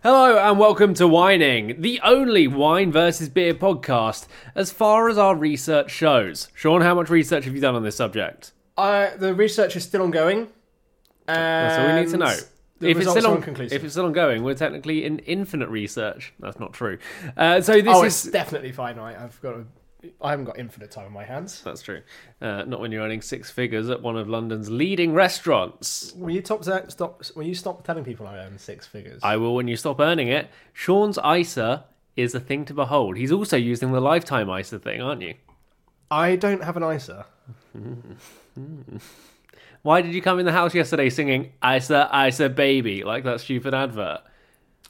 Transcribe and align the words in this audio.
Hello 0.00 0.38
and 0.38 0.60
welcome 0.60 0.94
to 0.94 1.08
Whining, 1.08 1.80
the 1.82 2.00
only 2.04 2.46
wine 2.46 2.92
versus 2.92 3.28
beer 3.28 3.52
podcast 3.52 4.28
as 4.54 4.70
far 4.70 5.08
as 5.08 5.18
our 5.18 5.34
research 5.34 5.90
shows. 5.90 6.46
Sean, 6.54 6.82
how 6.82 6.94
much 6.94 7.10
research 7.10 7.46
have 7.46 7.54
you 7.56 7.60
done 7.60 7.74
on 7.74 7.82
this 7.82 7.96
subject? 7.96 8.52
Uh, 8.76 9.08
the 9.16 9.34
research 9.34 9.74
is 9.74 9.82
still 9.82 10.02
ongoing. 10.02 10.46
That's 11.26 11.78
all 11.80 11.96
we 11.96 12.00
need 12.00 12.10
to 12.10 12.16
know. 12.16 12.36
The 12.78 12.90
if 12.90 12.96
it's 12.96 12.98
results 12.98 13.18
still 13.18 13.26
are 13.26 13.32
on, 13.32 13.38
inconclusive. 13.38 13.76
if 13.76 13.82
it's 13.82 13.94
still 13.94 14.06
ongoing, 14.06 14.44
we're 14.44 14.54
technically 14.54 15.04
in 15.04 15.18
infinite 15.18 15.68
research. 15.68 16.32
That's 16.38 16.60
not 16.60 16.72
true. 16.72 16.98
Uh, 17.36 17.60
so 17.60 17.80
this 17.80 17.88
oh, 17.88 18.04
is 18.04 18.24
it's 18.24 18.32
definitely 18.32 18.70
finite. 18.70 19.18
I've 19.18 19.40
got. 19.42 19.54
A, 19.54 19.64
I 20.20 20.30
haven't 20.30 20.44
got 20.44 20.58
infinite 20.58 20.92
time 20.92 21.06
on 21.06 21.12
my 21.12 21.24
hands. 21.24 21.60
that's 21.62 21.82
true. 21.82 22.02
Uh, 22.40 22.62
not 22.64 22.80
when 22.80 22.92
you're 22.92 23.02
earning 23.02 23.20
six 23.20 23.50
figures 23.50 23.90
at 23.90 24.00
one 24.00 24.16
of 24.16 24.28
London's 24.28 24.70
leading 24.70 25.12
restaurants. 25.12 26.12
Will 26.14 26.30
you 26.30 26.40
top, 26.40 26.62
stop? 26.64 27.22
Will 27.34 27.42
you 27.42 27.54
stop 27.54 27.84
telling 27.84 28.04
people 28.04 28.26
I 28.26 28.38
earn 28.38 28.58
six 28.58 28.86
figures? 28.86 29.20
I 29.24 29.36
will 29.36 29.54
when 29.54 29.66
you 29.66 29.76
stop 29.76 29.98
earning 29.98 30.28
it. 30.28 30.50
Sean's 30.72 31.18
ISA 31.18 31.84
is 32.16 32.34
a 32.34 32.40
thing 32.40 32.64
to 32.66 32.74
behold. 32.74 33.16
He's 33.16 33.32
also 33.32 33.56
using 33.56 33.92
the 33.92 34.00
lifetime 34.00 34.48
ISA 34.48 34.78
thing, 34.78 35.02
aren't 35.02 35.22
you? 35.22 35.34
I 36.10 36.36
don't 36.36 36.62
have 36.62 36.76
an 36.76 36.84
ISA. 36.84 37.26
Why 39.82 40.00
did 40.00 40.14
you 40.14 40.22
come 40.22 40.38
in 40.38 40.46
the 40.46 40.52
house 40.52 40.74
yesterday 40.74 41.10
singing 41.10 41.52
"Isa, 41.64 42.10
Isa, 42.14 42.48
baby" 42.48 43.04
like 43.04 43.24
that 43.24 43.40
stupid 43.40 43.74
advert? 43.74 44.20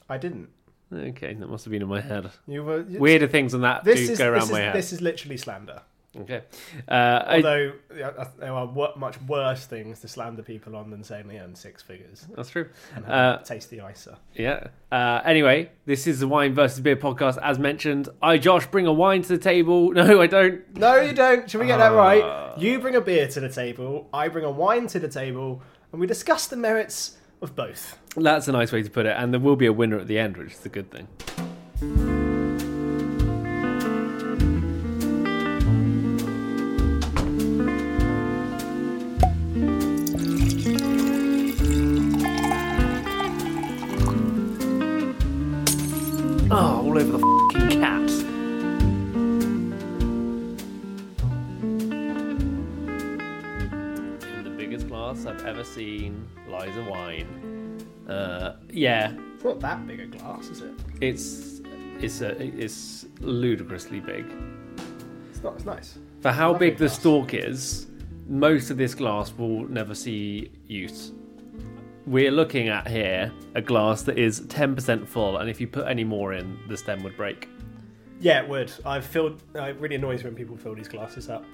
I 0.09 0.19
didn't. 0.19 0.49
Okay, 0.93 1.35
that 1.35 1.49
must 1.49 1.65
have 1.65 1.73
been 1.73 1.83
in 1.83 1.89
my 1.89 2.01
head. 2.01 2.31
You 2.47 2.65
were 2.65 2.83
Weirder 2.89 3.29
things 3.29 3.53
than 3.53 3.61
that 3.63 3.85
This 3.85 4.07
do 4.07 4.13
is 4.13 4.19
go 4.19 4.31
around 4.31 4.41
this, 4.43 4.51
my 4.51 4.59
is, 4.61 4.65
head. 4.65 4.75
this 4.75 4.93
is 4.93 5.01
literally 5.03 5.37
slander. 5.37 5.83
Okay, 6.19 6.43
uh, 6.89 7.23
Although 7.29 7.73
I- 7.93 8.27
there 8.41 8.53
are 8.53 8.93
much 8.97 9.21
worse 9.29 9.67
things 9.67 10.01
to 10.01 10.09
slander 10.09 10.43
people 10.43 10.75
on 10.75 10.91
than 10.91 11.05
saying 11.05 11.29
they 11.29 11.39
earn 11.39 11.55
six 11.55 11.83
figures. 11.83 12.27
that's 12.35 12.49
true. 12.49 12.71
And 12.97 13.05
Uh, 13.05 13.39
tasty 13.45 13.79
ISA. 13.79 14.17
yeah. 14.35 14.69
Uh, 14.91 15.21
anyway, 15.27 15.71
this 15.85 16.07
is 16.07 16.21
the 16.21 16.27
wine 16.27 16.55
versus 16.55 16.81
beer 16.81 16.97
podcast. 16.97 17.39
As 17.43 17.59
mentioned, 17.59 18.09
I, 18.23 18.39
Josh, 18.39 18.67
bring 18.67 18.87
a 18.87 18.93
wine 18.93 19.21
to 19.23 19.29
the 19.29 19.39
table. 19.39 19.93
No, 19.93 20.21
I 20.23 20.27
don't. 20.27 20.75
No, 20.77 20.97
you 20.97 21.13
don't. 21.13 21.49
Should 21.49 21.61
we 21.61 21.67
get 21.67 21.77
that 21.77 21.93
Uh. 21.93 21.97
right? 21.97 22.55
You 22.59 22.79
bring 22.81 22.97
a 22.97 23.03
beer 23.03 23.29
to 23.29 23.41
the 23.41 23.51
table. 23.51 24.09
I 24.13 24.29
bring 24.29 24.47
a 24.47 24.51
wine 24.51 24.87
to 24.89 24.99
the 24.99 25.09
table, 25.09 25.63
and 25.93 26.01
we 26.01 26.07
discuss 26.07 26.47
the 26.47 26.57
merits 26.57 27.18
of 27.41 27.55
both. 27.55 27.99
That's 28.17 28.49
a 28.49 28.53
nice 28.53 28.73
way 28.73 28.83
to 28.83 28.91
put 28.91 29.07
it. 29.07 29.17
And 29.17 29.33
there 29.33 29.41
will 29.41 29.57
be 29.57 29.67
a 29.67 29.73
winner 29.73 29.99
at 29.99 30.07
the 30.07 30.19
end, 30.19 30.37
which 30.37 30.53
is 30.53 30.67
a 30.67 30.69
good 30.69 30.91
thing. 30.91 32.08
Seen 55.83 56.27
lies 56.49 56.77
a 56.77 56.83
wine. 56.91 57.79
Uh, 58.09 58.57
yeah, 58.71 59.13
It's 59.35 59.45
not 59.45 59.61
that 59.61 59.87
big 59.87 60.01
a 60.01 60.07
glass, 60.07 60.49
is 60.49 60.61
it? 60.63 60.73
it's 61.01 61.61
it's 62.01 62.21
a, 62.21 62.31
it's 62.43 63.07
ludicrously 63.21 64.01
big 64.01 64.25
It's 65.31 65.43
not. 65.43 65.55
It's 65.55 65.65
nice. 65.65 65.99
for 66.21 66.33
how 66.33 66.53
big 66.55 66.75
the 66.79 66.87
glass. 66.87 66.99
stalk 66.99 67.35
is. 67.35 67.87
Most 68.29 68.71
of 68.71 68.77
this 68.77 68.95
glass 68.95 69.33
will 69.39 69.69
never 69.69 69.95
see 69.95 70.51
use. 70.67 71.13
We're 72.07 72.31
looking 72.33 72.69
at 72.69 72.87
here 72.89 73.33
a 73.55 73.63
glass 73.63 74.03
that 74.03 74.19
is 74.19 74.41
ten 74.49 74.75
percent 74.75 75.09
full, 75.09 75.37
and 75.39 75.49
if 75.49 75.61
you 75.61 75.67
put 75.69 75.87
any 75.87 76.05
more 76.05 76.33
in, 76.33 76.59
the 76.69 76.77
stem 76.77 77.03
would 77.05 77.17
break. 77.17 77.49
Yeah, 78.21 78.43
it 78.43 78.49
would. 78.49 78.73
I've 78.85 79.07
filled. 79.07 79.43
Uh, 79.55 79.65
it 79.65 79.77
really 79.79 79.95
annoys 79.95 80.25
when 80.25 80.35
people 80.35 80.57
fill 80.57 80.75
these 80.75 80.89
glasses 80.89 81.29
up 81.29 81.45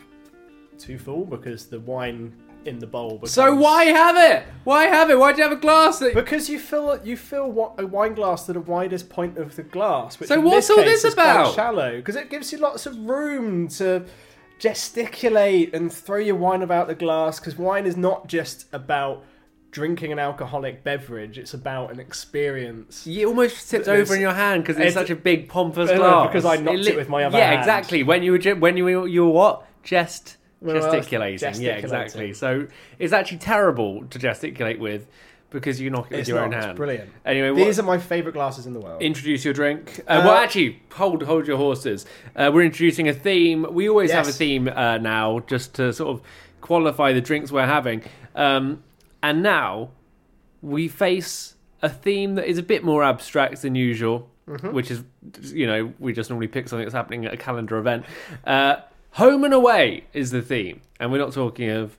too 0.78 0.98
full 0.98 1.24
because 1.24 1.66
the 1.66 1.80
wine 1.80 2.32
in 2.64 2.78
the 2.78 2.86
bowl. 2.86 3.12
Becomes... 3.14 3.32
So 3.32 3.54
why 3.54 3.84
have 3.84 4.16
it? 4.16 4.46
Why 4.64 4.84
have 4.84 5.10
it? 5.10 5.18
Why 5.18 5.32
do 5.32 5.38
you 5.38 5.42
have 5.48 5.52
a 5.56 5.60
glass 5.60 5.98
that? 5.98 6.14
Because 6.14 6.48
you 6.48 6.58
fill 6.58 6.98
you 7.04 7.16
fill 7.16 7.74
a 7.78 7.86
wine 7.86 8.14
glass 8.14 8.46
to 8.46 8.52
the 8.52 8.60
widest 8.60 9.08
point 9.08 9.38
of 9.38 9.54
the 9.56 9.62
glass. 9.62 10.18
Which 10.18 10.28
So 10.28 10.40
what's 10.40 10.68
this 10.68 10.76
all 10.78 10.84
this 10.84 11.04
is 11.04 11.14
quite 11.14 11.24
about? 11.24 11.54
Shallow 11.54 11.96
because 11.96 12.16
it 12.16 12.30
gives 12.30 12.52
you 12.52 12.58
lots 12.58 12.86
of 12.86 12.96
room 12.98 13.68
to 13.68 14.06
gesticulate 14.58 15.74
and 15.74 15.92
throw 15.92 16.18
your 16.18 16.36
wine 16.36 16.62
about 16.62 16.88
the 16.88 16.94
glass. 16.94 17.38
Because 17.38 17.56
wine 17.56 17.86
is 17.86 17.96
not 17.96 18.28
just 18.28 18.66
about 18.72 19.24
drinking 19.70 20.12
an 20.12 20.18
alcoholic 20.18 20.84
beverage; 20.84 21.36
it's 21.38 21.54
about 21.54 21.90
an 21.92 22.00
experience. 22.00 23.06
You 23.06 23.28
almost 23.28 23.70
tipped 23.70 23.88
It's- 23.88 24.00
over 24.00 24.14
in 24.14 24.20
your 24.20 24.34
hand 24.34 24.62
because 24.62 24.76
it's, 24.76 24.90
it's- 24.90 24.94
such 24.94 25.10
a 25.10 25.16
big 25.16 25.48
pompous 25.48 25.90
glass. 25.90 26.28
because 26.28 26.44
I 26.44 26.56
knocked 26.56 26.86
it 26.86 26.96
with 26.96 27.08
my 27.08 27.24
other 27.24 27.36
Yeah, 27.36 27.44
hand. 27.44 27.54
Yeah, 27.56 27.60
exactly. 27.60 28.02
When 28.02 28.22
you 28.22 28.32
were 28.32 28.54
when 28.56 28.76
you 28.76 28.84
were 28.84 29.06
you 29.06 29.24
were 29.26 29.32
what? 29.32 29.66
Just 29.82 30.38
I 30.64 30.72
was 30.72 30.84
gesticulating. 30.84 31.60
Yeah, 31.60 31.72
exactly. 31.72 32.32
So 32.32 32.66
it's 32.98 33.12
actually 33.12 33.38
terrible 33.38 34.04
to 34.06 34.18
gesticulate 34.18 34.78
with 34.80 35.06
because 35.50 35.80
you 35.80 35.88
knock 35.90 36.06
it 36.06 36.10
with 36.12 36.20
It's 36.20 36.28
your 36.28 36.38
not, 36.38 36.46
own 36.46 36.52
it's 36.54 36.64
hand. 36.66 36.76
brilliant. 36.76 37.10
Anyway, 37.24 37.50
what, 37.50 37.64
These 37.64 37.78
are 37.78 37.84
my 37.84 37.98
favourite 37.98 38.32
glasses 38.34 38.66
in 38.66 38.72
the 38.72 38.80
world. 38.80 39.00
introduce 39.02 39.44
your 39.44 39.54
drink. 39.54 40.00
Uh, 40.00 40.22
well, 40.24 40.30
Uh, 40.36 40.42
actually, 40.42 40.82
hold 40.92 41.22
hold 41.22 41.46
your 41.46 41.56
horses. 41.58 42.06
Uh, 42.34 42.50
we're 42.52 42.62
introducing 42.64 43.08
a 43.08 43.12
theme. 43.12 43.64
We 43.70 43.88
always 43.88 44.10
have 44.10 44.26
a 44.26 44.32
theme 44.32 44.66
uh, 44.68 44.98
now, 44.98 45.40
just 45.46 45.74
to 45.74 45.92
sort 45.92 46.10
of 46.10 46.22
qualify 46.60 47.12
the 47.12 47.20
drinks 47.20 47.52
we're 47.52 47.66
having. 47.66 48.02
Um, 48.34 48.82
and 49.22 49.42
now 49.42 49.90
we 50.60 50.88
face 50.88 51.54
a 51.82 51.88
theme 51.88 52.34
that 52.36 52.46
is 52.48 52.58
a 52.58 52.62
bit 52.62 52.82
more 52.82 53.04
abstract 53.04 53.62
than 53.62 53.74
usual, 53.74 54.30
Mm-hmm. 54.48 54.72
which 54.72 54.90
is, 54.90 55.02
you 55.54 55.66
know, 55.66 55.92
we 55.98 56.12
just 56.12 56.28
normally 56.28 56.48
pick 56.48 56.68
something 56.68 56.84
that's 56.84 56.94
happening 56.94 57.24
at 57.24 57.32
a 57.32 57.36
calendar 57.38 57.78
event. 57.78 58.04
Home 59.14 59.44
and 59.44 59.54
away 59.54 60.02
is 60.12 60.32
the 60.32 60.42
theme, 60.42 60.80
and 60.98 61.12
we're 61.12 61.18
not 61.18 61.32
talking 61.32 61.70
of. 61.70 61.96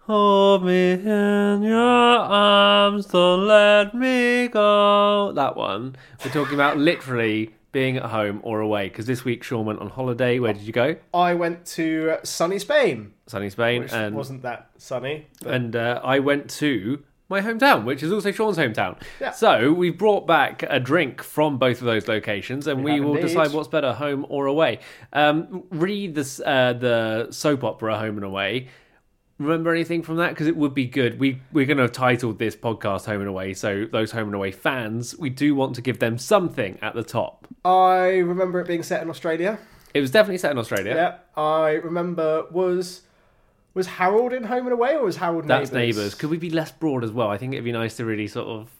Hold 0.00 0.62
me 0.66 0.92
in 0.92 1.62
your 1.62 1.78
arms, 1.78 3.06
don't 3.06 3.46
let 3.46 3.94
me 3.94 4.46
go. 4.48 5.32
That 5.34 5.56
one. 5.56 5.96
We're 6.22 6.30
talking 6.30 6.52
about 6.52 6.76
literally 6.76 7.54
being 7.72 7.96
at 7.96 8.02
home 8.02 8.40
or 8.42 8.60
away. 8.60 8.90
Because 8.90 9.06
this 9.06 9.24
week 9.24 9.42
Sean 9.42 9.64
went 9.64 9.78
on 9.78 9.88
holiday. 9.88 10.38
Where 10.38 10.52
did 10.52 10.64
you 10.64 10.74
go? 10.74 10.96
I 11.14 11.32
went 11.32 11.64
to 11.76 12.18
sunny 12.24 12.58
Spain, 12.58 13.14
Sunny 13.26 13.48
Spain. 13.48 13.84
which 13.84 13.92
and 13.94 14.14
wasn't 14.14 14.42
that 14.42 14.68
sunny. 14.76 15.28
But 15.40 15.54
and 15.54 15.74
uh, 15.74 16.02
I 16.04 16.18
went 16.18 16.50
to 16.50 17.02
my 17.30 17.40
hometown, 17.40 17.84
which 17.84 18.02
is 18.02 18.12
also 18.12 18.32
Sean's 18.32 18.58
hometown. 18.58 19.00
Yeah. 19.20 19.30
So 19.30 19.72
we've 19.72 19.96
brought 19.96 20.26
back 20.26 20.64
a 20.68 20.80
drink 20.80 21.22
from 21.22 21.56
both 21.58 21.80
of 21.80 21.86
those 21.86 22.08
locations, 22.08 22.66
and 22.66 22.84
we, 22.84 22.96
have 22.96 23.04
will 23.04 23.16
indeed. 23.16 23.28
decide 23.28 23.52
what's 23.52 23.68
better, 23.68 23.92
home 23.92 24.26
or 24.28 24.46
away. 24.46 24.80
Um, 25.12 25.62
read 25.70 26.14
this, 26.16 26.40
uh, 26.44 26.74
the 26.74 27.28
soap 27.30 27.62
opera 27.64 27.96
Home 27.98 28.16
and 28.16 28.24
Away. 28.24 28.68
Remember 29.38 29.72
anything 29.72 30.02
from 30.02 30.16
that? 30.16 30.30
Because 30.30 30.48
it 30.48 30.56
would 30.56 30.74
be 30.74 30.84
good. 30.84 31.18
We 31.18 31.40
we're 31.52 31.64
going 31.64 31.78
to 31.78 31.84
have 31.84 31.92
titled 31.92 32.38
this 32.38 32.54
podcast 32.56 33.06
Home 33.06 33.20
and 33.20 33.28
Away, 33.28 33.54
so 33.54 33.86
those 33.90 34.10
Home 34.10 34.26
and 34.26 34.34
Away 34.34 34.50
fans, 34.50 35.16
we 35.16 35.30
do 35.30 35.54
want 35.54 35.76
to 35.76 35.82
give 35.82 36.00
them 36.00 36.18
something 36.18 36.78
at 36.82 36.94
the 36.94 37.04
top. 37.04 37.46
I 37.64 38.18
remember 38.18 38.60
it 38.60 38.66
being 38.66 38.82
set 38.82 39.02
in 39.02 39.08
Australia. 39.08 39.58
It 39.94 40.00
was 40.00 40.10
definitely 40.10 40.38
set 40.38 40.50
in 40.50 40.58
Australia. 40.58 40.94
Yeah, 40.94 41.42
I 41.42 41.70
remember 41.70 42.46
was 42.50 43.02
was 43.74 43.86
Harold 43.86 44.32
in 44.32 44.44
Home 44.44 44.66
and 44.66 44.72
Away 44.72 44.94
or 44.94 45.04
was 45.04 45.16
Harold 45.16 45.44
Neighbours? 45.46 45.70
That's 45.70 45.72
Neighbours? 45.72 45.96
neighbours. 45.96 46.14
Could 46.14 46.30
we 46.30 46.38
be 46.38 46.50
less 46.50 46.72
broad 46.72 47.04
as 47.04 47.12
well? 47.12 47.28
I 47.28 47.38
think 47.38 47.52
it'd 47.52 47.64
be 47.64 47.72
nice 47.72 47.96
to 47.96 48.04
really 48.04 48.26
sort 48.26 48.48
of 48.48 48.70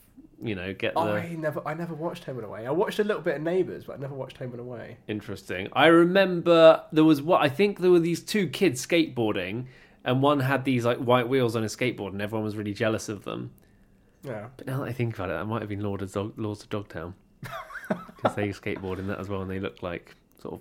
you 0.42 0.54
know, 0.54 0.72
get 0.72 0.94
the 0.94 1.00
I 1.00 1.34
never, 1.34 1.66
I 1.66 1.74
never 1.74 1.94
watched 1.94 2.24
Home 2.24 2.38
and 2.38 2.46
Away. 2.46 2.66
I 2.66 2.70
watched 2.70 2.98
a 2.98 3.04
little 3.04 3.22
bit 3.22 3.36
of 3.36 3.42
Neighbours, 3.42 3.84
but 3.84 3.96
I 3.96 4.00
never 4.00 4.14
watched 4.14 4.38
Home 4.38 4.52
and 4.52 4.60
Away. 4.60 4.96
interesting. 5.06 5.68
I 5.74 5.86
remember 5.86 6.82
there 6.92 7.04
was 7.04 7.20
what 7.20 7.42
I 7.42 7.48
think 7.48 7.80
there 7.80 7.90
were 7.90 7.98
these 8.00 8.22
two 8.22 8.48
kids 8.48 8.84
skateboarding, 8.84 9.66
and 10.04 10.22
one 10.22 10.40
had 10.40 10.64
these 10.64 10.84
like 10.84 10.98
white 10.98 11.28
wheels 11.28 11.56
on 11.56 11.62
his 11.62 11.76
skateboard, 11.76 12.12
and 12.12 12.22
everyone 12.22 12.44
was 12.44 12.56
really 12.56 12.72
jealous 12.72 13.08
of 13.08 13.24
them. 13.24 13.50
Yeah. 14.22 14.46
But 14.56 14.66
now 14.66 14.78
that 14.80 14.88
I 14.88 14.92
think 14.92 15.14
about 15.14 15.28
it, 15.30 15.34
that 15.34 15.44
might 15.44 15.60
have 15.60 15.68
been 15.68 15.82
Lord 15.82 16.02
of 16.02 16.12
Dog, 16.12 16.32
Lords 16.38 16.62
of 16.62 16.70
Dogtown 16.70 17.14
because 17.88 18.34
they 18.34 18.48
skateboard 18.48 18.98
in 18.98 19.08
that 19.08 19.18
as 19.18 19.28
well, 19.28 19.42
and 19.42 19.50
they 19.50 19.60
look 19.60 19.82
like 19.82 20.16
sort 20.40 20.54
of 20.54 20.60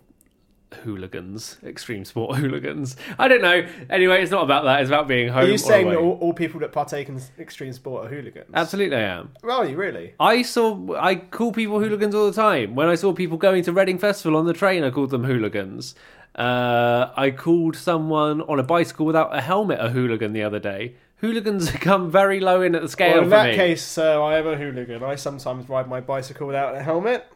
hooligans, 0.84 1.58
extreme 1.64 2.06
sport 2.06 2.38
hooligans. 2.40 2.96
I 3.18 3.28
don't 3.28 3.42
know. 3.42 3.66
Anyway, 3.90 4.22
it's 4.22 4.32
not 4.32 4.44
about 4.44 4.64
that. 4.66 4.82
It's 4.82 4.90
about 4.90 5.08
being 5.08 5.30
home. 5.30 5.44
Are 5.46 5.48
you 5.48 5.58
saying 5.58 5.88
away. 5.88 5.96
that 5.96 6.02
all, 6.02 6.18
all 6.20 6.34
people 6.34 6.60
that 6.62 6.72
partake 6.72 7.10
in 7.10 7.22
extreme 7.40 7.74
sport 7.74 8.06
are 8.06 8.10
hooligans? 8.10 8.50
Absolutely, 8.54 8.98
I 8.98 9.02
am. 9.02 9.32
Are 9.44 9.66
you 9.66 9.78
really? 9.78 10.14
I 10.20 10.42
saw. 10.44 10.96
I 10.96 11.16
call 11.16 11.52
people 11.52 11.80
hooligans 11.80 12.14
all 12.16 12.26
the 12.28 12.34
time. 12.34 12.76
When 12.76 12.88
I 12.88 12.96
saw 12.96 13.14
people 13.14 13.38
going 13.38 13.64
to 13.64 13.74
Reading 13.74 13.98
Festival 13.98 14.38
on 14.38 14.46
the 14.46 14.54
train, 14.54 14.84
I 14.84 14.90
called 14.92 15.10
them 15.10 15.24
hooligans. 15.24 15.96
Uh, 16.36 17.12
I 17.18 17.32
called 17.32 17.76
someone 17.76 18.42
on 18.44 18.60
a 18.60 18.64
bicycle 18.64 19.06
without 19.06 19.36
a 19.36 19.42
helmet 19.42 19.80
a 19.82 19.90
hooligan 19.90 20.32
the 20.34 20.44
other 20.44 20.60
day. 20.60 20.96
Hooligans 21.18 21.70
come 21.82 22.10
very 22.10 22.40
low 22.40 22.62
in 22.62 22.76
at 22.76 22.82
the 22.82 22.88
scale 22.88 23.16
Well, 23.16 23.24
in 23.24 23.30
that 23.32 23.50
me. 23.50 23.56
case, 23.56 23.98
uh, 23.98 24.24
I 24.24 24.38
am 24.38 24.48
a 24.48 24.56
hooligan. 24.56 25.04
I 25.04 25.16
sometimes 25.16 25.68
ride 25.68 25.90
my 25.90 26.00
bicycle 26.00 26.48
without 26.48 26.76
a 26.76 26.82
helmet. 26.84 27.28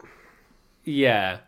yeah. 0.86 1.40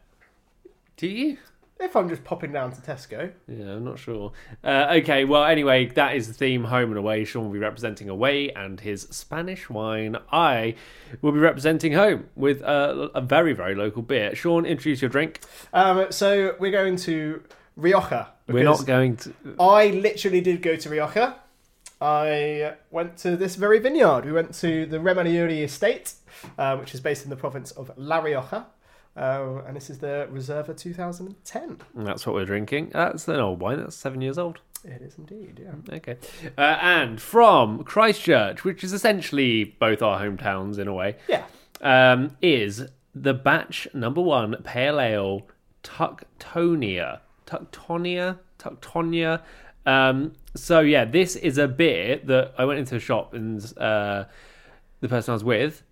Do 0.97 1.07
you? 1.07 1.37
If 1.77 1.95
I'm 1.95 2.07
just 2.07 2.23
popping 2.23 2.53
down 2.53 2.71
to 2.71 2.81
Tesco. 2.81 3.31
Yeah, 3.47 3.73
I'm 3.73 3.83
not 3.83 3.99
sure. 3.99 4.31
Uh, 4.63 4.95
okay, 5.01 5.25
well, 5.25 5.43
anyway, 5.43 5.87
that 5.87 6.15
is 6.15 6.27
the 6.27 6.33
theme 6.33 6.63
home 6.63 6.89
and 6.89 6.97
away. 6.97 7.25
Sean 7.25 7.43
will 7.43 7.51
be 7.51 7.59
representing 7.59 8.07
away 8.07 8.49
and 8.51 8.79
his 8.79 9.01
Spanish 9.11 9.69
wine. 9.69 10.15
I 10.31 10.75
will 11.21 11.33
be 11.33 11.39
representing 11.39 11.91
home 11.91 12.29
with 12.35 12.61
a, 12.61 13.11
a 13.13 13.19
very, 13.19 13.51
very 13.51 13.75
local 13.75 14.03
beer. 14.03 14.33
Sean, 14.35 14.65
introduce 14.65 15.01
your 15.01 15.09
drink. 15.09 15.41
Um, 15.73 16.11
so 16.11 16.55
we're 16.59 16.71
going 16.71 16.95
to 16.97 17.43
Rioja. 17.75 18.29
We're 18.47 18.63
not 18.63 18.85
going 18.85 19.17
to. 19.17 19.33
I 19.59 19.87
literally 19.87 20.39
did 20.39 20.61
go 20.61 20.77
to 20.77 20.89
Rioja. 20.89 21.35
I 21.99 22.75
went 22.91 23.17
to 23.17 23.35
this 23.35 23.55
very 23.55 23.79
vineyard. 23.79 24.25
We 24.25 24.31
went 24.31 24.53
to 24.55 24.85
the 24.85 24.97
Remelluri 24.97 25.63
estate, 25.63 26.13
uh, 26.57 26.77
which 26.77 26.93
is 26.93 27.01
based 27.01 27.23
in 27.23 27.29
the 27.29 27.35
province 27.35 27.71
of 27.71 27.91
La 27.97 28.19
Rioja. 28.19 28.67
Uh, 29.15 29.61
and 29.65 29.75
this 29.75 29.89
is 29.89 29.99
the 29.99 30.27
Reserva 30.31 30.77
2010. 30.77 31.77
That's 31.95 32.25
what 32.27 32.35
we're 32.35 32.45
drinking. 32.45 32.89
That's 32.93 33.27
an 33.27 33.39
old 33.39 33.61
wine. 33.61 33.79
That's 33.79 33.95
seven 33.95 34.21
years 34.21 34.37
old. 34.37 34.59
It 34.83 35.01
is 35.01 35.17
indeed, 35.17 35.59
yeah. 35.63 35.95
Okay. 35.95 36.17
Uh, 36.57 36.61
and 36.81 37.19
from 37.21 37.83
Christchurch, 37.83 38.63
which 38.63 38.83
is 38.83 38.93
essentially 38.93 39.63
both 39.79 40.01
our 40.01 40.19
hometowns 40.21 40.77
in 40.77 40.87
a 40.87 40.93
way, 40.93 41.15
Yeah. 41.27 41.43
um, 41.81 42.35
is 42.41 42.83
the 43.15 43.33
batch 43.33 43.87
number 43.93 44.21
one 44.21 44.55
pale 44.63 44.99
ale 44.99 45.47
Tuctonia. 45.83 47.19
Tuctonia? 47.45 48.39
Tuctonia. 48.59 49.41
Um, 49.85 50.33
so, 50.55 50.81
yeah, 50.81 51.05
this 51.05 51.35
is 51.35 51.57
a 51.57 51.67
beer 51.67 52.19
that 52.25 52.53
I 52.57 52.65
went 52.65 52.79
into 52.79 52.95
a 52.95 52.99
shop 52.99 53.33
and 53.33 53.61
uh, 53.77 54.25
the 55.01 55.07
person 55.09 55.31
I 55.31 55.35
was 55.35 55.43
with, 55.43 55.83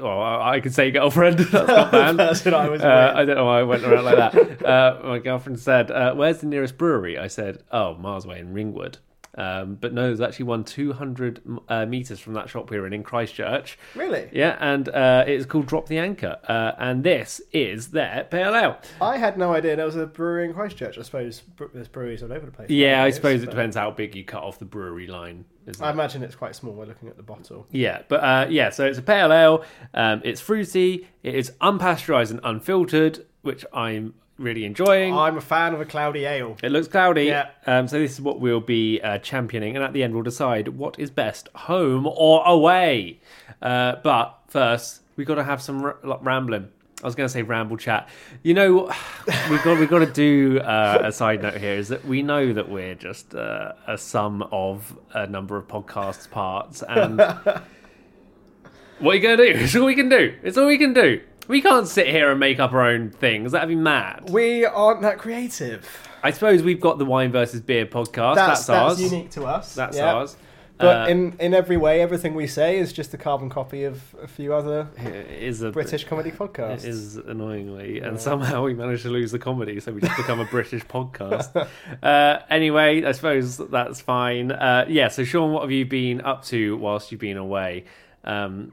well, 0.00 0.20
I, 0.20 0.60
could 0.60 0.74
say 0.74 0.90
girlfriend, 0.90 1.38
that's 1.52 1.68
not 1.68 1.90
bad. 1.92 2.20
I 2.54 2.68
was 2.68 2.82
Uh. 2.82 3.12
I 3.14 3.24
don't 3.24 3.36
know 3.36 3.44
why 3.46 3.60
I 3.60 3.62
went 3.62 3.84
around 3.84 4.04
like 4.04 4.16
that. 4.16 4.64
Uh, 4.64 5.00
my 5.04 5.18
girlfriend 5.18 5.58
said, 5.60 5.90
uh, 5.90 6.14
"Where's 6.14 6.38
the 6.38 6.46
nearest 6.46 6.78
brewery?" 6.78 7.18
I 7.18 7.26
said, 7.26 7.62
"Oh, 7.70 7.94
miles 7.94 8.24
away 8.24 8.40
in 8.40 8.52
Ringwood." 8.52 8.98
Um, 9.38 9.76
but 9.80 9.94
no, 9.94 10.08
there's 10.08 10.20
actually 10.20 10.46
one 10.46 10.64
200 10.64 11.42
uh, 11.68 11.86
meters 11.86 12.18
from 12.18 12.34
that 12.34 12.48
shop 12.48 12.70
we 12.70 12.78
were 12.78 12.88
in 12.88 12.92
in 12.92 13.04
Christchurch. 13.04 13.78
Really? 13.94 14.28
Yeah, 14.32 14.56
and 14.58 14.88
uh, 14.88 15.24
it's 15.26 15.46
called 15.46 15.66
Drop 15.66 15.86
the 15.86 15.98
Anchor, 15.98 16.38
uh, 16.48 16.72
and 16.78 17.04
this 17.04 17.40
is 17.52 17.88
their 17.88 18.26
pale 18.28 18.54
ale. 18.54 18.78
I 19.00 19.16
had 19.16 19.38
no 19.38 19.54
idea 19.54 19.76
there 19.76 19.86
was 19.86 19.94
a 19.94 20.06
brewery 20.06 20.44
in 20.46 20.54
Christchurch. 20.54 20.98
I 20.98 21.02
suppose 21.02 21.42
there's 21.72 21.86
breweries 21.86 22.22
all 22.24 22.32
over 22.32 22.46
the 22.46 22.52
place. 22.52 22.68
Yeah, 22.68 23.04
I 23.04 23.10
suppose 23.10 23.42
it 23.42 23.46
but 23.46 23.52
depends 23.52 23.76
how 23.76 23.92
big 23.92 24.16
you 24.16 24.24
cut 24.24 24.42
off 24.42 24.58
the 24.58 24.64
brewery 24.64 25.06
line. 25.06 25.44
I 25.80 25.88
it? 25.88 25.92
imagine 25.92 26.22
it's 26.24 26.34
quite 26.34 26.56
small. 26.56 26.74
We're 26.74 26.86
looking 26.86 27.08
at 27.08 27.16
the 27.16 27.22
bottle. 27.22 27.68
Yeah, 27.70 28.02
but 28.08 28.20
uh, 28.24 28.46
yeah, 28.50 28.70
so 28.70 28.86
it's 28.86 28.98
a 28.98 29.02
pale 29.02 29.32
ale. 29.32 29.64
Um, 29.94 30.20
it's 30.24 30.40
fruity. 30.40 31.06
It 31.22 31.36
is 31.36 31.52
unpasteurized 31.60 32.30
and 32.32 32.40
unfiltered, 32.42 33.24
which 33.42 33.64
I'm 33.72 34.14
really 34.38 34.64
enjoying. 34.64 35.14
I'm 35.14 35.36
a 35.36 35.40
fan 35.40 35.74
of 35.74 35.80
a 35.80 35.84
cloudy 35.84 36.24
ale. 36.24 36.56
It 36.62 36.72
looks 36.72 36.88
cloudy. 36.88 37.24
Yeah. 37.24 37.50
Um, 37.66 37.88
so 37.88 37.98
this 37.98 38.12
is 38.12 38.20
what 38.20 38.40
we'll 38.40 38.60
be 38.60 39.00
uh, 39.02 39.18
championing, 39.18 39.76
and 39.76 39.84
at 39.84 39.92
the 39.92 40.02
end 40.02 40.14
we'll 40.14 40.22
decide 40.22 40.68
what 40.68 40.98
is 40.98 41.10
best, 41.10 41.48
home 41.54 42.06
or 42.06 42.44
away. 42.46 43.20
Uh, 43.60 43.96
but 44.02 44.38
first, 44.48 45.02
we've 45.16 45.26
got 45.26 45.36
to 45.36 45.44
have 45.44 45.60
some 45.60 45.84
r- 45.84 45.98
rambling. 46.22 46.68
I 47.02 47.06
was 47.06 47.14
going 47.14 47.28
to 47.28 47.32
say 47.32 47.42
ramble 47.42 47.76
chat. 47.76 48.08
You 48.42 48.54
know, 48.54 48.92
we've 49.50 49.62
got 49.62 49.78
we've 49.78 49.90
got 49.90 50.00
to 50.00 50.06
do 50.06 50.60
uh, 50.60 51.02
a 51.04 51.12
side 51.12 51.42
note 51.42 51.56
here. 51.56 51.74
Is 51.74 51.88
that 51.88 52.04
we 52.04 52.22
know 52.22 52.52
that 52.52 52.68
we're 52.68 52.94
just 52.94 53.34
uh, 53.34 53.72
a 53.86 53.98
sum 53.98 54.42
of 54.50 54.98
a 55.12 55.26
number 55.26 55.56
of 55.56 55.68
podcasts 55.68 56.28
parts, 56.30 56.82
and 56.82 57.18
what 58.98 59.12
are 59.12 59.14
you 59.14 59.20
going 59.20 59.36
to 59.38 59.52
do? 59.52 59.58
It's 59.58 59.76
all 59.76 59.86
we 59.86 59.94
can 59.94 60.08
do. 60.08 60.34
It's 60.42 60.56
all 60.56 60.66
we 60.66 60.78
can 60.78 60.92
do. 60.92 61.20
We 61.48 61.62
can't 61.62 61.88
sit 61.88 62.06
here 62.08 62.30
and 62.30 62.38
make 62.38 62.60
up 62.60 62.72
our 62.72 62.86
own 62.86 63.10
things. 63.10 63.52
That'd 63.52 63.68
be 63.68 63.74
mad. 63.74 64.28
We 64.30 64.64
aren't 64.64 65.00
that 65.02 65.18
creative. 65.18 65.88
I 66.22 66.30
suppose 66.30 66.62
we've 66.62 66.80
got 66.80 66.98
the 66.98 67.04
wine 67.04 67.32
versus 67.32 67.60
beer 67.60 67.86
podcast. 67.86 68.34
That's, 68.34 68.66
That's, 68.66 68.68
ours. 68.68 68.98
that's 68.98 69.12
unique 69.12 69.30
to 69.30 69.44
us. 69.46 69.74
That's 69.74 69.96
yeah. 69.96 70.12
ours. 70.14 70.36
But 70.76 71.08
Uh, 71.08 71.10
in, 71.10 71.36
in 71.40 71.54
every 71.54 71.76
way, 71.76 72.00
everything 72.02 72.34
we 72.34 72.46
say 72.46 72.78
is 72.78 72.92
just 72.92 73.12
a 73.12 73.18
carbon 73.18 73.48
copy 73.50 73.82
of 73.82 74.14
a 74.22 74.28
few 74.28 74.54
other 74.54 74.86
it 74.96 75.42
is 75.42 75.60
a 75.60 75.72
British 75.72 76.04
comedy 76.04 76.30
podcasts. 76.30 76.84
It 76.84 76.90
is 76.90 77.16
annoyingly, 77.16 77.98
and 77.98 78.20
somehow 78.20 78.62
we 78.62 78.74
managed 78.74 79.02
to 79.02 79.08
lose 79.08 79.32
the 79.32 79.40
comedy, 79.40 79.80
so 79.80 79.90
we 79.90 80.00
just 80.00 80.16
become 80.22 80.38
a 80.38 80.44
British 80.44 80.84
podcast. 80.84 81.68
Uh, 82.00 82.38
anyway, 82.48 83.02
I 83.04 83.10
suppose 83.10 83.56
that's 83.56 84.00
fine. 84.00 84.52
Uh, 84.52 84.84
yeah. 84.88 85.08
So, 85.08 85.24
Sean, 85.24 85.50
what 85.52 85.62
have 85.62 85.72
you 85.72 85.84
been 85.84 86.20
up 86.20 86.44
to 86.46 86.76
whilst 86.76 87.10
you've 87.10 87.20
been 87.20 87.38
away? 87.38 87.84
Um, 88.22 88.70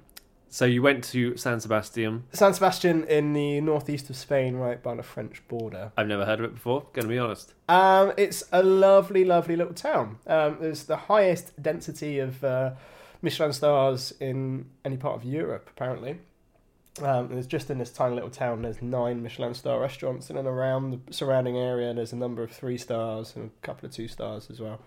so 0.56 0.64
you 0.64 0.82
went 0.82 1.04
to 1.04 1.36
San 1.36 1.60
Sebastian. 1.60 2.24
San 2.32 2.54
Sebastian 2.54 3.04
in 3.04 3.34
the 3.34 3.60
northeast 3.60 4.10
of 4.10 4.16
Spain, 4.16 4.56
right 4.56 4.82
by 4.82 4.96
the 4.96 5.04
French 5.04 5.46
border. 5.50 5.92
I've 5.98 6.08
never 6.08 6.24
heard 6.24 6.40
of 6.40 6.46
it 6.46 6.54
before. 6.54 6.86
Going 6.94 7.10
to 7.10 7.10
be 7.10 7.20
honest. 7.20 7.54
Um, 7.68 8.14
it's 8.16 8.42
a 8.54 8.64
lovely, 8.64 9.26
lovely 9.26 9.58
little 9.58 9.74
town. 9.74 10.18
Um, 10.26 10.56
there's 10.62 10.86
the 10.86 10.96
highest 10.96 11.62
density 11.62 12.20
of 12.20 12.42
uh, 12.42 12.72
Michelin 13.22 13.52
stars 13.52 14.14
in 14.22 14.68
any 14.86 14.96
part 14.96 15.18
of 15.18 15.26
Europe, 15.26 15.70
apparently. 15.76 16.20
Um, 17.02 17.28
there's 17.28 17.48
just 17.48 17.70
in 17.70 17.78
this 17.78 17.92
tiny 17.92 18.16
little 18.16 18.30
town. 18.30 18.62
There's 18.62 18.82
nine 18.82 19.22
Michelin 19.22 19.56
star 19.56 19.82
restaurants 19.82 20.30
in 20.30 20.38
and 20.38 20.48
around 20.48 20.92
the 20.92 21.14
surrounding 21.14 21.58
area. 21.58 21.94
There's 21.94 22.14
a 22.14 22.16
number 22.16 22.44
of 22.44 22.52
three 22.52 22.78
stars 22.78 23.36
and 23.36 23.52
a 23.62 23.66
couple 23.66 23.88
of 23.88 23.94
two 23.94 24.08
stars 24.08 24.50
as 24.50 24.62
well. 24.62 24.80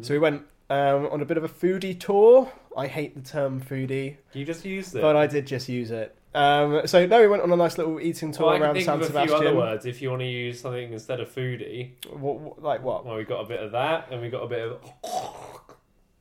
So 0.00 0.14
we 0.14 0.18
went 0.18 0.44
um, 0.70 1.06
on 1.12 1.20
a 1.20 1.26
bit 1.26 1.36
of 1.36 1.44
a 1.44 1.50
foodie 1.50 2.00
tour. 2.00 2.50
I 2.76 2.86
hate 2.86 3.14
the 3.14 3.20
term 3.20 3.60
foodie, 3.60 4.16
You 4.32 4.44
just 4.44 4.64
used 4.64 4.94
it. 4.96 5.02
but 5.02 5.16
I 5.16 5.26
did 5.26 5.46
just 5.46 5.68
use 5.68 5.90
it. 5.90 6.14
Um, 6.34 6.86
so 6.86 7.04
no, 7.06 7.20
we 7.20 7.28
went 7.28 7.42
on 7.42 7.52
a 7.52 7.56
nice 7.56 7.76
little 7.76 8.00
eating 8.00 8.32
tour 8.32 8.46
well, 8.46 8.54
I 8.54 8.56
can 8.58 8.62
around 8.64 8.74
think 8.74 8.86
San 8.86 8.94
of 8.94 9.00
a 9.02 9.04
few 9.04 9.12
Sebastian. 9.12 9.46
other 9.48 9.56
words 9.56 9.84
if 9.84 10.00
you 10.00 10.08
want 10.08 10.20
to 10.22 10.26
use 10.26 10.60
something 10.60 10.92
instead 10.92 11.20
of 11.20 11.28
foodie. 11.34 11.90
What, 12.10 12.38
what- 12.40 12.62
like 12.62 12.82
what? 12.82 13.04
Well, 13.04 13.16
we 13.16 13.24
got 13.24 13.40
a 13.40 13.46
bit 13.46 13.60
of 13.60 13.72
that, 13.72 14.08
and 14.10 14.22
we 14.22 14.30
got 14.30 14.42
a 14.42 14.46
bit 14.46 14.60
of. 14.60 14.80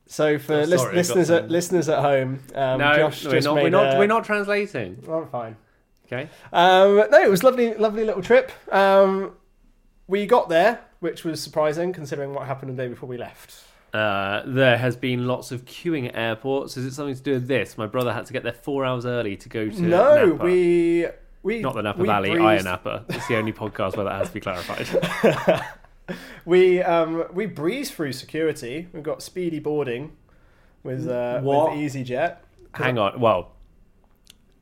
So 0.08 0.38
for 0.38 0.55
Oh, 0.55 0.63
lis- 0.63 0.81
sorry, 0.81 0.91
got 0.91 0.96
listeners 0.96 1.29
at 1.29 1.41
some- 1.43 1.50
listeners 1.50 1.89
at 1.89 2.00
home, 2.00 2.39
um, 2.53 2.79
no, 2.79 2.96
Josh 2.98 3.24
we're 3.25 3.31
just 3.31 3.46
not. 3.46 3.55
made 3.55 3.63
We're 3.63 3.70
not. 3.70 3.96
a- 3.96 4.00
We're 4.00 4.08
not 4.08 4.25
translating. 4.25 5.01
Oh, 5.08 5.13
I'm 5.22 5.27
fine. 5.27 5.55
Okay. 6.08 6.27
Um, 6.51 7.05
no, 7.10 7.22
it 7.22 7.29
was 7.29 7.41
lovely, 7.43 7.74
lovely 7.75 8.03
little 8.03 8.22
trip. 8.22 8.51
Um, 8.74 9.31
we 10.08 10.25
got 10.25 10.50
there, 10.50 10.81
which 11.00 11.24
was 11.24 11.41
surprising 11.41 11.93
considering 11.93 12.34
what 12.34 12.46
happened 12.48 12.77
the 12.77 12.84
day 12.84 12.89
before 12.89 13.08
we 13.08 13.17
left. 13.17 13.63
Uh, 13.93 14.43
there 14.45 14.77
has 14.77 14.95
been 14.95 15.27
lots 15.27 15.51
of 15.51 15.65
queuing 15.65 16.07
at 16.07 16.15
airports. 16.15 16.77
Is 16.77 16.86
it 16.86 16.93
something 16.93 17.15
to 17.15 17.21
do 17.21 17.33
with 17.33 17.48
this? 17.48 17.77
My 17.77 17.88
brother 17.88 18.13
had 18.13 18.25
to 18.27 18.33
get 18.33 18.43
there 18.43 18.53
four 18.53 18.86
hours 18.86 19.05
early 19.05 19.36
to 19.38 19.50
go 19.50 19.69
to. 19.69 19.81
no, 19.81 20.25
Napa. 20.27 20.43
we 20.45 21.07
we 21.43 21.60
Not 21.62 21.75
the 21.75 21.81
Napa 21.81 22.00
we 22.00 22.07
Valley, 22.07 22.29
breezed- 22.29 22.43
Ayia 22.43 22.63
Napa. 22.63 23.05
It's 23.10 23.27
the 23.27 23.36
only 23.38 23.51
podcast 23.51 23.95
where 23.98 24.05
that 24.05 24.13
has 24.19 24.27
to 24.29 24.33
be 24.33 24.39
clarified. 24.39 24.88
We 26.43 26.81
um, 26.81 27.25
we 27.31 27.45
breezed 27.45 27.93
through 27.93 28.12
security. 28.13 28.88
We've 28.91 29.03
got 29.03 29.21
speedy 29.21 29.60
boarding 29.60 30.12
with 30.83 31.07
uh, 31.07 31.39
What? 31.39 31.71
with 31.71 31.79
EasyJet. 31.79 32.38
Hang 32.74 32.98
on. 32.98 33.19
Well, 33.19 33.51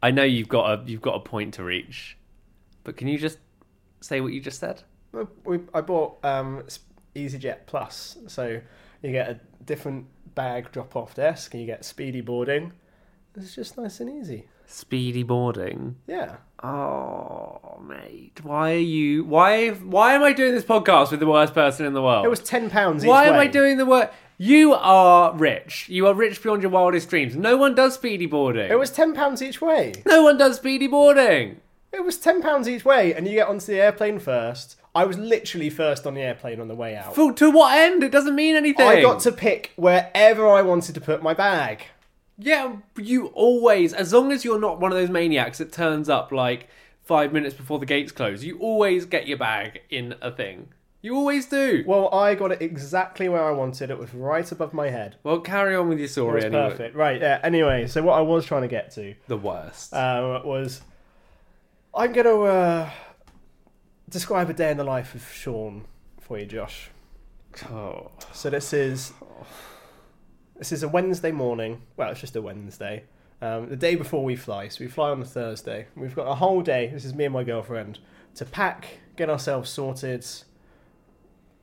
I 0.04 0.12
know 0.12 0.24
you've 0.24 0.50
got 0.50 0.80
a 0.80 0.84
you've 0.90 1.02
got 1.02 1.16
a 1.16 1.20
point 1.22 1.56
to 1.56 1.64
reach, 1.64 2.18
but 2.84 2.98
can 2.98 3.08
you 3.08 3.18
just 3.18 3.40
say 4.02 4.22
what 4.22 4.34
you 4.34 4.42
just 4.42 4.60
said? 4.60 4.84
We, 5.44 5.60
I 5.74 5.82
bought 5.82 6.24
um, 6.24 6.64
EasyJet 7.16 7.66
Plus, 7.66 8.18
so 8.28 8.60
you 9.02 9.12
get 9.12 9.30
a 9.30 9.40
different 9.66 10.06
bag 10.36 10.72
drop 10.72 10.96
off 10.96 11.16
desk, 11.16 11.54
and 11.54 11.62
you 11.62 11.68
get 11.68 11.86
speedy 11.86 12.22
boarding. 12.22 12.74
It's 13.36 13.56
just 13.56 13.78
nice 13.78 14.00
and 14.00 14.10
easy. 14.10 14.48
Speedy 14.66 15.24
boarding. 15.24 15.96
Yeah. 16.08 16.38
Oh, 16.62 17.80
mate, 17.88 18.40
why 18.44 18.74
are 18.74 18.78
you? 18.78 19.24
Why? 19.24 19.70
Why 19.70 20.14
am 20.14 20.24
I 20.24 20.34
doing 20.34 20.54
this 20.54 20.64
podcast 20.64 21.12
with 21.12 21.20
the 21.20 21.28
worst 21.28 21.54
person 21.54 21.86
in 21.86 21.94
the 21.94 22.02
world? 22.02 22.26
It 22.26 22.30
was 22.30 22.42
ten 22.42 22.70
pounds. 22.70 23.06
Why 23.06 23.26
each 23.26 23.30
am. 23.34 23.40
I 23.40 23.48
doing 23.48 23.78
the 23.78 23.86
work? 23.86 24.14
You 24.38 24.74
are 24.74 25.34
rich. 25.36 25.88
You 25.90 26.08
are 26.08 26.14
rich 26.14 26.42
beyond 26.42 26.62
your 26.62 26.72
wildest 26.72 27.10
dreams. 27.10 27.36
No 27.36 27.58
one 27.58 27.76
does 27.76 27.96
speedy 27.96 28.26
boarding. 28.26 28.70
It 28.72 28.80
was 28.80 28.92
ten 28.92 29.14
pounds 29.14 29.42
each 29.42 29.62
way. 29.62 29.94
no 30.06 30.24
one 30.24 30.38
does 30.38 30.58
speedy 30.58 30.88
boarding. 30.88 31.62
It 31.92 32.04
was 32.04 32.18
ten 32.18 32.42
pounds 32.42 32.68
each 32.68 32.86
way, 32.86 33.14
and 33.14 33.28
you 33.28 33.34
get 33.34 33.48
onto 33.48 33.66
the 33.68 33.80
airplane 33.82 34.20
first. 34.20 34.76
I 35.00 35.06
was 35.06 35.18
literally 35.18 35.70
first 35.70 36.06
on 36.06 36.14
the 36.14 36.22
airplane 36.22 36.60
on 36.60 36.68
the 36.68 36.76
way 36.76 36.96
out. 36.96 37.16
For, 37.16 37.32
to 37.34 37.50
what 37.52 37.78
end? 37.78 38.04
It 38.04 38.12
doesn't 38.12 38.36
mean 38.36 38.56
anything. 38.56 38.86
I 38.86 39.02
got 39.02 39.20
to 39.22 39.32
pick 39.32 39.72
wherever 39.76 40.48
I 40.48 40.62
wanted 40.62 40.96
to 40.96 41.02
put 41.02 41.24
my 41.24 41.34
bag. 41.34 41.86
Yeah, 42.38 42.78
you 42.98 43.28
always, 43.28 43.94
as 43.94 44.14
long 44.14 44.32
as 44.32 44.44
you're 44.46 44.60
not 44.60 44.80
one 44.80 44.92
of 44.92 44.98
those 44.98 45.10
maniacs 45.10 45.58
that 45.60 45.72
turns 45.72 46.10
up 46.10 46.32
like 46.32 46.68
five 47.04 47.34
minutes 47.34 47.54
before 47.56 47.80
the 47.80 47.86
gates 47.86 48.12
close, 48.12 48.44
you 48.44 48.58
always 48.60 49.06
get 49.06 49.28
your 49.28 49.38
bag 49.38 49.82
in 49.90 50.16
a 50.22 50.32
thing. 50.32 50.70
You 51.02 51.16
always 51.16 51.46
do. 51.46 51.84
Well, 51.88 52.14
I 52.14 52.36
got 52.36 52.52
it 52.52 52.62
exactly 52.62 53.30
where 53.30 53.44
I 53.44 53.52
wanted. 53.52 53.90
It 53.90 53.98
was 53.98 54.14
right 54.14 54.50
above 54.52 54.74
my 54.74 54.90
head. 54.90 55.16
Well, 55.24 55.40
carry 55.40 55.74
on 55.76 55.88
with 55.88 55.98
your 55.98 56.06
It 56.08 56.12
story 56.12 56.36
was 56.36 56.44
anyway. 56.46 56.70
perfect. 56.72 56.96
Right, 56.96 57.22
yeah. 57.22 57.40
Anyway, 57.42 57.88
so 57.88 58.02
what 58.04 58.18
I 58.18 58.22
was 58.22 58.46
trying 58.46 58.64
to 58.64 58.68
get 58.68 58.92
to 58.96 59.16
The 59.30 59.38
worst. 59.38 59.94
um, 59.94 60.46
was 60.46 60.82
I'm 61.96 62.12
going 62.12 62.26
to 62.26 62.42
uh, 62.44 62.90
describe 64.10 64.50
a 64.50 64.54
day 64.54 64.72
in 64.72 64.78
the 64.78 64.84
life 64.84 65.16
of 65.16 65.24
Sean 65.32 65.86
for 66.20 66.38
you, 66.38 66.46
Josh. 66.46 66.90
oh. 67.72 68.12
So 68.34 68.50
this 68.50 68.74
is 68.74 69.14
this 70.58 70.72
is 70.72 70.84
a 70.84 70.88
Wednesday 70.90 71.32
morning. 71.32 71.82
Well, 71.98 72.10
it's 72.12 72.22
just 72.22 72.36
a 72.36 72.42
Wednesday. 72.42 73.04
Um, 73.42 73.70
the 73.70 73.78
day 73.78 73.96
before 73.96 74.24
we 74.26 74.36
fly, 74.36 74.68
so 74.68 74.84
we 74.84 74.90
fly 74.90 75.10
on 75.12 75.22
a 75.22 75.26
Thursday. 75.26 75.88
We've 75.96 76.14
got 76.16 76.28
a 76.28 76.36
whole 76.36 76.62
day. 76.62 76.88
This 76.94 77.06
is 77.06 77.14
me 77.14 77.24
and 77.26 77.34
my 77.34 77.44
girlfriend 77.46 78.00
to 78.36 78.46
pack, 78.46 79.00
get 79.16 79.30
ourselves 79.30 79.70
sorted. 79.70 80.26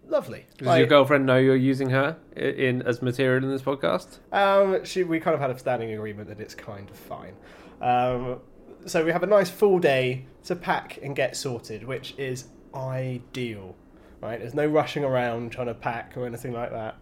Lovely. 0.08 0.46
Does 0.56 0.66
Like, 0.68 0.78
your 0.78 0.86
girlfriend 0.86 1.26
know 1.26 1.36
you're 1.36 1.56
using 1.56 1.90
her 1.90 2.16
i- 2.36 2.40
in 2.40 2.80
as 2.82 3.02
material 3.02 3.42
in 3.44 3.50
this 3.50 3.62
podcast? 3.62 4.18
Um, 4.32 4.84
she, 4.84 5.02
we 5.04 5.18
kind 5.20 5.34
of 5.34 5.40
had 5.40 5.50
a 5.50 5.58
standing 5.58 5.92
agreement 5.92 6.28
that 6.28 6.40
it's 6.40 6.54
kind 6.54 6.88
of 6.88 6.96
fine. 6.96 7.34
Um, 7.82 8.40
so 8.84 9.04
we 9.04 9.12
have 9.12 9.22
a 9.22 9.26
nice 9.26 9.48
full 9.50 9.78
day 9.78 10.26
to 10.44 10.54
pack 10.54 10.98
and 11.02 11.16
get 11.16 11.36
sorted, 11.36 11.84
which 11.84 12.14
is 12.18 12.44
ideal. 12.74 13.74
Right? 14.20 14.38
There's 14.40 14.54
no 14.54 14.66
rushing 14.66 15.04
around 15.04 15.52
trying 15.52 15.66
to 15.68 15.74
pack 15.74 16.16
or 16.16 16.26
anything 16.26 16.52
like 16.52 16.70
that. 16.70 16.96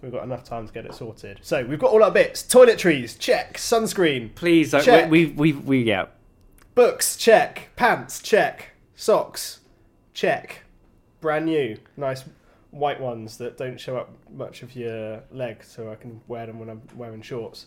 We've 0.00 0.12
got 0.12 0.24
enough 0.24 0.42
time 0.44 0.66
to 0.66 0.72
get 0.72 0.84
it 0.84 0.94
sorted. 0.94 1.38
So 1.42 1.64
we've 1.64 1.78
got 1.78 1.92
all 1.92 2.02
our 2.02 2.10
bits: 2.10 2.42
toiletries, 2.42 3.18
check; 3.18 3.56
sunscreen, 3.56 4.34
Please, 4.34 4.72
don't, 4.72 4.84
Check. 4.84 5.10
we, 5.10 5.26
we, 5.26 5.52
we, 5.52 5.52
we, 5.52 5.82
yeah. 5.82 6.06
books, 6.74 7.16
check; 7.16 7.70
pants, 7.76 8.20
check; 8.20 8.70
socks, 8.96 9.60
check. 10.12 10.64
Brand 11.20 11.46
new, 11.46 11.78
nice 11.96 12.24
white 12.72 13.00
ones 13.00 13.36
that 13.36 13.56
don't 13.56 13.78
show 13.78 13.96
up 13.96 14.10
much 14.34 14.62
of 14.62 14.74
your 14.74 15.22
leg, 15.30 15.62
so 15.62 15.90
I 15.92 15.94
can 15.94 16.20
wear 16.26 16.46
them 16.46 16.58
when 16.58 16.68
I'm 16.68 16.82
wearing 16.96 17.22
shorts. 17.22 17.66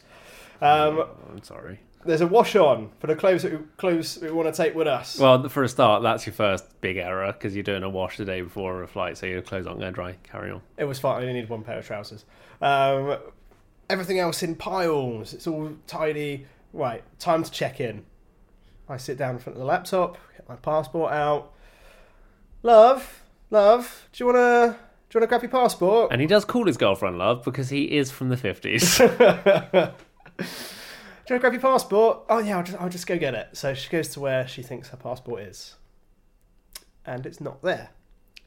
Um, 0.62 0.98
Oh, 1.00 1.10
I'm 1.32 1.44
sorry. 1.44 1.80
There's 2.06 2.22
a 2.22 2.28
wash 2.28 2.56
on 2.56 2.92
for 3.00 3.08
the 3.08 3.16
clothes 3.16 3.44
that 3.44 3.52
we, 3.52 3.60
clothes 3.78 4.20
we 4.22 4.32
want 4.32 4.54
to 4.54 4.64
take 4.64 4.76
with 4.76 4.88
us. 4.88 5.20
Well, 5.20 5.48
for 5.50 5.64
a 5.64 5.70
start, 5.70 6.04
that's 6.04 6.26
your 6.26 6.34
first 6.34 6.80
big 6.82 6.98
error 6.98 7.32
because 7.34 7.56
you're 7.56 7.64
doing 7.64 7.84
a 7.84 7.90
wash 7.90 8.18
the 8.18 8.26
day 8.26 8.42
before 8.42 8.84
a 8.84 8.88
flight, 8.88 9.18
so 9.18 9.26
your 9.26 9.42
clothes 9.42 9.68
aren't 9.68 9.80
going 9.80 9.92
to 9.92 9.96
dry. 9.96 10.16
Carry 10.24 10.52
on. 10.52 10.62
it 10.78 10.86
was 10.86 11.00
fine. 11.00 11.18
I 11.18 11.22
only 11.22 11.34
needed 11.34 11.50
one 11.50 11.64
pair 11.64 11.80
of 11.80 11.86
trousers. 11.86 12.26
Um, 12.62 13.18
everything 13.90 14.20
else 14.20 14.44
in 14.44 14.56
piles. 14.56 15.34
It's 15.34 15.48
all 15.48 15.72
tidy. 15.88 16.46
Right, 16.74 17.04
time 17.20 17.44
to 17.44 17.52
check 17.52 17.80
in. 17.80 18.06
I 18.88 18.98
sit 18.98 19.18
down 19.18 19.36
in 19.36 19.40
front 19.40 19.56
of 19.56 19.62
the 19.62 19.66
laptop, 19.66 20.18
get 20.36 20.48
my 20.48 20.56
passport 20.56 21.12
out. 21.12 21.54
Love, 22.62 23.24
love, 23.50 24.08
do 24.12 24.24
you 24.24 24.26
wanna 24.28 24.78
do 25.10 25.18
you 25.18 25.20
wanna 25.22 25.28
grab 25.28 25.42
your 25.42 25.52
passport? 25.52 26.12
And 26.12 26.20
he 26.20 26.28
does 26.28 26.46
call 26.46 26.66
his 26.66 26.78
girlfriend 26.78 27.18
love 27.18 27.44
because 27.44 27.70
he 27.70 27.98
is 27.98 28.12
from 28.12 28.30
the 28.30 28.36
50s. 28.36 29.94
Do 31.27 31.34
you 31.34 31.39
want 31.39 31.41
to 31.41 31.50
grab 31.50 31.53
your 31.53 31.62
passport? 31.62 32.20
Oh 32.29 32.38
yeah, 32.39 32.58
I'll 32.58 32.63
just, 32.63 32.79
I'll 32.82 32.89
just 32.89 33.08
go 33.08 33.17
get 33.17 33.34
it. 33.34 33.50
So 33.53 33.74
she 33.74 33.89
goes 33.89 34.10
to 34.10 34.20
where 34.20 34.48
she 34.48 34.62
thinks 34.62 34.89
her 34.89 34.98
passport 34.98 35.41
is, 35.41 35.75
and 37.05 37.25
it's 37.25 37.41
not 37.41 37.62
there. 37.63 37.89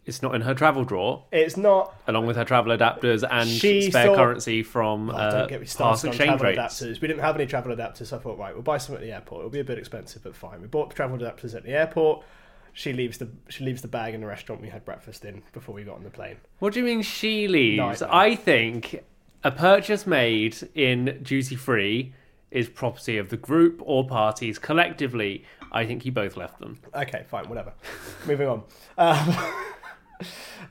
it's 0.06 0.22
not 0.22 0.34
in 0.34 0.40
her 0.42 0.54
travel 0.54 0.84
drawer, 0.84 1.24
It's 1.32 1.56
not. 1.56 1.94
along 2.06 2.26
with 2.26 2.36
her 2.36 2.44
travel 2.44 2.74
adapters 2.76 3.22
and 3.30 3.48
She 3.48 3.90
spare 3.90 4.06
thought- 4.06 4.16
currency 4.16 4.62
from 4.62 5.10
Oh, 5.10 5.14
uh, 5.14 5.30
don't 5.40 5.48
get 5.48 5.60
me 5.60 5.66
past 5.66 5.72
started 5.74 6.06
on 6.06 6.08
exchange 6.14 6.28
travel 6.40 6.46
rates. 6.46 6.58
adapters. 6.80 7.00
We 7.00 7.08
didn't 7.08 7.20
have 7.20 7.34
any 7.36 7.46
travel 7.46 7.74
adapters, 7.76 8.06
so 8.06 8.16
I 8.16 8.20
thought, 8.20 8.38
right, 8.38 8.54
we'll 8.54 8.62
buy 8.62 8.78
some 8.78 8.94
at 8.94 9.00
the 9.02 9.12
airport. 9.12 9.40
It'll 9.40 9.50
be 9.50 9.60
a 9.60 9.64
bit 9.64 9.76
expensive, 9.78 10.22
but 10.22 10.34
fine. 10.36 10.62
We 10.62 10.66
bought 10.68 10.88
the 10.90 10.94
travel 10.96 11.18
adapters 11.18 11.54
at 11.54 11.64
the 11.64 11.70
airport. 11.72 12.24
She 12.72 12.92
leaves 12.92 13.18
the 13.18 13.28
she 13.48 13.64
leaves 13.64 13.82
the 13.82 13.88
bag 13.88 14.14
in 14.14 14.20
the 14.20 14.26
restaurant 14.28 14.62
we 14.62 14.68
had 14.68 14.84
breakfast 14.84 15.24
in 15.24 15.42
before 15.52 15.74
we 15.74 15.82
got 15.82 15.96
on 15.96 16.04
the 16.04 16.10
plane. 16.10 16.36
What 16.60 16.72
do 16.74 16.78
you 16.80 16.86
mean 16.86 17.02
she 17.02 17.48
leaves? 17.48 18.02
I 18.02 18.36
think 18.36 19.02
a 19.42 19.50
purchase 19.50 20.06
made 20.06 20.56
in 20.76 21.18
duty 21.24 21.56
free 21.56 22.14
is 22.50 22.68
property 22.68 23.18
of 23.18 23.28
the 23.28 23.36
group 23.36 23.80
or 23.84 24.06
parties 24.06 24.58
collectively. 24.58 25.44
I 25.70 25.84
think 25.84 26.04
you 26.06 26.12
both 26.12 26.36
left 26.36 26.60
them. 26.60 26.78
Okay, 26.94 27.24
fine, 27.28 27.48
whatever. 27.48 27.74
Moving 28.26 28.48
on. 28.48 28.62
Um, 28.96 29.36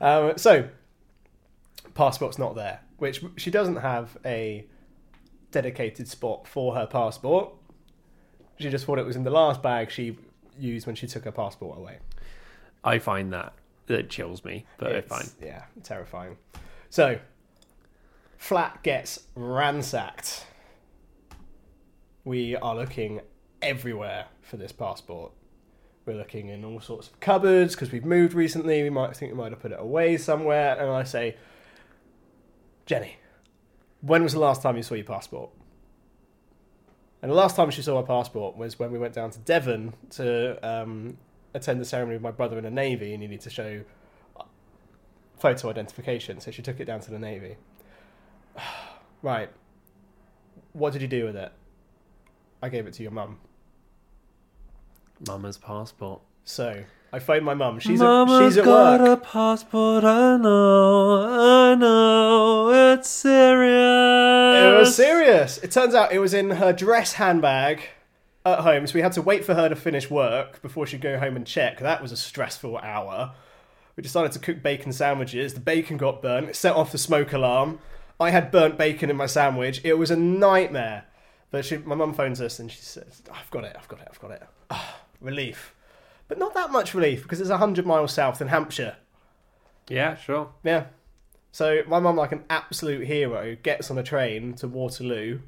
um, 0.00 0.38
so, 0.38 0.68
passport's 1.94 2.38
not 2.38 2.54
there, 2.56 2.80
which 2.96 3.22
she 3.36 3.50
doesn't 3.50 3.76
have 3.76 4.16
a 4.24 4.66
dedicated 5.50 6.08
spot 6.08 6.46
for 6.46 6.74
her 6.74 6.86
passport. 6.86 7.54
She 8.58 8.68
just 8.70 8.84
thought 8.84 8.98
it 8.98 9.06
was 9.06 9.16
in 9.16 9.22
the 9.22 9.30
last 9.30 9.62
bag 9.62 9.90
she 9.90 10.18
used 10.58 10.86
when 10.86 10.96
she 10.96 11.06
took 11.06 11.24
her 11.24 11.32
passport 11.32 11.78
away. 11.78 11.98
I 12.82 12.98
find 12.98 13.32
that 13.32 13.54
that 13.86 14.10
chills 14.10 14.44
me, 14.44 14.66
but 14.78 14.92
It's- 14.92 15.08
fine. 15.08 15.28
Yeah, 15.40 15.64
terrifying. 15.82 16.36
So, 16.90 17.18
flat 18.36 18.82
gets 18.82 19.26
ransacked. 19.34 20.46
We 22.28 22.56
are 22.56 22.76
looking 22.76 23.22
everywhere 23.62 24.26
for 24.42 24.58
this 24.58 24.70
passport. 24.70 25.32
We're 26.04 26.18
looking 26.18 26.48
in 26.48 26.62
all 26.62 26.78
sorts 26.78 27.08
of 27.08 27.18
cupboards 27.20 27.74
because 27.74 27.90
we've 27.90 28.04
moved 28.04 28.34
recently. 28.34 28.82
We 28.82 28.90
might 28.90 29.16
think 29.16 29.32
we 29.32 29.38
might 29.38 29.50
have 29.50 29.60
put 29.60 29.72
it 29.72 29.80
away 29.80 30.18
somewhere. 30.18 30.78
And 30.78 30.90
I 30.90 31.04
say, 31.04 31.36
Jenny, 32.84 33.16
when 34.02 34.22
was 34.22 34.34
the 34.34 34.40
last 34.40 34.60
time 34.60 34.76
you 34.76 34.82
saw 34.82 34.94
your 34.94 35.06
passport? 35.06 35.48
And 37.22 37.30
the 37.30 37.34
last 37.34 37.56
time 37.56 37.70
she 37.70 37.80
saw 37.80 37.96
her 37.96 38.06
passport 38.06 38.58
was 38.58 38.78
when 38.78 38.92
we 38.92 38.98
went 38.98 39.14
down 39.14 39.30
to 39.30 39.38
Devon 39.38 39.94
to 40.10 40.58
um, 40.62 41.16
attend 41.54 41.80
the 41.80 41.86
ceremony 41.86 42.16
with 42.16 42.22
my 42.22 42.30
brother 42.30 42.58
in 42.58 42.64
the 42.64 42.70
Navy, 42.70 43.14
and 43.14 43.22
you 43.22 43.28
need 43.30 43.40
to 43.40 43.50
show 43.50 43.82
photo 45.38 45.70
identification. 45.70 46.40
So 46.40 46.50
she 46.50 46.60
took 46.60 46.78
it 46.78 46.84
down 46.84 47.00
to 47.00 47.10
the 47.10 47.18
Navy. 47.18 47.56
right. 49.22 49.48
What 50.74 50.92
did 50.92 51.00
you 51.00 51.08
do 51.08 51.24
with 51.24 51.34
it? 51.34 51.52
I 52.62 52.68
gave 52.68 52.86
it 52.86 52.94
to 52.94 53.02
your 53.02 53.12
mum. 53.12 53.38
Mama's 55.26 55.58
passport. 55.58 56.20
So 56.44 56.84
I 57.12 57.18
phoned 57.18 57.44
my 57.44 57.54
mum. 57.54 57.78
She's 57.78 58.00
at, 58.00 58.26
she's 58.26 58.56
at 58.56 58.66
work. 58.66 59.22
passport. 59.22 60.04
I 60.04 60.36
know. 60.36 61.22
I 61.22 61.74
know. 61.74 62.92
It's 62.92 63.08
serious. 63.08 64.64
It 64.64 64.78
was 64.78 64.94
serious. 64.94 65.58
It 65.58 65.70
turns 65.70 65.94
out 65.94 66.12
it 66.12 66.18
was 66.18 66.34
in 66.34 66.50
her 66.50 66.72
dress 66.72 67.14
handbag 67.14 67.82
at 68.44 68.60
home, 68.60 68.86
so 68.86 68.94
we 68.94 69.02
had 69.02 69.12
to 69.12 69.22
wait 69.22 69.44
for 69.44 69.54
her 69.54 69.68
to 69.68 69.76
finish 69.76 70.10
work 70.10 70.62
before 70.62 70.86
she'd 70.86 71.00
go 71.00 71.18
home 71.18 71.36
and 71.36 71.46
check. 71.46 71.78
That 71.80 72.02
was 72.02 72.12
a 72.12 72.16
stressful 72.16 72.78
hour. 72.78 73.34
We 73.96 74.02
decided 74.02 74.32
to 74.32 74.38
cook 74.38 74.62
bacon 74.62 74.92
sandwiches. 74.92 75.54
The 75.54 75.60
bacon 75.60 75.96
got 75.96 76.22
burnt. 76.22 76.48
It 76.48 76.56
set 76.56 76.74
off 76.74 76.92
the 76.92 76.98
smoke 76.98 77.32
alarm. 77.32 77.80
I 78.20 78.30
had 78.30 78.50
burnt 78.50 78.78
bacon 78.78 79.10
in 79.10 79.16
my 79.16 79.26
sandwich. 79.26 79.80
It 79.84 79.94
was 79.94 80.10
a 80.10 80.16
nightmare. 80.16 81.04
But 81.50 81.64
she, 81.64 81.78
my 81.78 81.94
mum 81.94 82.12
phones 82.12 82.40
us 82.40 82.58
and 82.58 82.70
she 82.70 82.80
says, 82.80 83.22
"I've 83.32 83.50
got 83.50 83.64
it. 83.64 83.74
I've 83.78 83.88
got 83.88 84.00
it. 84.00 84.08
I've 84.10 84.20
got 84.20 84.30
it." 84.32 84.42
Ah, 84.70 85.00
relief, 85.20 85.74
but 86.28 86.38
not 86.38 86.54
that 86.54 86.70
much 86.70 86.94
relief 86.94 87.22
because 87.22 87.40
it's 87.40 87.50
hundred 87.50 87.86
miles 87.86 88.12
south 88.12 88.40
in 88.40 88.48
Hampshire. 88.48 88.96
Yeah, 89.88 90.16
sure. 90.16 90.50
Yeah. 90.62 90.86
So 91.50 91.82
my 91.86 91.98
mum, 91.98 92.16
like 92.16 92.32
an 92.32 92.44
absolute 92.50 93.06
hero, 93.06 93.56
gets 93.62 93.90
on 93.90 93.98
a 93.98 94.02
train 94.02 94.52
to 94.54 94.68
Waterloo 94.68 95.40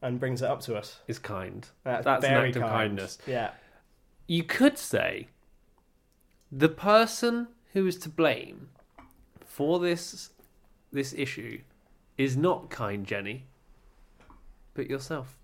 and 0.00 0.20
brings 0.20 0.42
it 0.42 0.46
up 0.46 0.60
to 0.62 0.76
us. 0.76 1.00
Is 1.08 1.18
kind. 1.18 1.68
That's, 1.84 2.04
That's 2.04 2.24
an 2.24 2.30
very 2.30 2.48
act 2.48 2.56
of 2.56 2.62
kindness. 2.62 3.18
Yeah. 3.26 3.50
You 4.26 4.44
could 4.44 4.78
say 4.78 5.28
the 6.50 6.68
person 6.68 7.48
who 7.72 7.86
is 7.86 7.96
to 7.98 8.08
blame 8.08 8.68
for 9.44 9.78
this 9.78 10.30
this 10.92 11.12
issue 11.14 11.60
is 12.18 12.36
not 12.36 12.70
kind 12.70 13.06
Jenny, 13.06 13.46
but 14.74 14.88
yourself. 14.88 15.36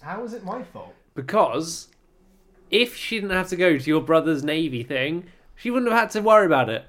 How 0.00 0.22
is 0.24 0.32
it 0.32 0.44
my 0.44 0.62
fault? 0.62 0.94
Because 1.14 1.88
if 2.70 2.96
she 2.96 3.16
didn't 3.20 3.30
have 3.36 3.48
to 3.48 3.56
go 3.56 3.78
to 3.78 3.84
your 3.86 4.00
brother's 4.02 4.44
navy 4.44 4.82
thing, 4.82 5.24
she 5.54 5.70
wouldn't 5.70 5.90
have 5.90 6.00
had 6.00 6.10
to 6.10 6.20
worry 6.20 6.46
about 6.46 6.68
it. 6.68 6.84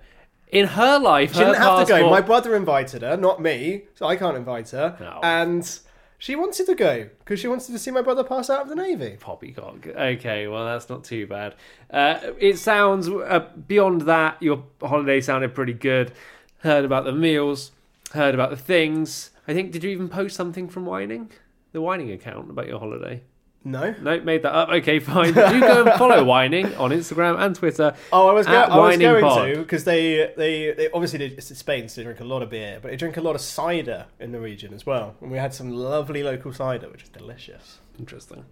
In 0.50 0.66
her 0.68 0.98
life, 1.00 1.34
She 1.34 1.39
didn't 1.39 1.56
her 1.56 1.62
have 1.62 1.80
to 1.80 1.86
go. 1.86 1.94
passport- 1.96 2.12
My 2.12 2.22
brother 2.22 2.56
invited 2.56 3.01
her, 3.01 3.18
not 3.18 3.42
me, 3.42 3.84
so 3.96 4.06
I 4.06 4.16
can't 4.16 4.38
invite 4.38 4.70
her. 4.72 4.96
No. 5.00 5.20
And 5.24 5.80
she 6.18 6.36
wanted 6.36 6.66
to 6.68 6.75
go 6.75 7.10
because 7.20 7.39
she 7.39 7.48
wanted 7.48 7.68
to 7.74 7.80
see 7.80 7.92
my 7.92 8.01
brother 8.01 8.24
pass 8.24 8.50
out 8.50 8.62
of 8.62 8.70
the 8.70 8.75
navy. 8.75 9.18
Poppycock. 9.20 9.86
Okay, 9.88 10.48
well 10.48 10.66
that's 10.66 10.89
not 10.89 11.04
too 11.04 11.27
bad. 11.27 11.56
Uh, 11.92 12.20
it 12.39 12.58
sounds 12.60 13.10
uh, 13.10 13.46
beyond 13.68 14.01
that. 14.01 14.42
Your 14.42 14.63
holiday 14.82 15.20
sounded 15.22 15.54
pretty 15.54 15.74
good. 15.74 16.13
Heard 16.60 16.86
about 16.86 17.04
the 17.06 17.12
meals. 17.13 17.72
heard 18.13 18.34
about 18.34 18.50
the 18.50 18.56
things. 18.58 19.32
I 19.50 19.54
think 19.54 19.72
did 19.74 19.84
you 19.84 19.89
even 19.92 20.08
post 20.10 20.36
something 20.36 20.70
from 20.70 20.86
Whining, 20.86 21.30
the 21.71 21.81
Whining 21.81 22.12
account 22.12 22.50
about 22.50 22.67
your 22.67 22.79
holiday? 22.79 23.24
No. 23.63 23.93
No, 24.01 24.19
made 24.21 24.43
that 24.43 24.53
up. 24.55 24.69
Okay, 24.69 25.00
fine. 25.00 25.33
Do 25.33 25.59
go 25.59 25.83
and 25.86 25.91
follow 26.00 26.24
Whining 26.31 26.74
on 26.75 26.91
Instagram 26.91 27.38
and 27.39 27.53
Twitter. 27.53 27.93
Oh, 28.13 28.27
I 28.29 28.31
was, 28.33 28.45
go- 28.45 28.53
I 28.53 28.77
was 28.77 28.97
going 28.97 29.21
Pod. 29.21 29.47
to 29.55 29.59
because 29.59 29.83
they, 29.83 30.33
they 30.38 30.71
they 30.71 30.89
obviously 30.91 31.25
it's 31.25 31.57
Spain, 31.57 31.89
so 31.89 32.00
they 32.00 32.05
drink 32.05 32.21
a 32.21 32.24
lot 32.24 32.41
of 32.41 32.50
beer, 32.50 32.79
but 32.81 32.91
they 32.91 32.95
drink 32.97 33.17
a 33.17 33.21
lot 33.21 33.36
of 33.36 33.41
cider 33.41 34.05
in 34.21 34.31
the 34.31 34.39
region 34.39 34.74
as 34.74 34.86
well. 34.86 35.15
And 35.21 35.31
we 35.31 35.38
had 35.38 35.53
some 35.53 35.71
lovely 35.71 36.24
local 36.24 36.53
cider, 36.53 36.88
which 36.89 37.03
is 37.03 37.09
delicious. 37.09 37.79
Interesting. 38.00 38.45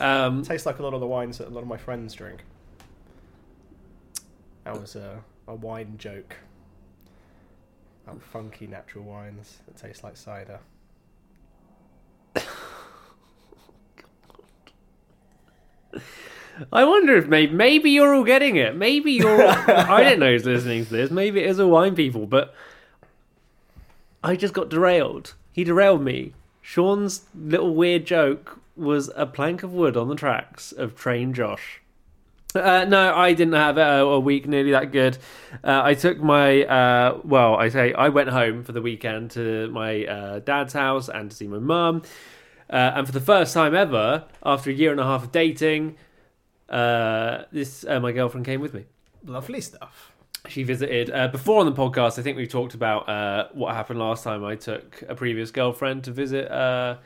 Um, 0.00 0.42
Tastes 0.42 0.66
like 0.66 0.80
a 0.80 0.82
lot 0.82 0.92
of 0.92 1.00
the 1.00 1.06
wines 1.06 1.38
that 1.38 1.48
a 1.48 1.50
lot 1.50 1.62
of 1.62 1.68
my 1.68 1.78
friends 1.78 2.12
drink. 2.14 2.44
That 4.64 4.78
was 4.78 4.96
a, 4.96 5.22
a 5.46 5.54
wine 5.54 5.94
joke. 5.96 6.36
About 8.06 8.22
funky 8.22 8.66
natural 8.66 9.04
wines 9.04 9.58
that 9.66 9.76
taste 9.76 10.02
like 10.04 10.16
cider. 10.16 10.60
I 16.72 16.84
wonder 16.84 17.16
if 17.16 17.26
maybe 17.26 17.52
maybe 17.52 17.90
you're 17.90 18.14
all 18.14 18.24
getting 18.24 18.56
it. 18.56 18.76
Maybe 18.76 19.12
you're. 19.12 19.42
All, 19.42 19.50
I 19.68 20.02
don't 20.02 20.18
know 20.18 20.30
who's 20.30 20.44
listening 20.44 20.84
to 20.86 20.90
this. 20.90 21.10
Maybe 21.10 21.40
it 21.40 21.50
is 21.50 21.60
all 21.60 21.70
wine 21.70 21.94
people, 21.94 22.26
but 22.26 22.54
I 24.22 24.36
just 24.36 24.54
got 24.54 24.68
derailed. 24.68 25.34
He 25.52 25.64
derailed 25.64 26.02
me. 26.02 26.34
Sean's 26.62 27.22
little 27.34 27.74
weird 27.74 28.04
joke 28.04 28.60
was 28.76 29.10
a 29.16 29.26
plank 29.26 29.62
of 29.62 29.72
wood 29.72 29.96
on 29.96 30.08
the 30.08 30.14
tracks 30.14 30.72
of 30.72 30.94
Train 30.94 31.32
Josh. 31.32 31.80
Uh, 32.54 32.84
no, 32.88 33.14
I 33.14 33.34
didn't 33.34 33.54
have 33.54 33.76
a, 33.76 34.00
a 34.00 34.20
week 34.20 34.48
nearly 34.48 34.70
that 34.70 34.90
good. 34.90 35.18
Uh, 35.62 35.82
I 35.84 35.94
took 35.94 36.18
my 36.18 36.64
uh, 36.64 37.20
well, 37.24 37.56
I 37.56 37.68
say 37.68 37.92
I 37.92 38.08
went 38.08 38.30
home 38.30 38.64
for 38.64 38.72
the 38.72 38.82
weekend 38.82 39.32
to 39.32 39.68
my 39.70 40.04
uh, 40.06 40.38
dad's 40.40 40.72
house 40.72 41.08
and 41.08 41.30
to 41.30 41.36
see 41.36 41.46
my 41.46 41.58
mum. 41.58 42.02
Uh, 42.70 42.92
and 42.96 43.06
for 43.06 43.12
the 43.12 43.20
first 43.20 43.54
time 43.54 43.74
ever, 43.74 44.24
after 44.44 44.70
a 44.70 44.74
year 44.74 44.90
and 44.90 45.00
a 45.00 45.04
half 45.04 45.24
of 45.24 45.32
dating, 45.32 45.96
uh, 46.68 47.44
this 47.52 47.84
uh, 47.88 48.00
my 48.00 48.12
girlfriend 48.12 48.46
came 48.46 48.60
with 48.60 48.74
me. 48.74 48.84
Lovely 49.24 49.60
stuff. 49.60 50.12
She 50.48 50.62
visited 50.62 51.10
uh, 51.10 51.28
before 51.28 51.60
on 51.60 51.66
the 51.66 51.72
podcast. 51.72 52.18
I 52.18 52.22
think 52.22 52.36
we 52.36 52.46
talked 52.46 52.74
about 52.74 53.08
uh, 53.08 53.48
what 53.52 53.74
happened 53.74 53.98
last 53.98 54.24
time. 54.24 54.44
I 54.44 54.54
took 54.54 55.02
a 55.08 55.14
previous 55.14 55.50
girlfriend 55.50 56.04
to 56.04 56.10
visit 56.12 56.50
uh, 56.50 56.96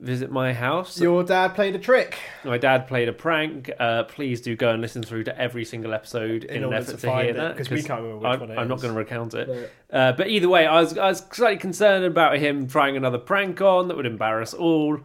visit 0.00 0.30
my 0.30 0.52
house. 0.52 1.00
Your 1.00 1.24
dad 1.24 1.54
played 1.54 1.74
a 1.74 1.78
trick. 1.78 2.16
My 2.44 2.56
dad 2.56 2.86
played 2.86 3.08
a 3.08 3.12
prank. 3.12 3.70
Uh, 3.78 4.04
please 4.04 4.40
do 4.40 4.54
go 4.54 4.70
and 4.70 4.80
listen 4.80 5.02
through 5.02 5.24
to 5.24 5.38
every 5.38 5.64
single 5.64 5.92
episode 5.92 6.44
in, 6.44 6.50
In 6.50 6.56
an 6.58 6.64
order 6.64 6.76
effort 6.76 6.90
to 6.92 6.96
to, 6.98 7.16
hear 7.16 7.30
it, 7.30 7.36
that 7.36 7.56
'cause 7.56 7.70
we 7.70 7.82
can't 7.82 8.00
remember 8.02 8.18
which 8.18 8.34
I'm, 8.34 8.40
one 8.40 8.50
it 8.50 8.58
I'm 8.58 8.68
not 8.68 8.80
going 8.80 8.92
to 8.94 8.98
recount 8.98 9.34
it. 9.34 9.48
No. 9.48 9.98
Uh, 9.98 10.12
but 10.12 10.28
either 10.28 10.48
way, 10.48 10.66
I 10.66 10.80
was 10.80 10.96
I 10.96 11.08
was 11.08 11.24
slightly 11.32 11.58
concerned 11.58 12.04
about 12.04 12.38
him 12.38 12.66
trying 12.68 12.96
another 12.96 13.18
prank 13.18 13.60
on 13.60 13.88
that 13.88 13.96
would 13.96 14.06
embarrass 14.06 14.54
all. 14.54 14.98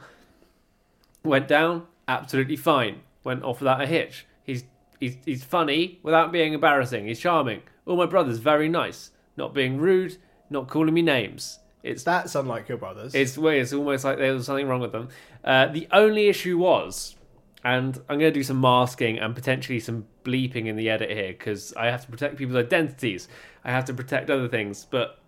Went 1.23 1.47
down 1.47 1.87
absolutely 2.07 2.55
fine. 2.55 3.01
Went 3.23 3.43
off 3.43 3.59
without 3.59 3.81
a 3.81 3.85
hitch. 3.85 4.25
He's 4.43 4.63
he's 4.99 5.17
he's 5.25 5.43
funny 5.43 5.99
without 6.03 6.31
being 6.31 6.53
embarrassing. 6.53 7.07
He's 7.07 7.19
charming. 7.19 7.61
All 7.85 7.97
my 7.97 8.05
brothers 8.05 8.37
very 8.39 8.69
nice. 8.69 9.11
Not 9.37 9.53
being 9.53 9.77
rude. 9.77 10.17
Not 10.49 10.67
calling 10.67 10.93
me 10.93 11.01
names. 11.01 11.59
It's 11.83 12.03
That's 12.03 12.35
unlike 12.35 12.67
your 12.67 12.77
brothers. 12.77 13.15
it's 13.15 13.37
weird. 13.37 13.61
It's 13.61 13.73
almost 13.73 14.03
like 14.03 14.17
there 14.17 14.33
was 14.33 14.45
something 14.45 14.67
wrong 14.67 14.81
with 14.81 14.91
them. 14.91 15.09
Uh, 15.43 15.67
the 15.67 15.87
only 15.93 16.27
issue 16.27 16.57
was, 16.57 17.15
and 17.63 17.95
I'm 18.09 18.19
going 18.19 18.31
to 18.33 18.37
do 18.39 18.43
some 18.43 18.59
masking 18.59 19.17
and 19.17 19.33
potentially 19.33 19.79
some 19.79 20.05
bleeping 20.25 20.65
in 20.65 20.75
the 20.75 20.89
edit 20.89 21.09
here 21.09 21.29
because 21.29 21.73
I 21.75 21.85
have 21.87 22.01
to 22.05 22.11
protect 22.11 22.35
people's 22.35 22.57
identities. 22.57 23.29
I 23.63 23.71
have 23.71 23.85
to 23.85 23.93
protect 23.93 24.29
other 24.29 24.49
things. 24.49 24.85
But 24.89 25.19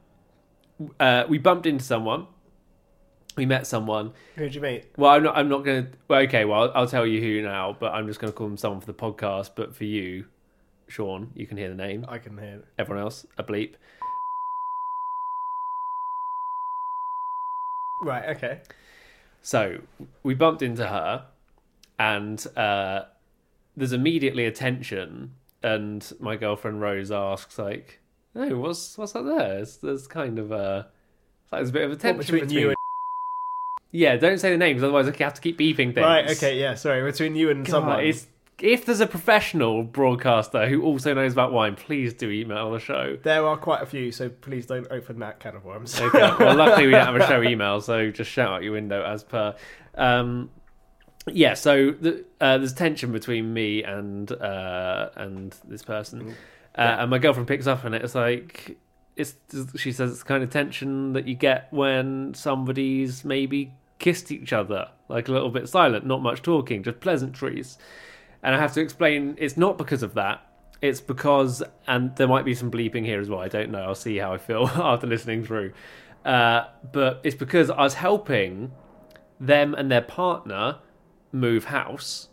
uh, 0.99 1.23
we 1.29 1.37
bumped 1.37 1.65
into 1.65 1.85
someone. 1.85 2.27
We 3.37 3.45
met 3.45 3.65
someone. 3.65 4.11
Who'd 4.35 4.53
you 4.53 4.61
meet? 4.61 4.85
Well, 4.97 5.11
I'm 5.11 5.23
not. 5.23 5.37
I'm 5.37 5.47
not 5.49 5.63
going 5.63 5.85
to. 5.85 5.91
Well, 6.07 6.21
okay. 6.23 6.43
Well, 6.45 6.63
I'll, 6.63 6.71
I'll 6.75 6.87
tell 6.87 7.05
you 7.07 7.21
who 7.21 7.41
now. 7.41 7.75
But 7.79 7.93
I'm 7.93 8.07
just 8.07 8.19
going 8.19 8.31
to 8.31 8.37
call 8.37 8.47
them 8.47 8.57
someone 8.57 8.81
for 8.81 8.87
the 8.87 8.93
podcast. 8.93 9.51
But 9.55 9.75
for 9.75 9.85
you, 9.85 10.25
Sean, 10.87 11.31
you 11.33 11.47
can 11.47 11.57
hear 11.57 11.69
the 11.69 11.75
name. 11.75 12.05
I 12.09 12.17
can 12.17 12.37
hear. 12.37 12.63
Everyone 12.77 13.01
else, 13.03 13.25
a 13.37 13.43
bleep. 13.43 13.75
Right. 18.01 18.35
Okay. 18.35 18.61
So 19.41 19.79
we 20.23 20.33
bumped 20.33 20.61
into 20.61 20.87
her, 20.87 21.25
and 21.99 22.45
uh, 22.57 23.03
there's 23.77 23.93
immediately 23.93 24.45
a 24.45 24.51
tension. 24.51 25.35
And 25.63 26.11
my 26.19 26.35
girlfriend 26.35 26.81
Rose 26.81 27.11
asks, 27.11 27.57
like, 27.59 27.99
"No, 28.33 28.57
what's 28.57 28.97
what's 28.97 29.15
up 29.15 29.25
there?" 29.25 29.37
There's, 29.37 29.77
there's 29.77 30.07
kind 30.07 30.39
of 30.39 30.51
a 30.51 30.87
like 31.51 31.59
there's 31.59 31.69
a 31.69 31.73
bit 31.73 31.83
of 31.83 31.91
a 31.91 31.95
tension 31.95 32.33
between 32.35 32.49
you 32.49 32.67
and- 32.69 32.75
Yeah, 33.91 34.15
don't 34.15 34.39
say 34.39 34.51
the 34.51 34.57
names, 34.57 34.83
otherwise 34.83 35.07
I 35.07 35.23
have 35.23 35.33
to 35.33 35.41
keep 35.41 35.59
beeping 35.59 35.93
things. 35.93 35.97
Right. 35.97 36.29
Okay. 36.29 36.59
Yeah. 36.59 36.75
Sorry. 36.75 37.03
Between 37.03 37.35
you 37.35 37.49
and 37.49 37.65
God, 37.65 37.71
someone. 37.71 37.99
it's, 38.05 38.27
if 38.61 38.85
there's 38.85 39.01
a 39.01 39.07
professional 39.07 39.83
broadcaster 39.83 40.67
who 40.69 40.83
also 40.83 41.13
knows 41.13 41.33
about 41.33 41.51
wine, 41.51 41.75
please 41.75 42.13
do 42.13 42.29
email 42.29 42.71
the 42.71 42.79
show. 42.79 43.17
There 43.21 43.45
are 43.45 43.57
quite 43.57 43.81
a 43.81 43.85
few, 43.85 44.11
so 44.11 44.29
please 44.29 44.65
don't 44.65 44.87
open 44.91 45.19
that 45.19 45.39
can 45.39 45.55
of 45.55 45.65
worms. 45.65 45.99
Okay. 45.99 46.19
Well, 46.39 46.55
luckily 46.57 46.87
we 46.87 46.91
don't 46.93 47.05
have 47.05 47.15
a 47.15 47.27
show 47.27 47.41
email, 47.41 47.81
so 47.81 48.11
just 48.11 48.31
shout 48.31 48.53
out 48.53 48.63
your 48.63 48.73
window 48.73 49.03
as 49.03 49.23
per. 49.23 49.55
Um, 49.95 50.51
yeah. 51.27 51.55
So 51.55 51.91
the, 51.91 52.23
uh, 52.39 52.59
there's 52.59 52.73
tension 52.73 53.11
between 53.11 53.53
me 53.53 53.83
and 53.83 54.31
uh, 54.31 55.09
and 55.15 55.55
this 55.65 55.83
person, 55.83 56.35
uh, 56.77 56.97
and 56.99 57.09
my 57.09 57.17
girlfriend 57.17 57.47
picks 57.47 57.67
up 57.67 57.83
on 57.83 57.93
it. 57.93 58.03
It's 58.03 58.15
like 58.15 58.77
it's. 59.17 59.35
She 59.75 59.91
says 59.91 60.11
it's 60.11 60.19
the 60.19 60.25
kind 60.25 60.43
of 60.43 60.49
tension 60.49 61.13
that 61.13 61.27
you 61.27 61.35
get 61.35 61.67
when 61.73 62.33
somebody's 62.35 63.25
maybe 63.25 63.73
kissed 64.01 64.31
each 64.31 64.51
other, 64.51 64.89
like 65.07 65.29
a 65.29 65.31
little 65.31 65.49
bit 65.49 65.69
silent, 65.69 66.05
not 66.05 66.21
much 66.21 66.41
talking, 66.41 66.83
just 66.83 66.99
pleasantries. 66.99 67.77
And 68.43 68.53
I 68.53 68.59
have 68.59 68.73
to 68.73 68.81
explain 68.81 69.35
it's 69.37 69.55
not 69.55 69.77
because 69.77 70.03
of 70.03 70.15
that. 70.15 70.41
It's 70.81 70.99
because, 70.99 71.61
and 71.87 72.13
there 72.15 72.27
might 72.27 72.43
be 72.43 72.55
some 72.55 72.71
bleeping 72.71 73.05
here 73.05 73.21
as 73.21 73.29
well. 73.29 73.39
I 73.39 73.47
don't 73.47 73.69
know. 73.69 73.83
I'll 73.83 73.95
see 73.95 74.17
how 74.17 74.33
I 74.33 74.39
feel 74.39 74.67
after 74.75 75.05
listening 75.05 75.45
through. 75.45 75.73
Uh, 76.25 76.65
but 76.91 77.21
it's 77.23 77.35
because 77.35 77.69
I 77.69 77.83
was 77.83 77.93
helping 77.93 78.71
them 79.39 79.75
and 79.75 79.91
their 79.91 80.01
partner 80.01 80.79
move 81.31 81.65
house. 81.65 82.29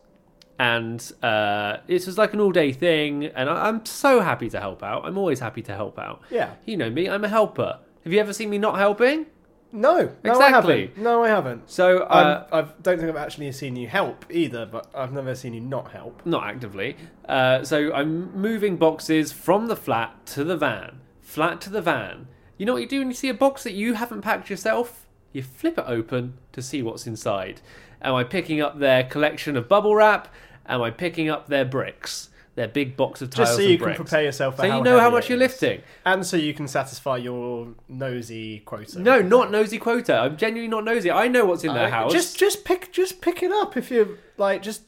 And 0.58 1.00
uh, 1.22 1.76
it 1.86 2.06
was 2.06 2.16
like 2.18 2.32
an 2.32 2.40
all 2.40 2.50
day 2.50 2.72
thing. 2.72 3.26
And 3.26 3.50
I, 3.50 3.68
I'm 3.68 3.84
so 3.84 4.20
happy 4.20 4.48
to 4.50 4.58
help 4.58 4.82
out. 4.82 5.04
I'm 5.04 5.18
always 5.18 5.40
happy 5.40 5.62
to 5.62 5.74
help 5.74 5.98
out. 5.98 6.22
Yeah. 6.30 6.54
You 6.64 6.78
know 6.78 6.88
me, 6.88 7.08
I'm 7.08 7.24
a 7.24 7.28
helper. 7.28 7.78
Have 8.04 8.12
you 8.12 8.18
ever 8.20 8.32
seen 8.32 8.48
me 8.48 8.56
not 8.56 8.78
helping? 8.78 9.26
No. 9.72 10.10
No, 10.24 10.40
I 10.40 10.48
haven't. 10.50 10.96
No, 10.98 11.22
I 11.24 11.28
haven't. 11.28 11.68
So, 11.70 11.98
uh, 12.00 12.46
I 12.52 12.62
don't 12.82 12.98
think 12.98 13.08
I've 13.10 13.16
actually 13.16 13.52
seen 13.52 13.76
you 13.76 13.86
help 13.88 14.24
either, 14.30 14.64
but 14.66 14.86
I've 14.94 15.12
never 15.12 15.34
seen 15.34 15.52
you 15.54 15.60
not 15.60 15.92
help. 15.92 16.24
not 16.24 16.44
actively. 16.44 16.96
Uh, 17.28 17.62
so 17.64 17.92
I'm 17.92 18.34
moving 18.34 18.76
boxes 18.76 19.32
from 19.32 19.66
the 19.66 19.76
flat 19.76 20.24
to 20.26 20.44
the 20.44 20.56
van, 20.56 21.00
flat 21.20 21.60
to 21.62 21.70
the 21.70 21.82
van. 21.82 22.28
You 22.56 22.66
know 22.66 22.72
what 22.72 22.82
you 22.82 22.88
do 22.88 22.98
when 22.98 23.08
you 23.08 23.14
see 23.14 23.28
a 23.28 23.34
box 23.34 23.62
that 23.64 23.72
you 23.74 23.94
haven't 23.94 24.22
packed 24.22 24.48
yourself? 24.50 25.06
You 25.32 25.42
flip 25.42 25.78
it 25.78 25.84
open 25.86 26.38
to 26.52 26.62
see 26.62 26.82
what's 26.82 27.06
inside. 27.06 27.60
Am 28.00 28.14
I 28.14 28.24
picking 28.24 28.60
up 28.60 28.78
their 28.78 29.04
collection 29.04 29.56
of 29.56 29.68
bubble 29.68 29.94
wrap? 29.94 30.32
Am 30.66 30.80
I 30.82 30.90
picking 30.90 31.28
up 31.28 31.48
their 31.48 31.64
bricks? 31.64 32.30
Their 32.58 32.66
big 32.66 32.96
box 32.96 33.22
of 33.22 33.30
tiles 33.30 33.50
Just 33.50 33.58
so 33.58 33.62
you 33.62 33.78
can 33.78 33.94
prepare 33.94 34.22
yourself 34.24 34.56
So 34.56 34.68
how 34.68 34.78
you 34.78 34.82
know 34.82 34.98
how 34.98 35.10
much 35.10 35.28
you're 35.28 35.36
is. 35.40 35.42
lifting. 35.52 35.80
And 36.04 36.26
so 36.26 36.36
you 36.36 36.52
can 36.52 36.66
satisfy 36.66 37.16
your 37.18 37.68
nosy 37.88 38.58
quota. 38.60 38.98
No, 38.98 39.22
not 39.22 39.52
nosy 39.52 39.78
quota. 39.78 40.16
I'm 40.18 40.36
genuinely 40.36 40.68
not 40.68 40.84
nosy. 40.84 41.08
I 41.10 41.28
know 41.28 41.44
what's 41.46 41.62
in 41.62 41.72
their 41.72 41.86
Uh, 41.86 41.90
house. 41.90 42.12
Just 42.12 42.36
just 42.36 42.64
pick 42.64 42.90
just 42.90 43.20
pick 43.20 43.44
it 43.44 43.52
up 43.52 43.76
if 43.76 43.92
you 43.92 44.18
like 44.38 44.62
just 44.62 44.82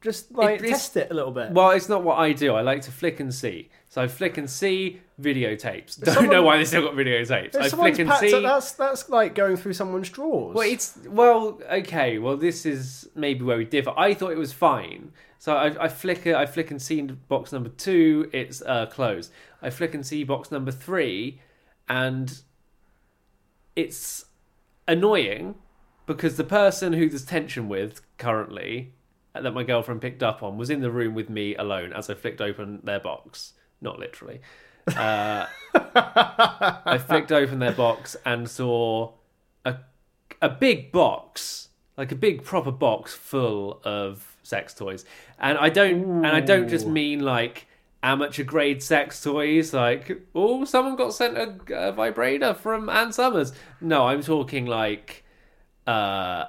just 0.00 0.32
like 0.32 0.60
it's- 0.60 0.70
test 0.70 0.96
it 0.96 1.08
a 1.10 1.14
little 1.14 1.30
bit. 1.30 1.50
Well, 1.50 1.72
it's 1.72 1.90
not 1.90 2.02
what 2.02 2.18
I 2.18 2.32
do. 2.32 2.54
I 2.54 2.62
like 2.62 2.80
to 2.82 2.90
flick 2.90 3.20
and 3.20 3.32
see. 3.34 3.68
So 3.90 4.00
I 4.00 4.08
flick 4.08 4.38
and 4.38 4.48
see 4.48 5.00
videotapes. 5.20 6.00
Don't 6.02 6.14
someone- 6.14 6.32
know 6.34 6.42
why 6.42 6.56
they 6.56 6.64
still 6.64 6.82
got 6.82 6.94
videotapes. 6.94 7.54
I 7.54 7.68
flick 7.68 7.98
and 7.98 8.10
see. 8.14 8.28
it, 8.34 8.40
that's 8.42 8.72
that's 8.72 9.08
like 9.10 9.34
going 9.34 9.56
through 9.58 9.74
someone's 9.74 10.08
drawers. 10.08 10.54
Well, 10.54 10.66
it's 10.66 10.96
well, 11.06 11.60
okay. 11.70 12.18
Well, 12.18 12.36
this 12.38 12.64
is 12.64 13.08
maybe 13.14 13.44
where 13.44 13.58
we 13.58 13.64
differ. 13.66 13.92
I 13.96 14.14
thought 14.14 14.30
it 14.32 14.38
was 14.38 14.52
fine. 14.54 15.12
So 15.40 15.56
I, 15.56 15.84
I 15.84 15.88
flick 15.88 16.26
it. 16.26 16.34
I 16.34 16.44
flick 16.44 16.70
and 16.70 16.80
see 16.80 17.00
box 17.00 17.50
number 17.50 17.70
two. 17.70 18.28
It's 18.30 18.60
uh, 18.60 18.84
closed. 18.84 19.32
I 19.62 19.70
flick 19.70 19.94
and 19.94 20.04
see 20.04 20.22
box 20.22 20.50
number 20.50 20.70
three, 20.70 21.40
and 21.88 22.42
it's 23.74 24.26
annoying 24.86 25.54
because 26.04 26.36
the 26.36 26.44
person 26.44 26.92
who 26.92 27.08
there's 27.08 27.24
tension 27.24 27.70
with 27.70 28.02
currently 28.18 28.92
uh, 29.34 29.40
that 29.40 29.52
my 29.52 29.62
girlfriend 29.62 30.02
picked 30.02 30.22
up 30.22 30.42
on 30.42 30.58
was 30.58 30.68
in 30.68 30.82
the 30.82 30.90
room 30.90 31.14
with 31.14 31.30
me 31.30 31.56
alone 31.56 31.94
as 31.94 32.10
I 32.10 32.14
flicked 32.14 32.42
open 32.42 32.80
their 32.84 33.00
box. 33.00 33.54
Not 33.80 33.98
literally. 33.98 34.42
Uh, 34.88 35.46
I 35.74 36.98
flicked 37.06 37.32
open 37.32 37.60
their 37.60 37.72
box 37.72 38.14
and 38.26 38.46
saw 38.46 39.14
a 39.64 39.76
a 40.42 40.50
big 40.50 40.92
box, 40.92 41.70
like 41.96 42.12
a 42.12 42.14
big 42.14 42.44
proper 42.44 42.72
box 42.72 43.14
full 43.14 43.80
of 43.84 44.29
sex 44.50 44.74
toys. 44.74 45.06
And 45.38 45.56
I 45.56 45.70
don't 45.70 46.24
and 46.24 46.26
I 46.26 46.40
don't 46.40 46.68
just 46.68 46.86
mean 46.86 47.20
like 47.20 47.66
amateur 48.02 48.44
grade 48.44 48.82
sex 48.82 49.22
toys. 49.22 49.72
Like, 49.72 50.20
oh, 50.34 50.64
someone 50.64 50.96
got 50.96 51.14
sent 51.14 51.36
a, 51.36 51.88
a 51.88 51.92
vibrator 51.92 52.54
from 52.54 52.88
Ann 52.88 53.12
Summers. 53.12 53.52
No, 53.80 54.06
I'm 54.06 54.22
talking 54.22 54.66
like, 54.66 55.24
uh, 55.86 56.46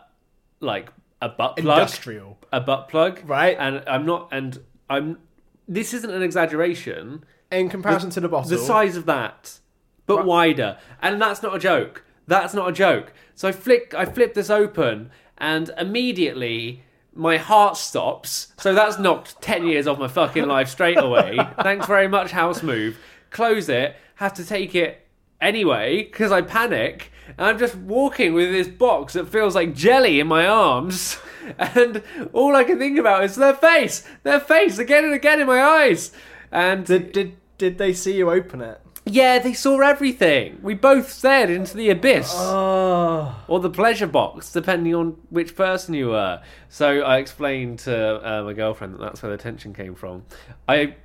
like 0.60 0.90
a 1.22 1.30
butt 1.30 1.58
plug, 1.58 1.80
Industrial. 1.80 2.38
a 2.52 2.62
butt 2.62 2.90
plug, 2.90 3.22
Right. 3.26 3.56
And 3.60 3.84
I'm 3.88 4.06
not, 4.06 4.30
and 4.32 4.60
I'm. 4.90 5.20
This 5.68 5.94
isn't 5.94 6.10
an 6.10 6.22
exaggeration. 6.22 7.24
In 7.52 7.70
comparison 7.70 8.10
to 8.12 8.20
the 8.22 8.30
bottle. 8.30 8.50
The 8.50 8.58
size 8.58 8.96
of 8.96 9.06
that, 9.08 9.60
but 10.06 10.26
wider, 10.26 10.78
and 11.02 11.22
that's 11.22 11.44
not 11.44 11.56
a 11.56 11.60
joke. 11.60 12.04
That's 12.28 12.54
not 12.54 12.70
a 12.70 12.72
joke. 12.72 13.14
So 13.36 13.50
I 13.50 13.52
flick, 13.52 13.94
I 13.94 14.06
flip 14.06 14.34
this 14.36 14.50
open, 14.50 15.12
and 15.38 15.70
immediately 15.78 16.84
my 17.14 17.38
heart 17.38 17.78
stops. 17.78 18.54
So 18.58 18.74
that's 18.74 19.00
knocked 19.00 19.42
ten 19.42 19.66
years 19.66 19.88
off 19.88 20.00
my 20.00 20.08
fucking 20.08 20.48
life 20.48 20.70
straight 20.70 21.00
away. 21.00 21.38
Thanks 21.62 21.88
very 21.88 22.08
much, 22.08 22.32
house 22.32 22.64
move. 22.64 22.98
Close 23.30 23.70
it. 23.70 23.96
Have 24.16 24.34
to 24.36 24.46
take 24.46 24.76
it 24.76 25.08
anyway 25.40 26.04
because 26.04 26.32
I 26.32 26.42
panic. 26.42 27.12
And 27.38 27.48
I'm 27.48 27.58
just 27.60 27.76
walking 27.76 28.34
with 28.34 28.52
this 28.52 28.68
box 28.68 29.14
that 29.14 29.30
feels 29.30 29.56
like 29.56 29.74
jelly 29.74 30.20
in 30.20 30.28
my 30.28 30.46
arms, 30.46 31.18
and 31.58 32.04
all 32.34 32.56
I 32.56 32.64
can 32.64 32.78
think 32.78 32.98
about 33.00 33.24
is 33.24 33.36
their 33.36 33.54
face, 33.54 34.06
their 34.24 34.40
face 34.40 34.78
again 34.80 35.06
and 35.06 35.14
again 35.14 35.40
in 35.40 35.48
my 35.48 35.62
eyes. 35.62 36.12
And 36.52 36.86
Did, 36.86 37.14
did, 37.14 37.38
did 37.58 37.78
they 37.78 37.94
see 37.94 38.18
you 38.18 38.30
open 38.30 38.62
it? 38.62 38.82
Yeah, 39.06 39.40
they 39.40 39.54
saw 39.54 39.80
everything. 39.80 40.60
We 40.62 40.74
both 40.76 41.12
stared 41.12 41.50
into 41.50 41.76
the 41.76 41.90
abyss. 41.90 42.32
Oh. 42.36 43.36
Or 43.48 43.60
the 43.60 43.70
pleasure 43.70 44.08
box, 44.08 44.52
depending 44.52 44.94
on 44.94 45.18
which 45.30 45.56
person 45.56 45.94
you 45.94 46.10
were. 46.10 46.42
So 46.70 47.02
I 47.02 47.18
explained 47.18 47.80
to 47.80 47.96
uh, 48.40 48.44
my 48.44 48.54
girlfriend 48.54 48.94
that 48.94 49.00
that's 49.00 49.24
where 49.24 49.32
the 49.32 49.42
tension 49.42 49.74
came 49.74 49.96
from. 49.96 50.24
I, 50.68 50.96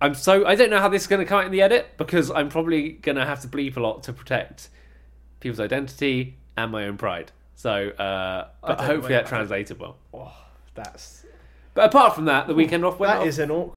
I'm 0.00 0.14
so 0.14 0.44
I 0.46 0.54
don't 0.56 0.70
know 0.70 0.80
how 0.80 0.88
this 0.88 1.02
is 1.02 1.08
going 1.08 1.20
to 1.20 1.26
come 1.26 1.40
out 1.40 1.46
in 1.46 1.52
the 1.52 1.62
edit 1.62 1.86
because 1.96 2.30
I'm 2.30 2.48
probably 2.48 2.90
going 2.92 3.16
to 3.16 3.24
have 3.24 3.40
to 3.42 3.48
bleep 3.48 3.76
a 3.76 3.80
lot 3.80 4.02
to 4.04 4.12
protect 4.12 4.68
people's 5.40 5.60
identity 5.60 6.36
and 6.56 6.72
my 6.72 6.84
own 6.84 6.96
pride. 6.96 7.30
So, 7.54 7.90
uh, 7.90 8.48
but 8.62 8.80
hopefully 8.80 9.14
that 9.14 9.26
translated 9.26 9.78
well. 9.78 9.96
oh, 10.12 10.34
that's 10.74 11.24
But 11.74 11.84
apart 11.86 12.14
from 12.14 12.24
that, 12.24 12.48
the 12.48 12.54
weekend 12.54 12.84
off 12.84 12.98
went 12.98 13.12
that 13.12 13.20
off. 13.20 13.26
is 13.26 13.38
an 13.38 13.50
awkward. 13.50 13.76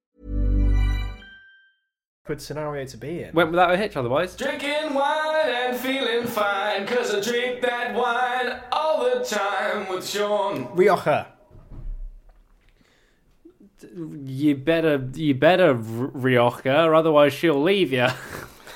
Good 2.23 2.39
scenario 2.39 2.85
to 2.85 2.97
be 2.97 3.23
in. 3.23 3.33
Went 3.33 3.49
without 3.49 3.71
a 3.73 3.77
hitch 3.77 3.97
otherwise. 3.97 4.35
Drinking 4.35 4.93
wine 4.93 5.49
and 5.49 5.75
feeling 5.77 6.27
fine, 6.27 6.85
cause 6.85 7.15
I 7.15 7.19
drink 7.19 7.61
that 7.61 7.95
wine 7.95 8.61
all 8.71 9.03
the 9.03 9.25
time 9.25 9.89
with 9.89 10.07
Sean. 10.07 10.67
Rioja. 10.75 11.27
You 14.23 14.55
better, 14.55 15.09
you 15.15 15.33
better, 15.33 15.69
R- 15.69 15.75
Rioja, 16.13 16.83
or 16.83 16.93
otherwise 16.93 17.33
she'll 17.33 17.59
leave 17.61 17.91
you. 17.91 18.05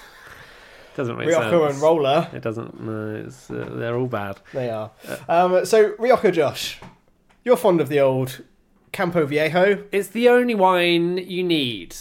Doesn't 0.95 1.15
make 1.15 1.27
Rioja 1.27 1.49
sense. 1.51 1.73
and 1.75 1.81
Roller. 1.84 2.27
It 2.34 2.41
doesn't. 2.41 2.81
No, 2.81 3.15
it's, 3.27 3.51
uh, 3.51 3.69
they're 3.73 3.95
all 3.97 4.08
bad. 4.08 4.38
They 4.53 4.69
are. 4.69 4.91
Um, 5.27 5.65
so, 5.65 5.93
Rioja 5.99 6.31
Josh, 6.31 6.79
you're 7.43 7.58
fond 7.58 7.79
of 7.81 7.89
the 7.89 7.99
old 7.99 8.41
Campo 8.93 9.25
Viejo. 9.25 9.84
It's 9.91 10.08
the 10.08 10.29
only 10.29 10.55
wine 10.55 11.17
you 11.17 11.43
need. 11.43 11.95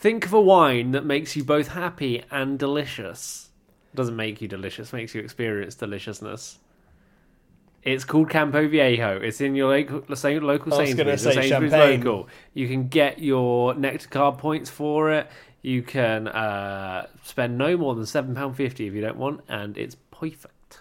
Think 0.00 0.24
of 0.24 0.32
a 0.32 0.40
wine 0.40 0.92
that 0.92 1.04
makes 1.04 1.36
you 1.36 1.44
both 1.44 1.68
happy 1.68 2.22
and 2.30 2.58
delicious. 2.58 3.50
Doesn't 3.94 4.16
make 4.16 4.40
you 4.40 4.48
delicious, 4.48 4.94
makes 4.94 5.14
you 5.14 5.20
experience 5.20 5.74
deliciousness. 5.74 6.58
It's 7.82 8.04
called 8.04 8.30
Campo 8.30 8.66
Viejo. 8.66 9.20
It's 9.20 9.42
in 9.42 9.54
your 9.54 9.68
local, 9.68 9.96
local 10.08 10.72
I 10.74 10.78
was 10.78 10.94
gonna 10.94 11.18
Sainsbury's. 11.18 11.22
the 11.22 11.32
say 11.32 11.34
Sainsbury's 11.34 11.70
champagne. 11.72 12.00
local. 12.00 12.28
You 12.54 12.66
can 12.66 12.88
get 12.88 13.18
your 13.18 13.74
nectar 13.74 14.08
card 14.08 14.38
points 14.38 14.70
for 14.70 15.12
it. 15.12 15.28
You 15.60 15.82
can 15.82 16.28
uh, 16.28 17.06
spend 17.22 17.58
no 17.58 17.76
more 17.76 17.94
than 17.94 18.06
seven 18.06 18.34
pound 18.34 18.56
fifty 18.56 18.86
if 18.86 18.94
you 18.94 19.02
don't 19.02 19.18
want, 19.18 19.42
and 19.48 19.76
it's 19.76 19.96
perfect. 20.10 20.80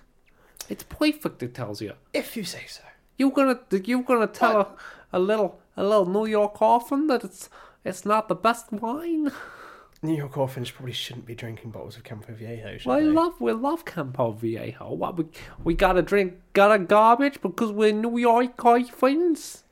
It's 0.70 0.84
perfect. 0.84 1.44
It 1.44 1.54
tells 1.54 1.82
you. 1.82 1.92
If 2.14 2.38
you 2.38 2.46
say 2.46 2.64
so. 2.70 2.84
You're 3.18 3.32
gonna 3.32 3.60
you're 3.84 4.04
gonna 4.04 4.28
tell 4.28 4.62
a, 4.62 4.68
a 5.12 5.20
little 5.20 5.60
a 5.76 5.84
little 5.84 6.06
New 6.06 6.26
York 6.26 6.62
orphan 6.62 7.08
that 7.08 7.26
it's 7.26 7.50
it's 7.84 8.06
not 8.06 8.28
the 8.28 8.36
best 8.36 8.72
wine. 8.72 9.32
New 10.02 10.15
York 10.15 10.38
orphans 10.38 10.72
probably 10.72 10.94
shouldn't 10.94 11.26
be 11.26 11.36
drinking 11.36 11.72
bottles 11.72 11.98
of 11.98 12.04
Campo 12.06 12.34
Viejo, 12.34 12.78
should 12.78 12.89
I 12.89 13.02
they? 13.02 13.08
love 13.08 13.39
we 13.42 13.52
love 13.52 13.84
Campo 13.84 14.32
Viejo. 14.32 14.94
What 14.94 15.18
we 15.18 15.26
we 15.63 15.74
gotta 15.74 16.02
drink 16.02 16.36
gotta 16.54 16.80
garbage 16.80 17.42
because 17.42 17.72
we're 17.72 17.92
New 17.92 18.18
York 18.18 18.63
orphans. 18.63 19.63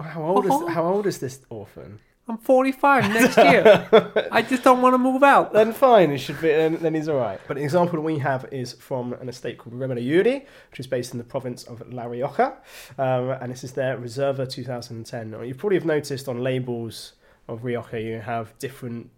How 0.00 0.22
old 0.22 0.44
is 0.44 0.52
uh-huh. 0.52 0.66
how 0.66 0.84
old 0.84 1.06
is 1.06 1.18
this 1.18 1.40
orphan? 1.50 1.98
I'm 2.28 2.38
45 2.38 3.08
next 3.10 3.36
year. 3.36 3.88
I 4.32 4.42
just 4.42 4.64
don't 4.64 4.82
want 4.82 4.94
to 4.94 4.98
move 4.98 5.22
out. 5.22 5.52
Then 5.52 5.72
fine, 5.72 6.10
it 6.10 6.18
should 6.18 6.40
be. 6.40 6.48
Then, 6.48 6.76
then 6.76 6.94
he's 6.94 7.08
all 7.08 7.18
right. 7.18 7.40
But 7.46 7.56
the 7.56 7.62
example 7.62 8.00
we 8.00 8.18
have 8.18 8.46
is 8.50 8.72
from 8.72 9.12
an 9.12 9.28
estate 9.28 9.58
called 9.58 9.76
Remelluri, 9.76 10.44
which 10.70 10.80
is 10.80 10.88
based 10.88 11.12
in 11.12 11.18
the 11.18 11.24
province 11.24 11.62
of 11.64 11.88
La 11.92 12.04
Rioja, 12.04 12.56
um, 12.98 13.30
and 13.30 13.52
this 13.52 13.62
is 13.62 13.72
their 13.74 13.96
Reserva 13.96 14.50
2010. 14.50 15.46
You 15.46 15.54
probably 15.54 15.76
have 15.76 15.84
noticed 15.84 16.28
on 16.28 16.40
labels 16.40 17.12
of 17.46 17.64
Rioja, 17.64 18.00
you 18.00 18.18
have 18.18 18.58
different 18.58 19.10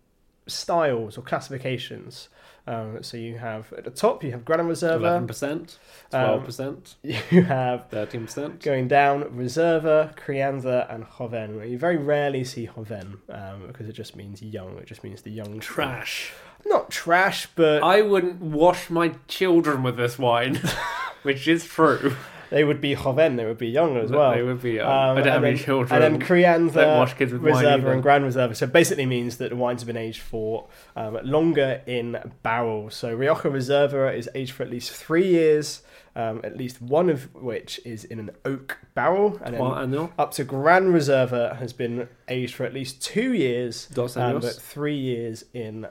styles 0.46 1.16
or 1.16 1.22
classifications. 1.22 2.28
Um, 2.68 3.02
so 3.02 3.16
you 3.16 3.38
have 3.38 3.72
at 3.72 3.85
the 3.85 3.90
top, 3.90 4.22
you 4.22 4.31
have 4.33 4.44
Gran 4.44 4.61
Reserva. 4.61 5.26
11%, 5.26 5.78
Um, 6.12 6.40
12%, 6.44 6.96
You 7.33 7.42
have 7.44 7.88
13%. 7.90 8.62
going 8.62 8.88
down 8.88 9.24
Reserva, 9.24 10.14
Crianza, 10.16 10.92
and 10.94 11.07
Joven. 11.16 11.57
where 11.57 11.64
You 11.64 11.78
very 11.78 11.96
rarely 11.96 12.44
see 12.44 12.66
Joven 12.66 13.18
um, 13.31 13.66
because 13.68 13.88
it 13.88 13.94
just 13.94 14.14
means 14.16 14.42
young. 14.42 14.76
It 14.78 14.87
just 14.87 15.02
means 15.02 15.22
the 15.22 15.31
young. 15.31 15.61
Trash. 15.61 16.33
Not 16.66 16.90
trash, 16.90 17.48
but 17.54 17.83
I 17.83 18.02
wouldn't 18.02 18.40
wash 18.42 18.90
my 18.90 19.14
children 19.28 19.83
with 19.83 19.96
this 19.96 20.18
wine, 20.18 20.57
which 21.22 21.48
is 21.48 21.64
true. 21.64 22.14
They 22.50 22.64
would 22.64 22.80
be 22.80 22.94
Joven. 22.94 23.37
They 23.37 23.44
would 23.44 23.58
be 23.58 23.68
young 23.68 23.96
as 23.96 24.11
well. 24.11 24.32
They 24.32 24.42
would 24.42 24.62
be 24.62 24.72
young. 24.72 24.87
Um, 24.87 25.18
I 25.18 25.20
don't 25.20 25.32
have 25.32 25.44
any 25.44 25.56
then- 25.56 25.64
children. 25.64 26.02
And 26.02 26.20
then 26.20 26.26
Crianza, 26.28 26.74
Don't 26.74 26.98
wash 26.98 27.14
kids 27.14 27.32
with 27.32 27.42
Reserva, 27.42 27.92
and 27.92 28.02
Grand 28.02 28.24
Reserva. 28.24 28.56
So 28.56 28.66
basically 28.66 29.06
means 29.06 29.37
that 29.38 29.50
the 29.50 29.56
wines 29.56 29.82
have 29.82 29.87
been 29.87 29.96
aged 29.96 30.20
for 30.20 30.66
um, 30.96 31.18
longer 31.22 31.82
in 31.87 32.18
barrels. 32.42 32.94
So 32.94 33.14
Rioja 33.14 33.50
Reserva 33.50 34.16
is 34.16 34.28
aged 34.34 34.52
for 34.52 34.62
at 34.62 34.70
least 34.70 34.92
three 34.92 35.26
years, 35.26 35.82
um, 36.16 36.40
at 36.42 36.56
least 36.56 36.80
one 36.82 37.11
of 37.11 37.32
which 37.34 37.80
is 37.84 38.04
in 38.04 38.18
an 38.18 38.30
oak 38.44 38.78
barrel, 38.94 39.38
and 39.44 39.54
then 39.54 40.08
up 40.18 40.32
to 40.32 40.44
Gran 40.44 40.92
Reserva 40.92 41.56
has 41.56 41.72
been 41.72 42.08
aged 42.28 42.54
for 42.54 42.64
at 42.64 42.74
least 42.74 43.02
two 43.02 43.32
years, 43.32 43.88
um, 44.16 44.40
but 44.40 44.54
three 44.54 44.96
years 44.96 45.44
in 45.52 45.87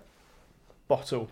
bottle, 0.88 1.30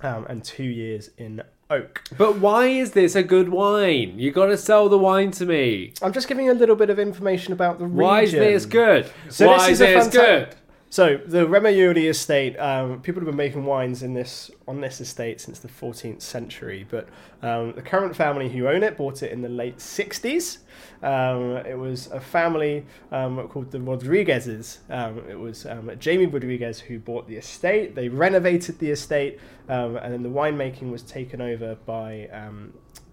um, 0.00 0.26
and 0.28 0.44
two 0.44 0.64
years 0.64 1.10
in 1.18 1.42
oak. 1.70 2.02
But 2.16 2.38
why 2.38 2.66
is 2.66 2.92
this 2.92 3.14
a 3.14 3.22
good 3.22 3.48
wine? 3.48 4.18
You 4.18 4.30
got 4.30 4.46
to 4.46 4.56
sell 4.56 4.88
the 4.88 4.98
wine 4.98 5.30
to 5.32 5.46
me. 5.46 5.92
I'm 6.02 6.12
just 6.12 6.28
giving 6.28 6.46
you 6.46 6.52
a 6.52 6.54
little 6.54 6.76
bit 6.76 6.90
of 6.90 6.98
information 6.98 7.52
about 7.52 7.78
the 7.78 7.84
region. 7.86 7.96
Why 7.98 8.22
is 8.22 8.32
this 8.32 8.66
good? 8.66 9.10
So 9.28 9.46
why 9.48 9.56
this 9.70 9.80
is 9.80 9.80
is 9.80 9.80
a 9.80 9.84
this 9.84 10.06
fanta- 10.08 10.12
good? 10.12 10.54
So 10.88 11.18
the 11.26 11.46
Remelluri 11.46 12.08
estate, 12.08 12.56
um, 12.58 13.02
people 13.02 13.20
have 13.20 13.26
been 13.26 13.36
making 13.36 13.64
wines 13.64 14.04
in 14.04 14.14
this 14.14 14.50
on 14.68 14.80
this 14.80 15.00
estate 15.00 15.40
since 15.40 15.58
the 15.58 15.68
14th 15.68 16.22
century, 16.22 16.86
but 16.88 17.08
um, 17.42 17.72
the 17.74 17.82
current 17.82 18.14
family 18.14 18.48
who 18.48 18.68
own 18.68 18.82
it 18.84 18.96
bought 18.96 19.22
it 19.22 19.32
in 19.32 19.42
the 19.42 19.48
late 19.48 19.78
60s. 19.78 20.58
Um, 21.02 21.56
it 21.66 21.76
was 21.76 22.06
a 22.08 22.20
family 22.20 22.86
um, 23.10 23.48
called 23.48 23.72
the 23.72 23.78
Rodriguezes. 23.78 24.78
Um, 24.88 25.22
it 25.28 25.38
was 25.38 25.66
um, 25.66 25.90
Jamie 25.98 26.26
Rodriguez 26.26 26.78
who 26.80 27.00
bought 27.00 27.26
the 27.26 27.36
estate. 27.36 27.96
They 27.96 28.08
renovated 28.08 28.78
the 28.78 28.90
estate, 28.90 29.40
and 29.68 29.96
then 29.96 30.22
the 30.22 30.28
winemaking 30.28 30.92
was 30.92 31.02
taken 31.02 31.40
over 31.40 31.74
by 31.84 32.28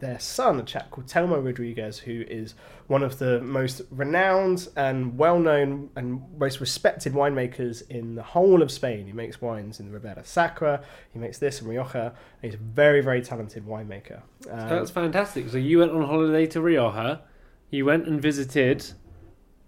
their 0.04 0.20
son, 0.20 0.60
a 0.60 0.64
chap 0.64 0.92
called 0.92 1.08
Telmo 1.08 1.44
Rodriguez, 1.44 1.98
who 2.00 2.26
is 2.28 2.56
one 2.88 3.04
of 3.04 3.20
the 3.20 3.40
most 3.42 3.82
renowned 3.90 4.68
and 4.76 5.18
well-known 5.18 5.90
and 5.96 6.22
most 6.38 6.60
respected 6.60 7.14
winemakers 7.14 7.90
in 7.90 8.16
the 8.16 8.22
whole 8.22 8.62
of 8.62 8.70
Spain. 8.70 9.06
He 9.08 9.14
makes 9.14 9.42
wines 9.42 9.80
in 9.80 9.88
the 9.88 9.94
Ribera 9.94 10.26
Sacra. 10.26 10.84
He 11.14 11.20
makes 11.20 11.38
this 11.40 11.62
in 11.62 11.68
Rioja. 11.68 12.14
And 12.42 12.52
he's 12.52 12.56
a 12.56 12.64
very, 12.64 13.00
very 13.00 13.22
talented 13.22 13.66
winemaker. 13.66 14.22
Um, 14.52 14.70
That's 14.70 14.92
fantastic. 14.92 15.50
So 15.50 15.58
you 15.58 15.80
went 15.80 15.92
on 15.92 16.04
holiday 16.04 16.46
to 16.48 16.62
Rioja, 16.62 17.22
you 17.70 17.86
went 17.86 18.06
and 18.06 18.22
visited 18.22 18.86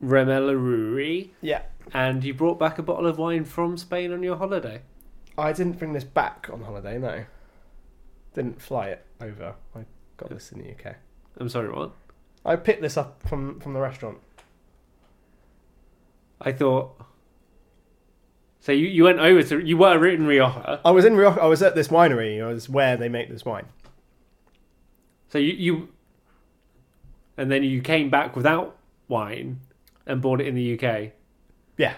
Remelluri, 0.04 1.30
yeah. 1.42 1.62
and 1.94 2.24
you 2.26 2.34
brought 2.34 2.60
back 2.60 2.78
a 2.78 2.84
bottle 2.84 3.08
of 3.08 3.18
wine 3.18 3.46
from 3.46 3.78
Spain 3.78 4.12
on 4.12 4.22
your 4.22 4.36
holiday. 4.36 4.82
I 5.38 5.54
didn't 5.54 5.80
bring 5.80 5.94
this 5.94 6.04
back 6.04 6.50
on 6.52 6.62
holiday. 6.62 6.98
No, 6.98 7.24
didn't 8.34 8.62
fly 8.62 8.90
it 8.90 9.06
over. 9.22 9.56
I 9.74 9.86
got 10.18 10.30
this 10.30 10.52
in 10.52 10.60
the 10.60 10.72
UK. 10.72 10.96
I'm 11.38 11.50
sorry, 11.50 11.70
what? 11.72 11.92
I 12.46 12.56
picked 12.56 12.82
this 12.82 12.98
up 12.98 13.28
from 13.28 13.60
from 13.60 13.74
the 13.74 13.80
restaurant. 13.80 14.20
I 16.40 16.52
thought. 16.52 17.02
So 18.60 18.72
you, 18.72 18.88
you 18.88 19.04
went 19.04 19.20
over 19.20 19.44
to 19.44 19.60
you 19.60 19.78
were 19.78 20.08
in 20.08 20.26
Rioja. 20.26 20.82
I 20.84 20.92
was 20.92 21.06
in 21.06 21.16
Rioja. 21.16 21.42
I 21.42 21.48
was 21.48 21.62
at 21.62 21.76
this 21.76 21.88
winery. 21.90 22.44
I 22.44 22.48
was 22.48 22.70
where 22.70 22.98
they 22.98 23.10
make 23.10 23.30
this 23.30 23.46
wine. 23.46 23.68
So 25.30 25.38
you 25.38 25.54
you. 25.54 25.90
And 27.38 27.52
then 27.52 27.64
you 27.64 27.82
came 27.82 28.10
back 28.10 28.36
without 28.36 28.78
wine 29.10 29.60
and 30.06 30.22
bought 30.22 30.40
it 30.40 30.48
in 30.48 30.56
the 30.56 30.80
UK. 30.80 31.12
Yeah. 31.78 31.96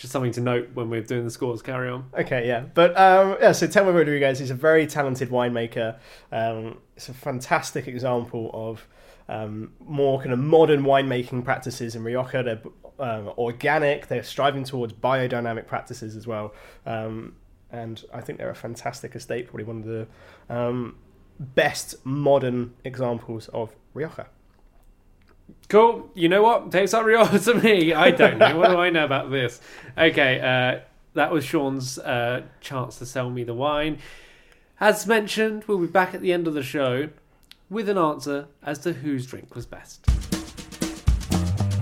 Just 0.00 0.14
something 0.14 0.32
to 0.32 0.40
note 0.40 0.70
when 0.72 0.88
we're 0.88 1.02
doing 1.02 1.24
the 1.24 1.30
scores. 1.30 1.60
Carry 1.60 1.90
on. 1.90 2.06
Okay, 2.18 2.48
yeah, 2.48 2.60
but 2.72 2.98
um, 2.98 3.36
yeah. 3.38 3.52
So 3.52 3.66
Telmo 3.66 3.94
Rodriguez 3.94 4.40
is 4.40 4.50
a 4.50 4.54
very 4.54 4.86
talented 4.86 5.28
winemaker. 5.28 5.98
Um, 6.32 6.78
it's 6.96 7.10
a 7.10 7.12
fantastic 7.12 7.86
example 7.86 8.50
of 8.54 8.88
um, 9.28 9.74
more 9.78 10.18
kind 10.18 10.32
of 10.32 10.38
modern 10.38 10.84
winemaking 10.84 11.44
practices 11.44 11.94
in 11.96 12.02
Rioja. 12.02 12.42
They're 12.42 12.62
um, 12.98 13.28
organic. 13.36 14.06
They're 14.06 14.22
striving 14.22 14.64
towards 14.64 14.94
biodynamic 14.94 15.66
practices 15.66 16.16
as 16.16 16.26
well. 16.26 16.54
Um, 16.86 17.36
and 17.70 18.02
I 18.14 18.22
think 18.22 18.38
they're 18.38 18.48
a 18.48 18.54
fantastic 18.54 19.14
estate. 19.14 19.48
Probably 19.48 19.64
one 19.64 19.80
of 19.80 19.84
the 19.84 20.06
um, 20.48 20.96
best 21.38 21.94
modern 22.06 22.72
examples 22.84 23.48
of 23.48 23.76
Rioja. 23.92 24.28
Cool. 25.68 26.10
You 26.14 26.28
know 26.28 26.42
what? 26.42 26.72
Tastes 26.72 26.92
like 26.92 27.04
Rioja 27.04 27.38
to 27.38 27.54
me. 27.54 27.92
I 27.92 28.10
don't 28.10 28.38
know. 28.38 28.58
what 28.58 28.70
do 28.70 28.78
I 28.78 28.90
know 28.90 29.04
about 29.04 29.30
this? 29.30 29.60
Okay, 29.96 30.40
uh, 30.40 30.80
that 31.14 31.32
was 31.32 31.44
Sean's 31.44 31.98
uh, 31.98 32.42
chance 32.60 32.98
to 32.98 33.06
sell 33.06 33.30
me 33.30 33.44
the 33.44 33.54
wine. 33.54 33.98
As 34.80 35.06
mentioned, 35.06 35.64
we'll 35.66 35.78
be 35.78 35.86
back 35.86 36.14
at 36.14 36.22
the 36.22 36.32
end 36.32 36.46
of 36.46 36.54
the 36.54 36.62
show 36.62 37.10
with 37.68 37.88
an 37.88 37.98
answer 37.98 38.48
as 38.62 38.78
to 38.80 38.92
whose 38.92 39.26
drink 39.26 39.54
was 39.54 39.66
best. 39.66 40.06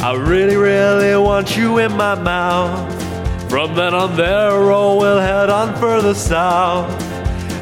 I 0.00 0.14
really, 0.14 0.57
really 0.57 1.16
want 1.20 1.57
you 1.57 1.78
in 1.78 1.92
my 1.96 2.14
mouth. 2.14 2.94
From 3.50 3.74
then 3.74 3.94
on 3.94 4.14
there, 4.16 4.50
or 4.50 4.98
we'll 4.98 5.18
head 5.18 5.48
on 5.48 5.74
further 5.81 6.14
south. 6.14 6.90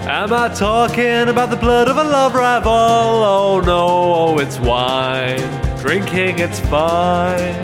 Am 0.09 0.33
I 0.33 0.49
talking 0.49 1.29
about 1.29 1.51
the 1.51 1.57
blood 1.57 1.89
of 1.89 1.97
a 1.97 2.05
love 2.05 2.35
rival? 2.35 2.73
Oh 2.73 3.61
no, 3.65 3.87
oh, 3.89 4.39
it's 4.39 4.59
wine. 4.59 5.66
Drinking, 5.87 6.41
it's 6.41 6.59
fine. 6.59 7.55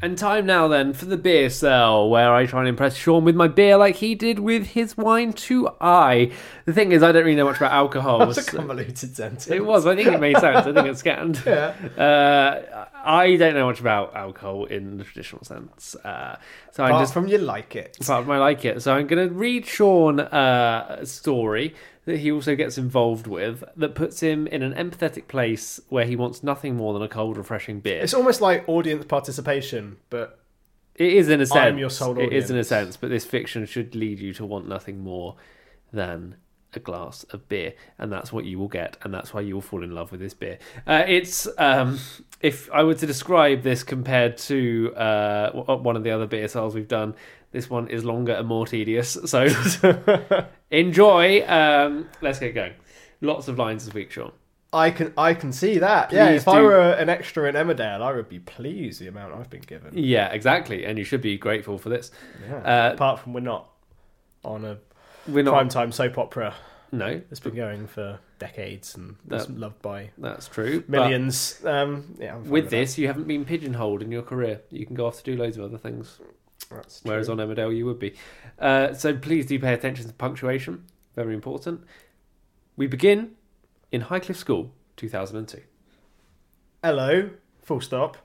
And 0.00 0.16
time 0.16 0.46
now 0.46 0.68
then 0.68 0.92
for 0.92 1.06
the 1.06 1.16
beer 1.16 1.50
sell, 1.50 2.08
where 2.08 2.32
I 2.32 2.46
try 2.46 2.60
and 2.60 2.68
impress 2.68 2.94
Sean 2.94 3.24
with 3.24 3.34
my 3.34 3.48
beer 3.48 3.76
like 3.76 3.96
he 3.96 4.14
did 4.14 4.38
with 4.38 4.64
his 4.64 4.96
wine 4.96 5.32
to 5.32 5.68
I. 5.80 6.30
The 6.66 6.72
thing 6.72 6.92
is, 6.92 7.02
I 7.02 7.10
don't 7.10 7.24
really 7.24 7.34
know 7.34 7.46
much 7.46 7.56
about 7.56 7.72
alcohol. 7.72 8.18
That's 8.26 8.46
a 8.46 8.56
convoluted 8.58 9.16
sentence. 9.16 9.48
it 9.48 9.66
was. 9.66 9.86
I 9.88 9.96
think 9.96 10.06
it 10.06 10.20
made 10.20 10.38
sense. 10.38 10.68
I 10.68 10.72
think 10.72 10.86
it's 10.86 11.00
scanned. 11.00 11.42
Yeah. 11.46 11.74
Uh, 12.00 12.86
I 12.94 13.34
don't 13.34 13.54
know 13.54 13.66
much 13.66 13.80
about 13.80 14.14
alcohol 14.14 14.66
in 14.66 14.98
the 14.98 15.02
traditional 15.02 15.42
sense. 15.42 15.96
Uh, 15.96 16.36
so 16.70 16.84
I'm 16.84 17.00
just 17.02 17.12
from 17.12 17.26
you 17.26 17.38
like 17.38 17.74
it. 17.74 17.98
apart 18.00 18.24
from 18.24 18.30
I 18.30 18.38
like 18.38 18.64
it. 18.64 18.82
So 18.82 18.94
I'm 18.94 19.08
going 19.08 19.28
to 19.28 19.34
read 19.34 19.66
Sean 19.66 20.20
uh, 20.20 20.98
a 21.00 21.06
story 21.06 21.74
that 22.08 22.20
he 22.20 22.32
also 22.32 22.56
gets 22.56 22.78
involved 22.78 23.26
with 23.26 23.62
that 23.76 23.94
puts 23.94 24.20
him 24.20 24.46
in 24.46 24.62
an 24.62 24.72
empathetic 24.72 25.28
place 25.28 25.78
where 25.90 26.06
he 26.06 26.16
wants 26.16 26.42
nothing 26.42 26.74
more 26.74 26.94
than 26.94 27.02
a 27.02 27.08
cold, 27.08 27.36
refreshing 27.36 27.80
beer. 27.80 28.00
It's 28.00 28.14
almost 28.14 28.40
like 28.40 28.66
audience 28.66 29.04
participation, 29.04 29.98
but 30.08 30.40
It 30.94 31.12
is 31.12 31.28
in 31.28 31.42
a 31.42 31.46
sense. 31.46 31.58
I'm 31.58 31.76
your 31.76 31.90
sole 31.90 32.12
audience. 32.12 32.32
It 32.32 32.36
is 32.36 32.50
in 32.50 32.56
a 32.56 32.64
sense, 32.64 32.96
but 32.96 33.10
this 33.10 33.26
fiction 33.26 33.66
should 33.66 33.94
lead 33.94 34.20
you 34.20 34.32
to 34.34 34.46
want 34.46 34.66
nothing 34.66 35.00
more 35.00 35.36
than 35.92 36.36
a 36.74 36.80
glass 36.80 37.24
of 37.30 37.48
beer, 37.48 37.74
and 37.98 38.12
that's 38.12 38.32
what 38.32 38.44
you 38.44 38.58
will 38.58 38.68
get, 38.68 38.96
and 39.02 39.12
that's 39.12 39.32
why 39.32 39.40
you 39.40 39.54
will 39.54 39.62
fall 39.62 39.82
in 39.82 39.92
love 39.94 40.10
with 40.12 40.20
this 40.20 40.34
beer. 40.34 40.58
Uh, 40.86 41.04
it's 41.06 41.48
um, 41.58 41.98
if 42.40 42.70
I 42.72 42.82
were 42.84 42.94
to 42.94 43.06
describe 43.06 43.62
this 43.62 43.82
compared 43.82 44.36
to 44.38 44.92
uh, 44.96 45.50
one 45.52 45.96
of 45.96 46.04
the 46.04 46.10
other 46.10 46.26
beer 46.26 46.48
sales 46.48 46.74
we've 46.74 46.88
done, 46.88 47.14
this 47.52 47.70
one 47.70 47.88
is 47.88 48.04
longer 48.04 48.32
and 48.32 48.46
more 48.46 48.66
tedious. 48.66 49.16
So 49.26 49.48
enjoy. 50.70 51.46
Um, 51.46 52.08
let's 52.20 52.38
get 52.38 52.54
going. 52.54 52.74
Lots 53.20 53.48
of 53.48 53.58
lines 53.58 53.84
this 53.84 53.94
week, 53.94 54.10
Sean. 54.10 54.32
I 54.72 54.90
can 54.90 55.14
I 55.16 55.32
can 55.32 55.52
see 55.52 55.78
that. 55.78 56.12
yeah, 56.12 56.28
Please 56.28 56.42
if 56.42 56.48
I 56.48 56.60
were 56.60 56.92
an 56.92 57.08
extra 57.08 57.48
in 57.48 57.54
Emmerdale, 57.54 58.02
I 58.02 58.12
would 58.12 58.28
be 58.28 58.38
pleased 58.38 59.00
the 59.00 59.06
amount 59.08 59.32
I've 59.34 59.48
been 59.48 59.62
given. 59.62 59.92
Yeah, 59.96 60.28
exactly, 60.28 60.84
and 60.84 60.98
you 60.98 61.04
should 61.04 61.22
be 61.22 61.38
grateful 61.38 61.78
for 61.78 61.88
this. 61.88 62.10
Yeah. 62.46 62.88
Uh, 62.88 62.92
Apart 62.92 63.20
from 63.20 63.32
we're 63.32 63.40
not 63.40 63.70
on 64.44 64.64
a 64.66 64.78
We're 65.28 65.44
not. 65.44 65.54
primetime 65.70 65.92
soap 65.92 66.18
opera 66.18 66.54
No, 66.90 67.20
it's 67.30 67.40
been 67.40 67.54
going 67.54 67.86
for 67.86 68.18
decades 68.38 68.94
and 68.96 69.16
That- 69.26 69.50
loved 69.50 69.82
by 69.82 70.10
that's 70.16 70.48
true. 70.48 70.82
millions. 70.88 71.62
Um, 71.64 72.14
yeah, 72.18 72.36
with 72.38 72.64
that. 72.64 72.70
this, 72.70 72.96
you 72.98 73.06
haven't 73.08 73.26
been 73.28 73.44
pigeonholed 73.44 74.00
in 74.02 74.10
your 74.10 74.22
career. 74.22 74.62
You 74.70 74.86
can 74.86 74.94
go 74.96 75.06
off 75.06 75.18
to 75.18 75.24
do 75.24 75.36
loads 75.36 75.56
of 75.58 75.64
other 75.64 75.76
things. 75.78 76.18
That's 76.70 77.02
Whereas 77.04 77.26
true. 77.26 77.38
on 77.38 77.46
Emmerdale, 77.46 77.76
you 77.76 77.84
would 77.86 77.98
be. 77.98 78.14
Uh, 78.58 78.92
so 78.94 79.16
please 79.16 79.46
do 79.46 79.58
pay 79.58 79.72
attention 79.74 80.06
to 80.06 80.12
punctuation. 80.14 80.84
Very 81.14 81.34
important. 81.34 81.84
We 82.76 82.86
begin 82.86 83.32
in 83.92 84.02
Highcliffe 84.02 84.36
School, 84.36 84.72
2002. 84.96 85.62
hello, 86.82 87.30
full 87.62 87.80
stop. 87.80 88.16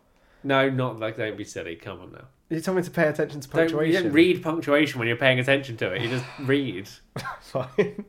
No, 0.44 0.70
not 0.70 1.00
like 1.00 1.18
don't 1.18 1.38
be 1.38 1.44
silly. 1.44 1.76
Come 1.76 2.00
on 2.02 2.12
now. 2.14 2.26
You 2.54 2.62
told 2.62 2.78
me 2.78 2.84
to 2.84 2.92
pay 2.92 3.08
attention 3.08 3.40
to 3.42 3.48
Don't, 3.48 3.62
you 3.70 3.70
punctuation. 3.76 4.04
don't 4.04 4.14
read 4.14 4.44
punctuation 4.44 5.00
when 5.00 5.08
you're 5.08 5.18
paying 5.18 5.40
attention 5.40 5.76
to 5.78 5.92
it. 5.92 6.02
You 6.04 6.10
just 6.10 6.26
read. 6.40 6.88
Fine. 7.42 8.06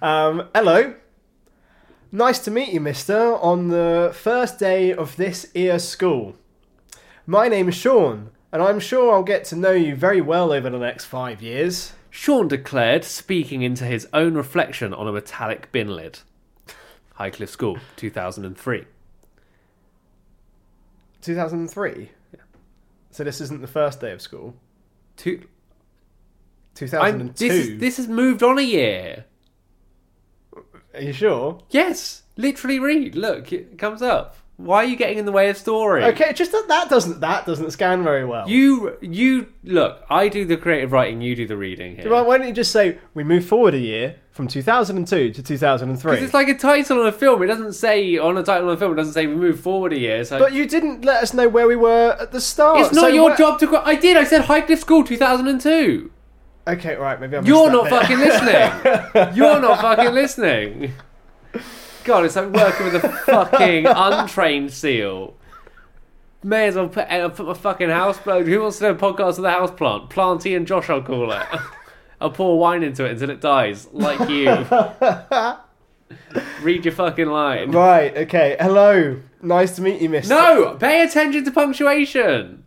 Um, 0.00 0.48
hello. 0.54 0.94
Nice 2.12 2.38
to 2.40 2.50
meet 2.50 2.72
you, 2.72 2.80
mister, 2.80 3.36
on 3.36 3.68
the 3.68 4.12
first 4.14 4.58
day 4.58 4.92
of 4.92 5.16
this 5.16 5.46
year 5.54 5.78
school. 5.78 6.36
My 7.26 7.48
name 7.48 7.68
is 7.68 7.74
Sean, 7.74 8.30
and 8.50 8.62
I'm 8.62 8.80
sure 8.80 9.12
I'll 9.12 9.22
get 9.22 9.44
to 9.46 9.56
know 9.56 9.72
you 9.72 9.94
very 9.94 10.20
well 10.20 10.52
over 10.52 10.70
the 10.70 10.78
next 10.78 11.04
five 11.04 11.42
years. 11.42 11.92
Sean 12.08 12.48
declared, 12.48 13.04
speaking 13.04 13.62
into 13.62 13.84
his 13.84 14.08
own 14.12 14.34
reflection 14.34 14.92
on 14.94 15.06
a 15.06 15.12
metallic 15.12 15.70
bin 15.70 15.88
lid. 15.88 16.20
Highcliffe 17.18 17.50
School, 17.50 17.78
2003. 17.96 18.84
2003? 21.22 22.10
So 23.10 23.24
this 23.24 23.40
isn't 23.40 23.60
the 23.60 23.66
first 23.66 24.00
day 24.00 24.12
of 24.12 24.20
school? 24.22 24.54
Two, 25.16 25.42
I'm, 26.72 26.78
2002? 26.88 27.48
this, 27.48 27.52
is, 27.52 27.80
this 27.80 27.96
has 27.96 28.08
moved 28.08 28.42
on 28.42 28.58
a 28.58 28.62
year. 28.62 29.24
Are 30.94 31.00
you 31.00 31.12
sure? 31.12 31.60
Yes, 31.70 32.22
literally 32.36 32.78
read. 32.78 33.14
Look, 33.14 33.52
it 33.52 33.78
comes 33.78 34.02
up. 34.02 34.36
Why 34.64 34.78
are 34.78 34.84
you 34.84 34.96
getting 34.96 35.16
in 35.18 35.24
the 35.24 35.32
way 35.32 35.48
of 35.48 35.56
story? 35.56 36.04
Okay, 36.04 36.32
just 36.34 36.52
that, 36.52 36.66
that 36.68 36.90
doesn't 36.90 37.20
that 37.20 37.46
doesn't 37.46 37.70
scan 37.70 38.04
very 38.04 38.24
well. 38.26 38.48
You 38.48 38.96
you 39.00 39.46
look. 39.64 40.04
I 40.10 40.28
do 40.28 40.44
the 40.44 40.56
creative 40.56 40.92
writing. 40.92 41.20
You 41.22 41.34
do 41.34 41.46
the 41.46 41.56
reading 41.56 41.96
here. 41.96 42.10
Why 42.10 42.36
don't 42.38 42.46
you 42.46 42.52
just 42.52 42.70
say 42.70 42.98
we 43.14 43.24
move 43.24 43.46
forward 43.46 43.72
a 43.74 43.78
year 43.78 44.16
from 44.32 44.48
2002 44.48 45.32
to 45.32 45.42
2003? 45.42 46.10
Because 46.10 46.24
it's 46.24 46.34
like 46.34 46.48
a 46.48 46.54
title 46.54 47.00
on 47.00 47.06
a 47.06 47.12
film. 47.12 47.42
It 47.42 47.46
doesn't 47.46 47.72
say 47.72 48.18
on 48.18 48.36
a 48.36 48.42
title 48.42 48.68
on 48.68 48.74
a 48.74 48.76
film. 48.76 48.92
It 48.92 48.96
doesn't 48.96 49.14
say 49.14 49.26
we 49.26 49.34
move 49.34 49.60
forward 49.60 49.92
a 49.94 49.98
year. 49.98 50.24
So 50.24 50.38
But 50.38 50.52
you 50.52 50.66
didn't 50.66 51.04
let 51.04 51.22
us 51.22 51.32
know 51.32 51.48
where 51.48 51.66
we 51.66 51.76
were 51.76 52.16
at 52.20 52.30
the 52.32 52.40
start. 52.40 52.80
it's 52.80 52.92
not 52.92 53.02
so 53.02 53.08
your 53.08 53.26
where- 53.30 53.36
job 53.36 53.58
to. 53.60 53.66
Go- 53.66 53.82
I 53.84 53.94
did. 53.94 54.16
I 54.16 54.24
said 54.24 54.42
Highcliffe 54.42 54.80
School 54.80 55.04
2002. 55.04 56.10
Okay, 56.68 56.94
right, 56.96 57.18
maybe 57.18 57.36
I'm. 57.36 57.46
You're 57.50 57.70
not 57.72 57.88
fucking 57.88 58.18
listening. 58.18 59.34
You're 59.34 59.60
not 59.60 59.80
fucking 59.80 60.12
listening. 60.12 60.92
God, 62.04 62.24
it's 62.24 62.36
like 62.36 62.50
working 62.50 62.86
with 62.86 63.04
a 63.04 63.08
fucking 63.08 63.86
untrained 63.86 64.72
seal. 64.72 65.34
may 66.42 66.68
as 66.68 66.76
well 66.76 66.88
put, 66.88 67.08
uh, 67.10 67.28
put 67.28 67.46
my 67.46 67.54
fucking 67.54 67.90
house 67.90 68.18
plant. 68.18 68.46
Who 68.46 68.60
wants 68.60 68.78
to 68.78 68.84
do 68.84 68.90
a 68.90 68.94
podcast 68.94 69.36
with 69.36 69.44
a 69.44 69.50
house 69.50 69.70
plant? 69.70 70.10
Planty 70.10 70.54
and 70.54 70.66
Josh, 70.66 70.88
I'll 70.90 71.02
call 71.02 71.30
it. 71.32 71.46
I'll 72.20 72.30
pour 72.30 72.58
wine 72.58 72.82
into 72.82 73.04
it 73.06 73.12
until 73.12 73.30
it 73.30 73.40
dies, 73.40 73.88
like 73.92 74.28
you. 74.28 74.50
Read 76.62 76.84
your 76.84 76.92
fucking 76.92 77.28
line. 77.28 77.70
Right, 77.70 78.14
okay. 78.16 78.56
Hello. 78.60 79.20
Nice 79.42 79.76
to 79.76 79.82
meet 79.82 80.02
you, 80.02 80.08
Mister. 80.10 80.34
No, 80.34 80.76
pay 80.78 81.02
attention 81.02 81.44
to 81.44 81.50
punctuation. 81.50 82.64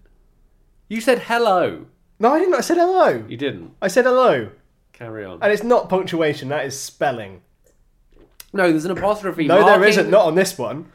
You 0.89 1.01
said 1.01 1.19
hello. 1.19 1.85
No, 2.19 2.33
I 2.33 2.39
didn't. 2.39 2.55
I 2.55 2.61
said 2.61 2.77
hello. 2.77 3.23
You 3.27 3.37
didn't. 3.37 3.73
I 3.81 3.87
said 3.89 4.05
hello. 4.05 4.49
Carry 4.91 5.23
on. 5.25 5.39
And 5.41 5.51
it's 5.51 5.63
not 5.63 5.89
punctuation, 5.89 6.49
that 6.49 6.65
is 6.65 6.79
spelling. 6.79 7.41
No, 8.53 8.69
there's 8.69 8.85
an 8.85 8.91
apostrophe. 8.91 9.47
No, 9.47 9.55
there 9.55 9.65
marking- 9.65 9.89
isn't. 9.89 10.09
Not 10.09 10.25
on 10.25 10.35
this 10.35 10.57
one. 10.57 10.91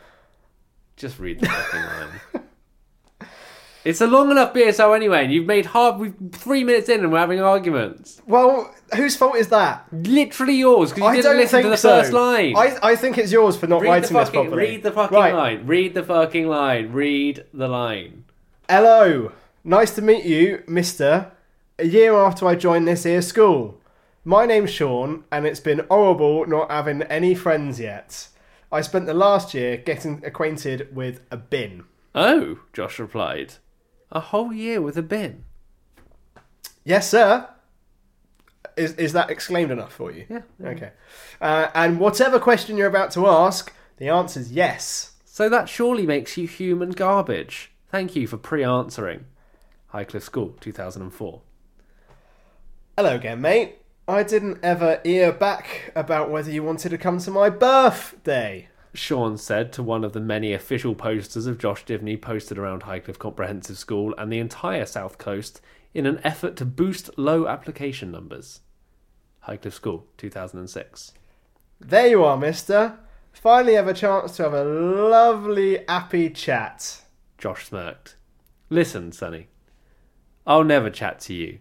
Just 0.97 1.19
read 1.19 1.41
the 1.41 1.47
fucking 1.47 1.81
line. 1.81 2.45
It's 3.89 4.03
a 4.03 4.07
long 4.07 4.31
enough 4.31 4.53
BSO 4.53 4.95
anyway, 4.95 5.25
and 5.25 5.33
you've 5.33 5.47
made 5.47 5.65
hard. 5.65 5.99
We've 5.99 6.15
three 6.33 6.63
minutes 6.63 6.91
in, 6.91 7.01
and 7.01 7.11
we're 7.11 7.21
having 7.21 7.41
arguments. 7.41 8.21
Well, 8.27 8.75
whose 8.95 9.17
fault 9.17 9.37
is 9.37 9.49
that? 9.49 9.87
Literally 9.93 10.57
yours 10.57 10.91
because 10.91 11.01
you 11.01 11.09
I 11.09 11.17
didn't 11.17 11.37
listen 11.39 11.63
to 11.63 11.69
the 11.71 11.77
so. 11.79 12.01
first 12.01 12.13
line. 12.13 12.55
I, 12.55 12.77
I 12.83 12.97
think 12.97 13.17
it's 13.17 13.33
yours 13.33 13.57
for 13.57 13.67
not 13.67 13.81
read 13.81 13.89
writing 13.89 14.13
the 14.13 14.19
this 14.19 14.29
properly. 14.31 14.57
Read 14.57 14.83
the 14.83 14.93
fucking 14.93 15.17
right. 15.17 15.33
line. 15.33 15.67
Read 15.67 15.95
the 15.95 16.03
fucking 16.03 16.49
line. 16.49 16.93
Read 16.93 17.47
the 17.55 17.69
line. 17.69 18.25
Hello. 18.69 19.33
Nice 19.65 19.95
to 19.95 20.03
meet 20.03 20.25
you, 20.25 20.65
Mister. 20.67 21.33
A 21.79 21.87
year 21.87 22.15
after 22.15 22.47
I 22.47 22.57
joined 22.57 22.89
this 22.89 23.05
here 23.05 23.23
school. 23.23 23.81
My 24.25 24.47
name's 24.47 24.71
Sean, 24.71 25.25
and 25.31 25.47
it's 25.47 25.61
been 25.61 25.87
horrible 25.91 26.47
not 26.47 26.71
having 26.71 27.03
any 27.03 27.35
friends 27.35 27.81
yet. 27.81 28.29
I 28.71 28.81
spent 28.83 29.07
the 29.07 29.15
last 29.15 29.55
year 29.55 29.77
getting 29.77 30.23
acquainted 30.25 30.95
with 30.95 31.21
a 31.31 31.37
bin. 31.37 31.85
Oh, 32.15 32.61
Josh 32.73 32.99
replied. 32.99 33.55
A 34.11 34.21
whole 34.21 34.53
year 34.53 34.83
with 34.83 34.97
a 34.99 35.03
bin. 35.03 35.45
Yes, 36.85 37.09
sir. 37.09 37.49
Is 38.77 38.93
is 38.95 39.13
that 39.13 39.31
exclaimed 39.31 39.71
enough 39.71 39.93
for 39.93 40.13
you? 40.13 40.27
Yeah. 40.29 40.43
Okay. 40.63 40.93
Uh, 41.41 41.69
and 41.75 41.99
whatever 41.99 42.39
question 42.39 42.77
you're 42.77 42.87
about 42.87 43.11
to 43.13 43.27
ask, 43.27 43.73
the 43.97 44.09
answer's 44.09 44.53
yes. 44.53 45.13
So 45.25 45.49
that 45.49 45.69
surely 45.69 46.07
makes 46.07 46.37
you 46.37 46.47
human 46.47 46.91
garbage. 46.91 47.73
Thank 47.91 48.15
you 48.17 48.27
for 48.27 48.37
pre-answering. 48.37 49.25
Highcliffe 49.95 50.23
School, 50.23 50.57
2004. 50.61 51.41
Hello 52.97 53.15
again, 53.15 53.41
mate. 53.41 53.79
I 54.09 54.23
didn't 54.23 54.61
ever 54.63 55.03
ear 55.05 55.33
back 55.33 55.93
about 55.95 56.31
whether 56.31 56.51
you 56.51 56.63
wanted 56.63 56.89
to 56.89 56.97
come 56.97 57.19
to 57.19 57.31
my 57.31 57.51
birthday. 57.51 58.71
Sean 58.95 59.37
said 59.37 59.71
to 59.75 59.83
one 59.83 60.03
of 60.03 60.15
the 60.15 60.21
many 60.21 60.55
official 60.55 60.95
posters 60.95 61.47
of 61.47 61.59
Josh 61.59 61.85
Divney 61.85 62.19
posted 62.19 62.57
around 62.57 62.85
Highcliffe 62.85 63.19
Comprehensive 63.19 63.77
School 63.77 64.15
and 64.17 64.33
the 64.33 64.39
entire 64.39 64.87
South 64.87 65.19
Coast 65.19 65.61
in 65.93 66.07
an 66.07 66.21
effort 66.25 66.57
to 66.57 66.65
boost 66.65 67.11
low 67.19 67.47
application 67.47 68.11
numbers. 68.11 68.61
Highcliffe 69.41 69.75
School, 69.75 70.07
2006. 70.17 71.13
There 71.79 72.09
you 72.09 72.25
are, 72.25 72.39
mister. 72.39 72.99
Finally 73.35 73.75
have 73.75 73.89
a 73.89 73.93
chance 73.93 74.37
to 74.37 74.45
have 74.45 74.55
a 74.55 74.65
lovely, 74.65 75.85
happy 75.87 76.31
chat. 76.31 77.03
Josh 77.37 77.67
smirked. 77.67 78.17
Listen, 78.71 79.13
Sonny, 79.13 79.49
I'll 80.47 80.65
never 80.65 80.89
chat 80.89 81.21
to 81.21 81.35
you, 81.35 81.59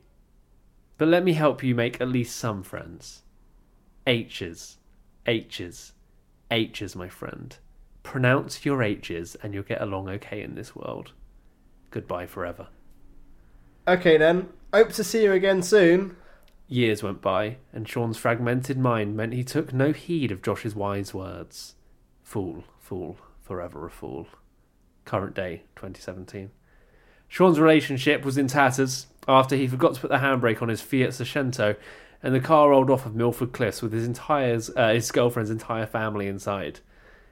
but 0.97 1.07
let 1.07 1.23
me 1.23 1.33
help 1.33 1.63
you 1.63 1.75
make 1.75 2.01
at 2.01 2.07
least 2.07 2.35
some 2.35 2.63
friends. 2.63 3.23
H's, 4.05 4.77
H's, 5.25 5.93
H's, 6.49 6.95
my 6.95 7.09
friend. 7.09 7.57
Pronounce 8.03 8.65
your 8.65 8.81
H's 8.81 9.35
and 9.43 9.53
you'll 9.53 9.63
get 9.63 9.81
along 9.81 10.09
okay 10.09 10.41
in 10.41 10.55
this 10.55 10.75
world. 10.75 11.11
Goodbye 11.91 12.25
forever. 12.25 12.67
Okay 13.87 14.17
then. 14.17 14.49
Hope 14.73 14.91
to 14.93 15.03
see 15.03 15.23
you 15.23 15.33
again 15.33 15.61
soon. 15.61 16.15
Years 16.67 17.01
went 17.01 17.21
by, 17.21 17.57
and 17.71 17.87
Sean's 17.87 18.17
fragmented 18.17 18.77
mind 18.77 19.15
meant 19.15 19.33
he 19.33 19.43
took 19.43 19.73
no 19.73 19.93
heed 19.93 20.31
of 20.31 20.41
Josh's 20.41 20.75
wise 20.75 21.13
words. 21.13 21.75
Fool, 22.23 22.65
fool, 22.79 23.17
forever 23.41 23.85
a 23.85 23.89
fool. 23.89 24.27
Current 25.05 25.33
day, 25.33 25.63
2017. 25.77 26.51
Sean's 27.29 27.59
relationship 27.59 28.25
was 28.25 28.37
in 28.37 28.47
tatters 28.47 29.07
after 29.27 29.55
he 29.55 29.67
forgot 29.67 29.95
to 29.95 30.01
put 30.01 30.09
the 30.09 30.17
handbrake 30.17 30.61
on 30.61 30.69
his 30.69 30.81
Fiat 30.81 31.09
Seicento, 31.09 31.75
and 32.23 32.33
the 32.33 32.39
car 32.39 32.69
rolled 32.69 32.89
off 32.89 33.05
of 33.05 33.15
Milford 33.15 33.51
Cliffs 33.53 33.81
with 33.81 33.93
his 33.93 34.05
entire 34.05 34.59
uh, 34.75 34.93
his 34.93 35.11
girlfriend's 35.11 35.51
entire 35.51 35.85
family 35.85 36.27
inside. 36.27 36.79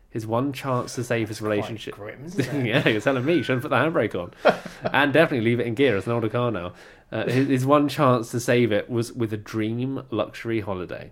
His 0.09 0.25
one 0.25 0.53
chance 0.53 0.95
to 0.95 1.03
save 1.03 1.27
his 1.27 1.41
relationship. 1.41 1.95
grim, 1.95 2.31
yeah, 2.65 2.87
you're 2.87 3.01
telling 3.01 3.25
me. 3.25 3.35
You 3.35 3.43
shouldn't 3.43 3.63
put 3.63 3.69
the 3.69 3.75
handbrake 3.75 4.15
on, 4.15 4.31
and 4.93 5.11
definitely 5.11 5.45
leave 5.45 5.59
it 5.59 5.67
in 5.67 5.75
gear. 5.75 5.97
It's 5.97 6.07
an 6.07 6.13
older 6.13 6.29
car 6.29 6.51
now. 6.51 6.73
Uh, 7.11 7.25
his, 7.25 7.47
his 7.47 7.65
one 7.65 7.89
chance 7.89 8.31
to 8.31 8.39
save 8.39 8.71
it 8.71 8.89
was 8.89 9.11
with 9.11 9.33
a 9.33 9.37
dream 9.37 10.03
luxury 10.11 10.61
holiday. 10.61 11.11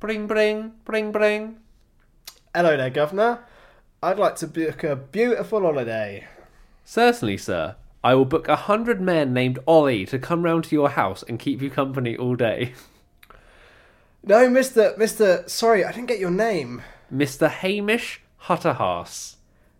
Bring, 0.00 0.26
bring, 0.26 0.72
bring, 0.84 1.12
bring. 1.12 1.58
Hello 2.54 2.76
there, 2.76 2.90
Governor. 2.90 3.44
I'd 4.02 4.18
like 4.18 4.36
to 4.36 4.46
book 4.46 4.82
a 4.84 4.96
beautiful 4.96 5.60
holiday. 5.60 6.26
Certainly, 6.84 7.38
sir. 7.38 7.76
I 8.06 8.14
will 8.14 8.24
book 8.24 8.46
a 8.46 8.54
hundred 8.54 9.00
men 9.00 9.32
named 9.32 9.58
Ollie 9.66 10.06
to 10.06 10.16
come 10.16 10.44
round 10.44 10.62
to 10.64 10.76
your 10.76 10.90
house 10.90 11.24
and 11.24 11.40
keep 11.40 11.60
you 11.60 11.68
company 11.68 12.16
all 12.16 12.36
day. 12.36 12.72
No, 14.22 14.48
Mister, 14.48 14.94
Mister. 14.96 15.42
Sorry, 15.48 15.84
I 15.84 15.90
didn't 15.90 16.06
get 16.06 16.20
your 16.20 16.30
name. 16.30 16.82
Mr. 17.12 17.50
Hamish 17.50 18.20
Hutterhass. 18.42 19.34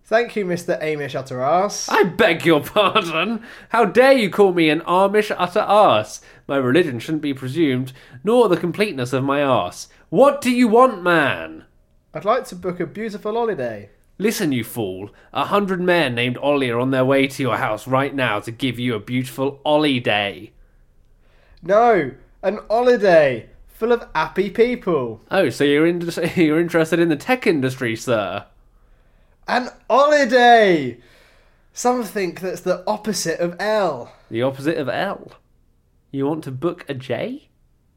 Thank 0.07 0.35
you, 0.35 0.45
Mister 0.45 0.77
Amish 0.83 1.15
Utterass. 1.15 1.89
I 1.89 2.03
beg 2.03 2.45
your 2.45 2.65
pardon. 2.65 3.45
How 3.69 3.85
dare 3.85 4.15
you 4.15 4.29
call 4.29 4.53
me 4.53 4.71
an 4.71 4.81
Amish 4.81 5.33
utter 5.39 5.61
arse? 5.61 6.21
My 6.49 6.57
religion 6.57 6.99
shouldn't 6.99 7.23
be 7.23 7.33
presumed, 7.33 7.93
nor 8.25 8.49
the 8.49 8.57
completeness 8.57 9.13
of 9.13 9.23
my 9.23 9.41
arse. 9.41 9.87
What 10.09 10.41
do 10.41 10.51
you 10.51 10.67
want, 10.67 11.01
man? 11.01 11.65
I'd 12.13 12.25
like 12.25 12.45
to 12.47 12.57
book 12.57 12.81
a 12.81 12.87
beautiful 12.87 13.35
holiday. 13.35 13.91
Listen, 14.19 14.53
you 14.53 14.65
fool. 14.65 15.11
A 15.33 15.45
hundred 15.47 15.81
men 15.81 16.15
named 16.15 16.39
Ollie 16.39 16.71
are 16.71 16.79
on 16.79 16.91
their 16.91 17.05
way 17.05 17.27
to 17.27 17.43
your 17.43 17.59
house 17.59 17.87
right 17.87 18.15
now 18.15 18.41
to 18.41 18.51
give 18.51 18.79
you 18.79 18.95
a 18.95 19.01
beautiful 19.01 19.61
Ollie 19.65 20.01
day. 20.01 20.53
No, 21.63 22.13
an 22.43 22.61
holiday 22.71 23.51
full 23.77 23.93
of 23.93 24.09
happy 24.15 24.51
people. 24.51 25.21
Oh, 25.31 25.51
so 25.51 25.65
you're 25.65 25.87
in, 25.87 26.01
you're 26.37 26.61
interested 26.61 26.99
in 26.99 27.09
the 27.09 27.17
tech 27.17 27.47
industry, 27.47 27.95
sir? 27.95 28.47
An 29.47 29.69
holiday! 29.89 30.99
Something 31.73 32.35
that's 32.35 32.63
the 32.63 32.83
opposite 32.87 33.39
of 33.39 33.55
L. 33.61 34.13
The 34.31 34.43
opposite 34.43 34.79
of 34.79 34.89
L. 34.89 35.33
You 36.11 36.27
want 36.27 36.45
to 36.45 36.51
book 36.51 36.87
a 36.89 36.95
J? 36.95 37.46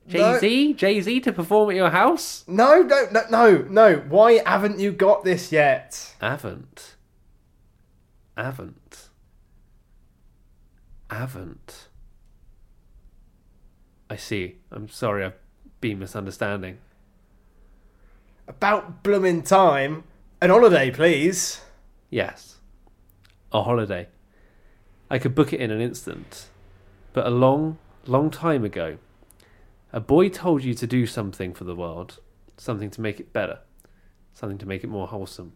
No. 0.10 0.34
Jay 0.34 0.40
Z? 0.40 0.74
Jay 0.74 1.02
Z 1.02 1.20
to 1.22 1.32
perform 1.32 1.70
at 1.70 1.76
your 1.76 1.90
house? 1.90 2.44
No, 2.48 2.82
no, 2.82 3.08
no, 3.12 3.22
no, 3.30 3.58
no. 3.70 3.96
Why 4.10 4.42
haven't 4.46 4.80
you 4.80 4.92
got 4.92 5.24
this 5.24 5.52
yet? 5.52 6.16
Haven't. 6.20 6.96
Haven't. 8.36 9.10
Haven't. 11.10 11.88
I 14.10 14.16
see. 14.16 14.58
I'm 14.72 14.90
sorry, 14.90 15.26
I've 15.26 15.38
been 15.82 16.00
misunderstanding. 16.00 16.80
About 18.48 19.04
blooming 19.04 19.44
time. 19.44 20.04
An 20.42 20.50
holiday, 20.50 20.90
please. 20.90 21.62
Yes. 22.10 22.58
A 23.52 23.62
holiday. 23.62 24.08
I 25.10 25.20
could 25.20 25.36
book 25.36 25.54
it 25.54 25.60
in 25.60 25.70
an 25.70 25.82
instant. 25.82 26.48
But 27.14 27.28
a 27.28 27.30
long, 27.30 27.78
long 28.08 28.32
time 28.32 28.64
ago, 28.64 28.98
a 29.92 30.00
boy 30.00 30.30
told 30.30 30.64
you 30.64 30.74
to 30.76 30.88
do 30.88 31.06
something 31.06 31.54
for 31.54 31.64
the 31.64 31.76
world, 31.76 32.20
something 32.58 32.90
to 32.92 33.02
make 33.02 33.20
it 33.20 33.34
better, 33.34 33.60
something 34.34 34.58
to 34.60 34.66
make 34.66 34.84
it 34.84 34.88
more 34.88 35.08
wholesome, 35.08 35.54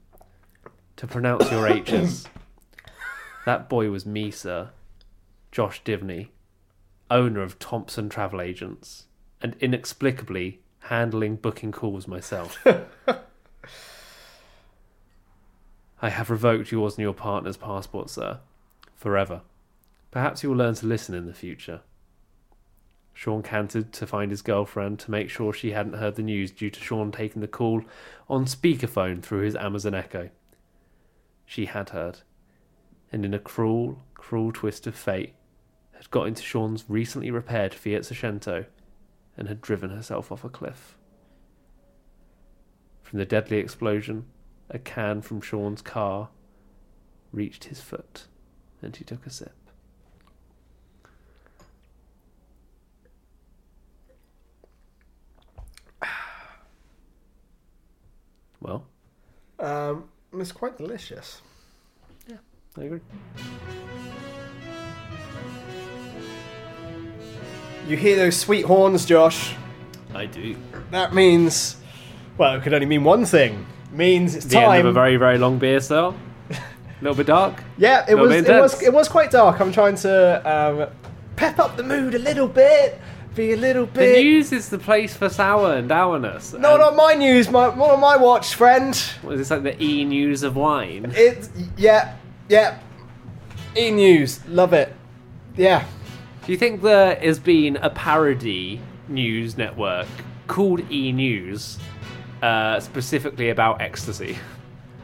to 0.97 1.07
pronounce 1.07 1.51
your 1.51 1.67
H's. 1.87 2.27
that 3.45 3.69
boy 3.69 3.89
was 3.89 4.05
me, 4.05 4.31
sir, 4.31 4.69
Josh 5.51 5.83
Divney, 5.83 6.29
owner 7.11 7.41
of 7.41 7.59
Thompson 7.59 8.09
Travel 8.09 8.41
Agents, 8.41 9.05
and 9.41 9.55
inexplicably 9.59 10.59
handling 10.79 11.35
booking 11.35 11.71
calls 11.71 12.07
myself. 12.07 12.57
I 16.01 16.09
have 16.09 16.29
revoked 16.29 16.71
yours 16.71 16.95
and 16.97 17.03
your 17.03 17.13
partner's 17.13 17.55
passport, 17.55 18.09
sir. 18.09 18.39
Forever. 18.95 19.41
Perhaps 20.11 20.43
you 20.43 20.49
will 20.49 20.57
learn 20.57 20.75
to 20.75 20.85
listen 20.85 21.15
in 21.15 21.25
the 21.27 21.33
future. 21.33 21.81
Sean 23.13 23.43
cantered 23.43 23.93
to 23.93 24.07
find 24.07 24.31
his 24.31 24.41
girlfriend 24.41 24.99
to 24.99 25.11
make 25.11 25.29
sure 25.29 25.53
she 25.53 25.71
hadn't 25.71 25.93
heard 25.93 26.15
the 26.15 26.23
news 26.23 26.51
due 26.51 26.69
to 26.69 26.79
Sean 26.79 27.11
taking 27.11 27.41
the 27.41 27.47
call 27.47 27.83
on 28.27 28.45
speakerphone 28.45 29.21
through 29.21 29.41
his 29.41 29.55
Amazon 29.55 29.93
Echo. 29.93 30.29
She 31.45 31.65
had 31.67 31.89
heard, 31.89 32.19
and 33.11 33.23
in 33.23 33.33
a 33.33 33.39
cruel, 33.39 34.03
cruel 34.15 34.51
twist 34.51 34.87
of 34.87 34.95
fate, 34.95 35.35
had 35.91 36.09
got 36.09 36.27
into 36.27 36.41
Sean's 36.41 36.85
recently 36.87 37.29
repaired 37.29 37.73
Fiat 37.73 38.01
Seicento 38.01 38.65
and 39.37 39.47
had 39.47 39.61
driven 39.61 39.91
herself 39.91 40.31
off 40.31 40.43
a 40.43 40.49
cliff. 40.49 40.97
From 43.03 43.19
the 43.19 43.25
deadly 43.25 43.57
explosion, 43.57 44.25
a 44.69 44.79
can 44.79 45.21
from 45.21 45.39
Sean's 45.39 45.81
car 45.81 46.29
reached 47.31 47.65
his 47.65 47.79
foot. 47.79 48.27
and 48.81 48.95
he 48.95 49.05
took 49.05 49.25
a 49.25 49.29
sip. 49.29 49.62
Well, 58.63 58.85
Um, 59.59 60.05
it's 60.33 60.51
quite 60.51 60.77
delicious. 60.77 61.41
Yeah, 62.27 62.37
I 62.77 62.83
agree. 62.83 62.99
You 67.87 67.97
hear 67.97 68.15
those 68.15 68.37
sweet 68.37 68.65
horns, 68.65 69.05
Josh? 69.05 69.53
I 70.15 70.25
do. 70.25 70.55
That 70.91 71.13
means, 71.13 71.75
well, 72.37 72.55
it 72.55 72.63
could 72.63 72.73
only 72.73 72.85
mean 72.87 73.03
one 73.03 73.25
thing. 73.25 73.65
It 73.91 73.97
means 73.97 74.35
it's 74.35 74.45
The 74.45 74.55
time. 74.55 74.71
end 74.79 74.79
of 74.79 74.85
a 74.87 74.93
very, 74.93 75.17
very 75.17 75.37
long 75.37 75.59
beer 75.59 75.79
style. 75.81 76.15
A 76.49 76.55
little 77.01 77.15
bit 77.17 77.27
dark. 77.27 77.61
yeah, 77.77 78.05
it 78.07 78.15
was. 78.15 78.31
It 78.31 78.47
was. 78.47 78.81
It 78.81 78.93
was 78.93 79.09
quite 79.09 79.29
dark. 79.31 79.59
I'm 79.59 79.73
trying 79.73 79.95
to 79.97 80.41
um, 80.49 80.89
pep 81.35 81.59
up 81.59 81.75
the 81.75 81.83
mood 81.83 82.15
a 82.15 82.19
little 82.19 82.47
bit. 82.47 82.99
Be 83.35 83.53
a 83.53 83.57
little 83.57 83.85
The 83.87 83.91
bit. 83.93 84.23
news 84.23 84.51
is 84.51 84.69
the 84.69 84.77
place 84.77 85.15
for 85.17 85.27
sour 85.27 85.73
and 85.75 85.89
dourness. 85.89 86.53
No, 86.53 86.77
not 86.77 86.95
my 86.95 87.13
news. 87.15 87.49
My, 87.49 87.67
not 87.73 87.89
on 87.91 87.99
my 87.99 88.15
watch, 88.15 88.53
friend. 88.53 88.95
What 89.23 89.33
is 89.33 89.39
this 89.39 89.49
like 89.49 89.63
the 89.63 89.83
e 89.83 90.05
news 90.05 90.43
of 90.43 90.55
wine? 90.55 91.11
It. 91.15 91.49
Yeah. 91.75 92.15
Yeah. 92.49 92.77
E 93.75 93.89
News. 93.89 94.45
Love 94.47 94.73
it. 94.73 94.93
Yeah. 95.57 95.83
Do 96.45 96.51
you 96.51 96.57
think 96.59 96.83
there 96.83 97.15
has 97.15 97.39
been 97.39 97.77
a 97.77 97.89
parody 97.89 98.79
news 99.07 99.57
network 99.57 100.07
called 100.47 100.81
E 100.91 101.11
News 101.11 101.79
uh, 102.43 102.79
specifically 102.79 103.49
about 103.49 103.81
ecstasy? 103.81 104.37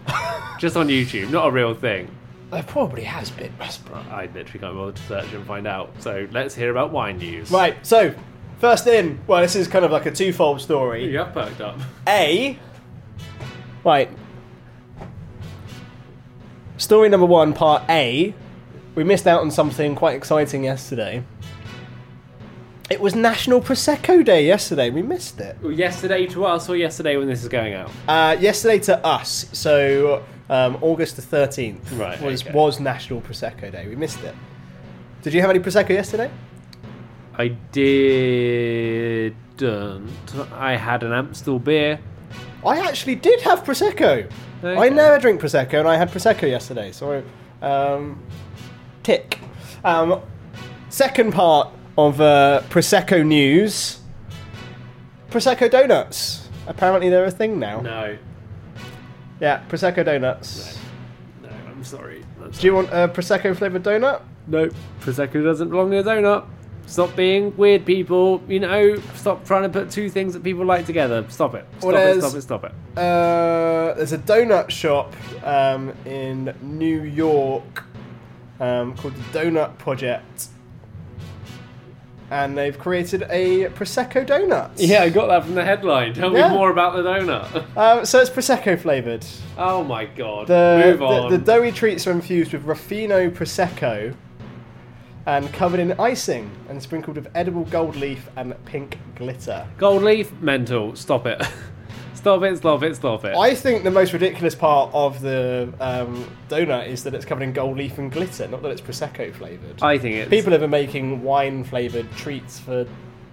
Just 0.59 0.75
on 0.77 0.87
YouTube, 0.87 1.31
not 1.31 1.47
a 1.47 1.51
real 1.51 1.73
thing. 1.73 2.15
There 2.51 2.63
probably 2.63 3.03
has 3.03 3.29
been. 3.29 3.51
be. 3.57 3.93
I 3.93 4.25
literally 4.33 4.59
can't 4.59 4.75
bother 4.75 4.91
to 4.91 5.01
search 5.03 5.33
and 5.33 5.45
find 5.45 5.67
out. 5.67 5.91
So 5.99 6.27
let's 6.31 6.55
hear 6.55 6.71
about 6.71 6.91
wine 6.91 7.17
news. 7.19 7.51
Right. 7.51 7.75
So, 7.85 8.13
first 8.59 8.87
in. 8.87 9.19
Well, 9.27 9.41
this 9.41 9.55
is 9.55 9.67
kind 9.67 9.85
of 9.85 9.91
like 9.91 10.07
a 10.07 10.11
twofold 10.11 10.59
story. 10.61 11.05
You 11.05 11.19
have 11.19 11.33
perked 11.33 11.61
up. 11.61 11.79
A. 12.07 12.57
Right. 13.83 14.09
Story 16.77 17.09
number 17.09 17.25
one, 17.25 17.53
part 17.53 17.83
A. 17.89 18.33
We 18.95 19.03
missed 19.03 19.27
out 19.27 19.41
on 19.41 19.51
something 19.51 19.95
quite 19.95 20.15
exciting 20.15 20.63
yesterday. 20.63 21.23
It 22.89 22.99
was 22.99 23.13
National 23.13 23.61
Prosecco 23.61 24.25
Day 24.25 24.47
yesterday. 24.47 24.89
We 24.89 25.03
missed 25.03 25.39
it. 25.39 25.57
Yesterday 25.63 26.25
to 26.27 26.45
us 26.45 26.67
or 26.67 26.75
yesterday 26.75 27.17
when 27.17 27.27
this 27.27 27.43
is 27.43 27.49
going 27.49 27.75
out? 27.75 27.91
Uh, 28.07 28.35
yesterday 28.39 28.79
to 28.79 29.05
us, 29.05 29.45
so 29.51 30.23
um, 30.49 30.77
August 30.81 31.15
the 31.15 31.21
thirteenth 31.21 31.91
Right, 31.93 32.19
was 32.21 32.41
okay. 32.43 32.53
was 32.53 32.79
National 32.79 33.21
Prosecco 33.21 33.71
Day. 33.71 33.87
We 33.87 33.95
missed 33.95 34.23
it. 34.23 34.35
Did 35.21 35.33
you 35.33 35.41
have 35.41 35.49
any 35.49 35.59
prosecco 35.59 35.89
yesterday? 35.89 36.31
I 37.37 37.49
didn't. 39.59 40.07
I 40.53 40.75
had 40.75 41.03
an 41.03 41.11
Amstel 41.13 41.59
beer. 41.59 41.99
I 42.65 42.79
actually 42.79 43.15
did 43.15 43.41
have 43.41 43.63
prosecco. 43.63 44.29
I 44.63 44.89
never 44.89 45.19
drink 45.19 45.39
prosecco, 45.39 45.79
and 45.79 45.87
I 45.87 45.95
had 45.95 46.09
prosecco 46.11 46.49
yesterday. 46.49 46.91
So, 46.91 47.23
um, 47.61 48.21
tick. 49.03 49.39
Um, 49.85 50.21
second 50.89 51.33
part 51.33 51.69
of 51.97 52.19
uh, 52.19 52.61
prosecco 52.69 53.25
news: 53.25 53.99
prosecco 55.29 55.69
donuts. 55.71 56.49
Apparently, 56.67 57.09
they're 57.09 57.25
a 57.25 57.31
thing 57.31 57.57
now. 57.59 57.79
No. 57.81 58.17
Yeah, 59.39 59.63
prosecco 59.69 60.03
donuts. 60.03 60.77
No, 61.41 61.49
I'm 61.69 61.83
sorry. 61.83 62.25
I'm 62.41 62.51
Do 62.51 62.67
you 62.67 62.73
want 62.73 62.89
a 62.89 63.07
prosecco 63.07 63.55
flavored 63.55 63.83
donut? 63.83 64.21
Nope. 64.47 64.73
Prosecco 65.01 65.43
doesn't 65.43 65.69
belong 65.69 65.93
in 65.93 65.99
a 65.99 66.03
donut. 66.03 66.45
Stop 66.87 67.15
being 67.15 67.55
weird, 67.55 67.85
people. 67.85 68.41
You 68.47 68.61
know, 68.61 68.95
stop 69.13 69.45
trying 69.45 69.63
to 69.63 69.69
put 69.69 69.91
two 69.91 70.09
things 70.09 70.33
that 70.33 70.43
people 70.43 70.65
like 70.65 70.87
together. 70.87 71.23
Stop 71.29 71.53
it. 71.53 71.65
Stop 71.77 71.93
Well, 71.93 72.17
it, 72.17 72.19
stop 72.19 72.35
it, 72.35 72.41
stop 72.41 72.63
it. 72.63 72.71
Uh, 72.97 73.93
there's 73.93 74.11
a 74.11 74.17
donut 74.17 74.71
shop 74.71 75.13
um, 75.43 75.93
in 76.05 76.53
New 76.63 77.03
York 77.03 77.83
um, 78.59 78.95
called 78.95 79.13
the 79.15 79.39
Donut 79.39 79.77
Project, 79.77 80.47
and 82.31 82.57
they've 82.57 82.77
created 82.77 83.23
a 83.29 83.65
prosecco 83.69 84.25
donut. 84.25 84.71
Yeah, 84.77 85.01
I 85.03 85.09
got 85.09 85.27
that 85.27 85.45
from 85.45 85.55
the 85.55 85.63
headline. 85.65 86.13
Tell 86.13 86.31
Yeah. 86.31 86.49
me 86.49 86.55
more 86.55 86.69
about 86.71 86.95
the 86.95 87.01
donut. 87.03 87.77
Um, 87.77 88.05
so 88.11 88.19
it's 88.19 88.29
prosecco 88.29 88.79
flavored. 88.79 89.25
oh 89.57 89.83
my 89.83 90.05
god. 90.05 90.47
The, 90.47 90.81
Move 90.85 90.99
the 90.99 91.05
on. 91.05 91.31
the 91.31 91.37
doughy 91.37 91.71
treats 91.71 92.05
are 92.07 92.11
infused 92.11 92.53
with 92.53 92.63
Ruffino 92.65 93.29
prosecco 93.29 94.15
and 95.25 95.51
covered 95.53 95.79
in 95.79 95.91
icing 95.99 96.49
and 96.69 96.81
sprinkled 96.81 97.15
with 97.15 97.27
edible 97.35 97.65
gold 97.65 97.95
leaf 97.95 98.29
and 98.35 98.53
pink 98.65 98.97
glitter. 99.15 99.67
Gold 99.77 100.03
leaf, 100.03 100.31
mental. 100.41 100.95
Stop 100.95 101.25
it. 101.27 101.41
stop 102.19 102.43
it, 102.43 102.57
stop 102.57 102.83
it, 102.83 102.95
stop 102.95 103.25
it. 103.25 103.35
I 103.35 103.55
think 103.55 103.83
the 103.83 103.91
most 103.91 104.13
ridiculous 104.13 104.55
part 104.55 104.91
of 104.93 105.21
the 105.21 105.73
um, 105.79 106.29
donut 106.49 106.87
is 106.87 107.03
that 107.03 107.15
it's 107.15 107.25
covered 107.25 107.43
in 107.43 107.53
gold 107.53 107.77
leaf 107.77 107.97
and 107.97 108.11
glitter, 108.11 108.47
not 108.47 108.61
that 108.61 108.69
it's 108.69 108.81
prosecco 108.81 109.33
flavored. 109.33 109.81
I 109.81 109.97
think 109.97 110.15
it's. 110.15 110.29
People 110.29 110.51
have 110.51 110.61
been 110.61 110.69
making 110.69 111.23
wine 111.23 111.63
flavored 111.63 112.11
treats 112.13 112.59
for 112.59 112.85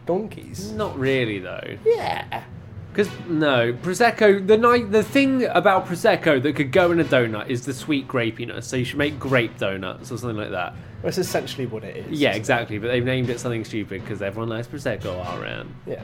donkeys. 0.07 0.72
Not 0.72 0.99
really, 0.99 1.39
though. 1.39 1.76
Yeah. 1.84 2.45
Because 2.93 3.12
no, 3.28 3.74
prosecco. 3.74 4.47
The 4.47 4.87
the 4.89 5.03
thing 5.03 5.45
about 5.45 5.87
prosecco 5.87 6.43
that 6.43 6.57
could 6.57 6.72
go 6.72 6.93
in 6.93 7.01
a 7.01 7.05
donut 7.05 7.49
is 7.49 7.66
the 7.66 7.74
sweet 7.74 8.09
grapiness. 8.09 8.66
So 8.66 8.76
you 8.76 8.87
should 8.87 8.99
make 8.99 9.18
grape 9.18 9.59
donuts 9.59 10.11
or 10.11 10.16
something 10.16 10.39
like 10.39 10.53
that. 10.53 10.74
That's 11.03 11.18
essentially 11.18 11.66
what 11.66 11.84
it 11.84 11.97
is. 11.97 12.18
Yeah, 12.18 12.34
exactly. 12.34 12.78
But 12.78 12.89
they've 12.89 13.05
named 13.05 13.28
it 13.28 13.39
something 13.39 13.66
stupid 13.66 14.01
because 14.01 14.22
everyone 14.22 14.49
likes 14.49 14.66
prosecco 14.66 15.22
all 15.22 15.43
around. 15.43 15.74
Yeah. 15.87 16.03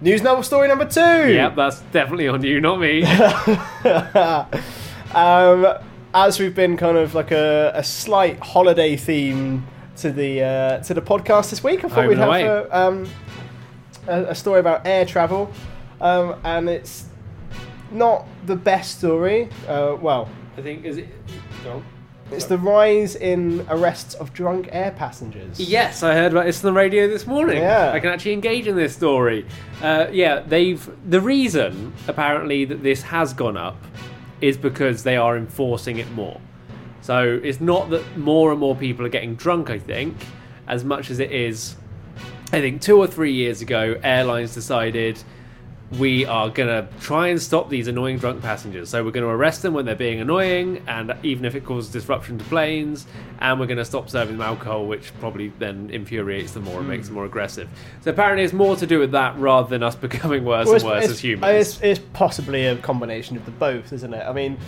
News 0.00 0.22
novel 0.22 0.42
story 0.42 0.68
number 0.68 0.84
two. 0.84 1.00
Yep, 1.00 1.56
that's 1.56 1.80
definitely 1.92 2.28
on 2.28 2.42
you, 2.42 2.60
not 2.60 2.80
me. 2.80 3.04
Um, 5.14 5.66
as 6.12 6.38
we've 6.38 6.54
been 6.54 6.76
kind 6.76 6.98
of 6.98 7.14
like 7.14 7.30
a, 7.30 7.72
a 7.74 7.82
slight 7.84 8.38
holiday 8.40 8.96
theme 8.96 9.66
to 9.98 10.10
the 10.12 10.42
uh, 10.42 10.78
to 10.82 10.92
the 10.92 11.00
podcast 11.00 11.50
this 11.50 11.62
week, 11.64 11.84
I 11.84 11.88
thought 11.88 12.08
we'd 12.08 12.18
have 12.18 12.28
a, 12.28 12.78
um, 12.78 13.08
a, 14.06 14.24
a 14.24 14.34
story 14.34 14.60
about 14.60 14.86
air 14.86 15.06
travel, 15.06 15.50
um, 16.02 16.34
and 16.44 16.68
it's 16.68 17.06
not 17.90 18.26
the 18.44 18.56
best 18.56 18.98
story. 18.98 19.48
Uh, 19.66 19.96
well, 19.98 20.28
I 20.58 20.62
think 20.62 20.84
is 20.84 20.98
it. 20.98 21.08
It's 22.32 22.46
the 22.46 22.58
rise 22.58 23.14
in 23.14 23.64
arrests 23.68 24.14
of 24.14 24.32
drunk 24.32 24.68
air 24.72 24.90
passengers. 24.90 25.60
Yes, 25.60 26.02
I 26.02 26.14
heard 26.14 26.32
about 26.32 26.46
this 26.46 26.64
on 26.64 26.72
the 26.74 26.78
radio 26.78 27.06
this 27.08 27.26
morning. 27.26 27.58
Yeah. 27.58 27.92
I 27.92 28.00
can 28.00 28.10
actually 28.10 28.32
engage 28.32 28.66
in 28.66 28.76
this 28.76 28.94
story. 28.94 29.46
Uh, 29.80 30.08
yeah, 30.10 30.40
they've 30.40 30.88
the 31.08 31.20
reason 31.20 31.92
apparently 32.08 32.64
that 32.64 32.82
this 32.82 33.02
has 33.02 33.32
gone 33.32 33.56
up 33.56 33.76
is 34.40 34.56
because 34.56 35.02
they 35.04 35.16
are 35.16 35.36
enforcing 35.36 35.98
it 35.98 36.10
more. 36.12 36.40
So 37.00 37.40
it's 37.42 37.60
not 37.60 37.90
that 37.90 38.16
more 38.16 38.50
and 38.50 38.58
more 38.58 38.74
people 38.74 39.06
are 39.06 39.10
getting 39.10 39.36
drunk. 39.36 39.70
I 39.70 39.78
think 39.78 40.16
as 40.66 40.84
much 40.84 41.10
as 41.10 41.20
it 41.20 41.30
is. 41.30 41.76
I 42.52 42.60
think 42.60 42.80
two 42.80 42.96
or 42.96 43.08
three 43.08 43.32
years 43.32 43.60
ago, 43.60 43.98
airlines 44.04 44.54
decided 44.54 45.20
we 45.92 46.26
are 46.26 46.50
going 46.50 46.68
to 46.68 46.88
try 47.00 47.28
and 47.28 47.40
stop 47.40 47.68
these 47.68 47.86
annoying 47.86 48.18
drunk 48.18 48.42
passengers. 48.42 48.90
So 48.90 49.04
we're 49.04 49.12
going 49.12 49.24
to 49.24 49.30
arrest 49.30 49.62
them 49.62 49.72
when 49.72 49.84
they're 49.84 49.94
being 49.94 50.20
annoying, 50.20 50.82
and 50.88 51.14
even 51.22 51.44
if 51.44 51.54
it 51.54 51.64
causes 51.64 51.92
disruption 51.92 52.38
to 52.38 52.44
planes, 52.46 53.06
and 53.38 53.60
we're 53.60 53.66
going 53.66 53.78
to 53.78 53.84
stop 53.84 54.10
serving 54.10 54.36
them 54.36 54.46
alcohol, 54.46 54.86
which 54.86 55.12
probably 55.20 55.52
then 55.60 55.88
infuriates 55.90 56.52
them 56.52 56.64
more 56.64 56.80
and 56.80 56.88
makes 56.88 57.06
hmm. 57.06 57.06
them 57.06 57.14
more 57.14 57.24
aggressive. 57.24 57.68
So 58.00 58.10
apparently, 58.10 58.44
it's 58.44 58.52
more 58.52 58.74
to 58.76 58.86
do 58.86 58.98
with 58.98 59.12
that 59.12 59.38
rather 59.38 59.68
than 59.68 59.82
us 59.82 59.94
becoming 60.06 60.44
worse 60.44 60.66
Well, 60.66 60.76
and 60.76 60.84
worse 60.84 61.08
as 61.08 61.20
humans. 61.20 61.68
It's, 61.68 61.80
it's 61.82 62.00
possibly 62.12 62.66
a 62.66 62.76
combination 62.76 63.36
of 63.36 63.44
the 63.44 63.52
both, 63.52 63.92
isn't 63.92 64.12
it? 64.12 64.24
I 64.26 64.32
mean, 64.32 64.58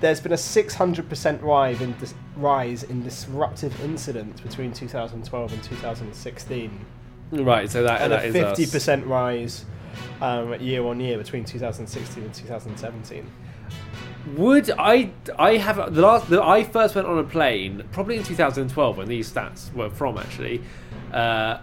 there's 0.00 0.20
been 0.20 0.32
a 0.32 0.36
600% 0.36 1.42
rise 1.42 1.80
in 1.80 1.92
dis- 1.98 2.14
rise 2.36 2.82
in 2.82 3.02
disruptive 3.04 3.80
incidents 3.84 4.40
between 4.40 4.72
2012 4.72 5.52
and 5.52 5.62
2016, 5.62 6.86
right, 7.30 7.70
so 7.70 7.84
that, 7.84 8.02
and 8.02 8.12
that 8.12 8.24
a 8.24 8.26
is 8.26 8.74
50% 8.74 9.06
rise 9.06 9.64
um, 10.20 10.60
year 10.60 10.84
on 10.84 11.00
year 11.00 11.18
between 11.18 11.44
2016 11.44 12.22
and 12.22 12.34
2017. 12.34 13.30
Would 14.36 14.70
I? 14.78 15.10
I 15.38 15.58
have 15.58 15.94
the 15.94 16.00
last. 16.00 16.30
The, 16.30 16.42
I 16.42 16.64
first 16.64 16.94
went 16.94 17.06
on 17.06 17.18
a 17.18 17.24
plane 17.24 17.84
probably 17.92 18.16
in 18.16 18.22
2012 18.22 18.96
when 18.96 19.06
these 19.06 19.30
stats 19.30 19.72
were 19.74 19.90
from 19.90 20.16
actually, 20.16 20.62
uh, 21.12 21.58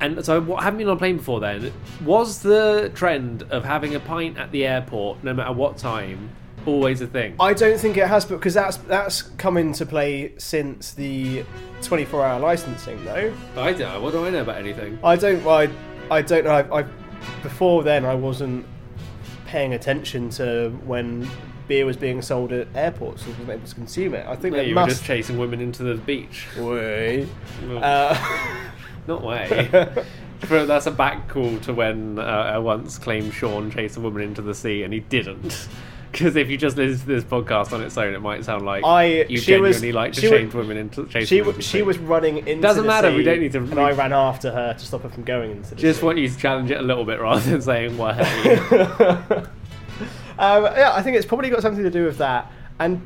and 0.00 0.24
so 0.24 0.56
I 0.56 0.64
haven't 0.64 0.78
been 0.78 0.88
on 0.88 0.96
a 0.96 0.98
plane 0.98 1.18
before 1.18 1.40
then. 1.40 1.72
Was 2.04 2.40
the 2.40 2.90
trend 2.94 3.42
of 3.50 3.64
having 3.64 3.94
a 3.94 4.00
pint 4.00 4.38
at 4.38 4.50
the 4.50 4.64
airport, 4.64 5.22
no 5.22 5.34
matter 5.34 5.52
what 5.52 5.76
time, 5.76 6.30
always 6.64 7.02
a 7.02 7.06
thing? 7.06 7.36
I 7.38 7.52
don't 7.52 7.78
think 7.78 7.98
it 7.98 8.06
has, 8.06 8.24
because 8.24 8.54
that's 8.54 8.78
that's 8.78 9.22
come 9.22 9.58
into 9.58 9.84
play 9.84 10.32
since 10.38 10.92
the 10.92 11.44
24-hour 11.82 12.40
licensing, 12.40 13.04
though. 13.04 13.34
I 13.56 13.74
don't. 13.74 14.02
What 14.02 14.12
do 14.12 14.24
I 14.24 14.30
know 14.30 14.40
about 14.40 14.56
anything? 14.56 14.98
I 15.04 15.16
don't. 15.16 15.46
I, 15.46 15.68
I 16.10 16.22
don't 16.22 16.44
know. 16.44 16.50
I, 16.50 16.80
I 16.80 16.86
before 17.42 17.82
then 17.82 18.04
I 18.04 18.14
wasn't 18.14 18.66
paying 19.46 19.72
attention 19.72 20.30
to 20.30 20.70
when 20.84 21.28
beer 21.68 21.86
was 21.86 21.96
being 21.96 22.22
sold 22.22 22.52
at 22.52 22.66
airports 22.74 23.24
and 23.24 23.32
wasn't 23.32 23.50
able 23.50 23.66
to 23.66 23.74
consume 23.74 24.14
it. 24.14 24.26
I 24.26 24.36
think 24.36 24.56
you 24.56 24.68
were 24.68 24.74
must. 24.74 24.90
just 24.90 25.04
chasing 25.04 25.38
women 25.38 25.60
into 25.60 25.82
the 25.82 25.94
beach. 25.94 26.46
Way. 26.56 27.28
Uh, 27.68 28.60
Not 29.06 29.22
way. 29.22 29.68
but 30.48 30.66
that's 30.66 30.86
a 30.86 30.90
back 30.90 31.28
call 31.28 31.58
to 31.60 31.72
when 31.72 32.18
uh, 32.18 32.22
I 32.22 32.58
once 32.58 32.98
claimed 32.98 33.32
Sean 33.32 33.70
chased 33.70 33.96
a 33.96 34.00
woman 34.00 34.22
into 34.22 34.42
the 34.42 34.54
sea 34.54 34.82
and 34.82 34.92
he 34.92 35.00
didn't. 35.00 35.68
Because 36.10 36.36
if 36.36 36.48
you 36.48 36.56
just 36.56 36.76
listen 36.76 37.00
to 37.00 37.06
this 37.06 37.24
podcast 37.24 37.72
on 37.72 37.82
its 37.82 37.96
own, 37.98 38.14
it 38.14 38.20
might 38.20 38.44
sound 38.44 38.64
like 38.64 38.84
I- 38.84 39.26
you 39.28 39.38
she 39.38 39.58
was- 39.58 39.76
genuinely 39.80 39.92
like 39.92 40.12
to 40.14 40.20
chase 40.22 40.52
women 40.54 40.76
into 40.76 41.06
chase 41.06 41.28
she 41.28 41.42
women 41.42 41.60
she 41.60 41.82
was 41.82 41.98
running 41.98 42.38
into. 42.38 42.62
Doesn't 42.62 42.86
matter, 42.86 43.12
we 43.14 43.22
don't 43.22 43.40
need 43.40 43.52
to- 43.52 43.58
And 43.58 43.78
I 43.78 43.92
ran 43.92 44.12
after 44.12 44.50
her 44.50 44.72
to 44.74 44.78
stop 44.84 45.02
her 45.02 45.08
from 45.10 45.24
going 45.24 45.50
into 45.50 45.70
the 45.70 45.76
Just 45.76 46.00
sea. 46.00 46.06
want 46.06 46.18
you 46.18 46.28
to 46.28 46.36
challenge 46.38 46.70
it 46.70 46.78
a 46.78 46.82
little 46.82 47.04
bit 47.04 47.20
rather 47.20 47.40
than 47.50 47.60
saying, 47.62 47.96
hey. 47.96 48.58
Um, 50.40 50.62
yeah, 50.64 50.92
I 50.94 51.02
think 51.02 51.16
it's 51.16 51.26
probably 51.26 51.50
got 51.50 51.62
something 51.62 51.82
to 51.82 51.90
do 51.90 52.04
with 52.04 52.18
that, 52.18 52.48
and 52.78 53.04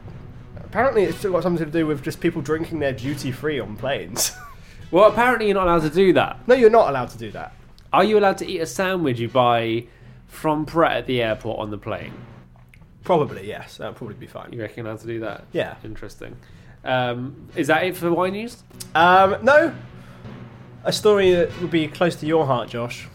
apparently 0.58 1.04
it's 1.04 1.24
got 1.24 1.42
something 1.42 1.64
to 1.64 1.70
do 1.72 1.86
with 1.86 2.02
just 2.02 2.20
people 2.20 2.42
drinking 2.42 2.78
their 2.78 2.92
duty 2.92 3.32
free 3.32 3.58
on 3.58 3.74
planes. 3.74 4.32
well, 4.90 5.10
apparently 5.10 5.46
you're 5.46 5.54
not 5.54 5.66
allowed 5.66 5.80
to 5.82 5.88
do 5.90 6.12
that. 6.12 6.46
no, 6.46 6.54
you're 6.54 6.68
not 6.68 6.90
allowed 6.90 7.08
to 7.08 7.16
do 7.18 7.30
that. 7.30 7.54
Are 7.90 8.04
you 8.04 8.18
allowed 8.18 8.36
to 8.38 8.46
eat 8.46 8.58
a 8.60 8.66
sandwich 8.66 9.18
you 9.18 9.28
buy 9.30 9.84
from 10.26 10.66
Pret 10.66 10.92
at 10.92 11.06
the 11.06 11.22
airport 11.22 11.58
on 11.58 11.70
the 11.70 11.78
plane? 11.78 12.12
Probably 13.04 13.46
yes, 13.46 13.78
that'll 13.78 13.94
probably 13.94 14.16
be 14.16 14.26
fine. 14.26 14.52
You 14.52 14.60
reckon 14.60 14.84
you're 14.84 14.96
to 14.98 15.06
do 15.06 15.20
that? 15.20 15.44
Yeah. 15.52 15.76
Interesting. 15.84 16.36
Um, 16.84 17.48
is 17.56 17.68
that 17.68 17.84
it 17.84 17.96
for 17.96 18.12
wine 18.12 18.32
news? 18.32 18.62
Um, 18.94 19.36
no, 19.42 19.72
a 20.84 20.92
story 20.92 21.32
that 21.32 21.60
would 21.60 21.70
be 21.70 21.88
close 21.88 22.16
to 22.16 22.26
your 22.26 22.46
heart, 22.46 22.70
Josh. 22.70 23.08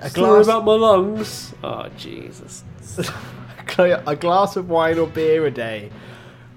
A 0.00 0.10
Story 0.10 0.44
glass, 0.44 0.46
about 0.46 0.64
my 0.64 0.72
lungs. 0.72 1.54
Oh, 1.62 1.88
Jesus. 1.96 2.64
a 3.78 4.16
glass 4.16 4.56
of 4.56 4.68
wine 4.68 4.98
or 4.98 5.06
beer 5.06 5.46
a 5.46 5.50
day 5.50 5.90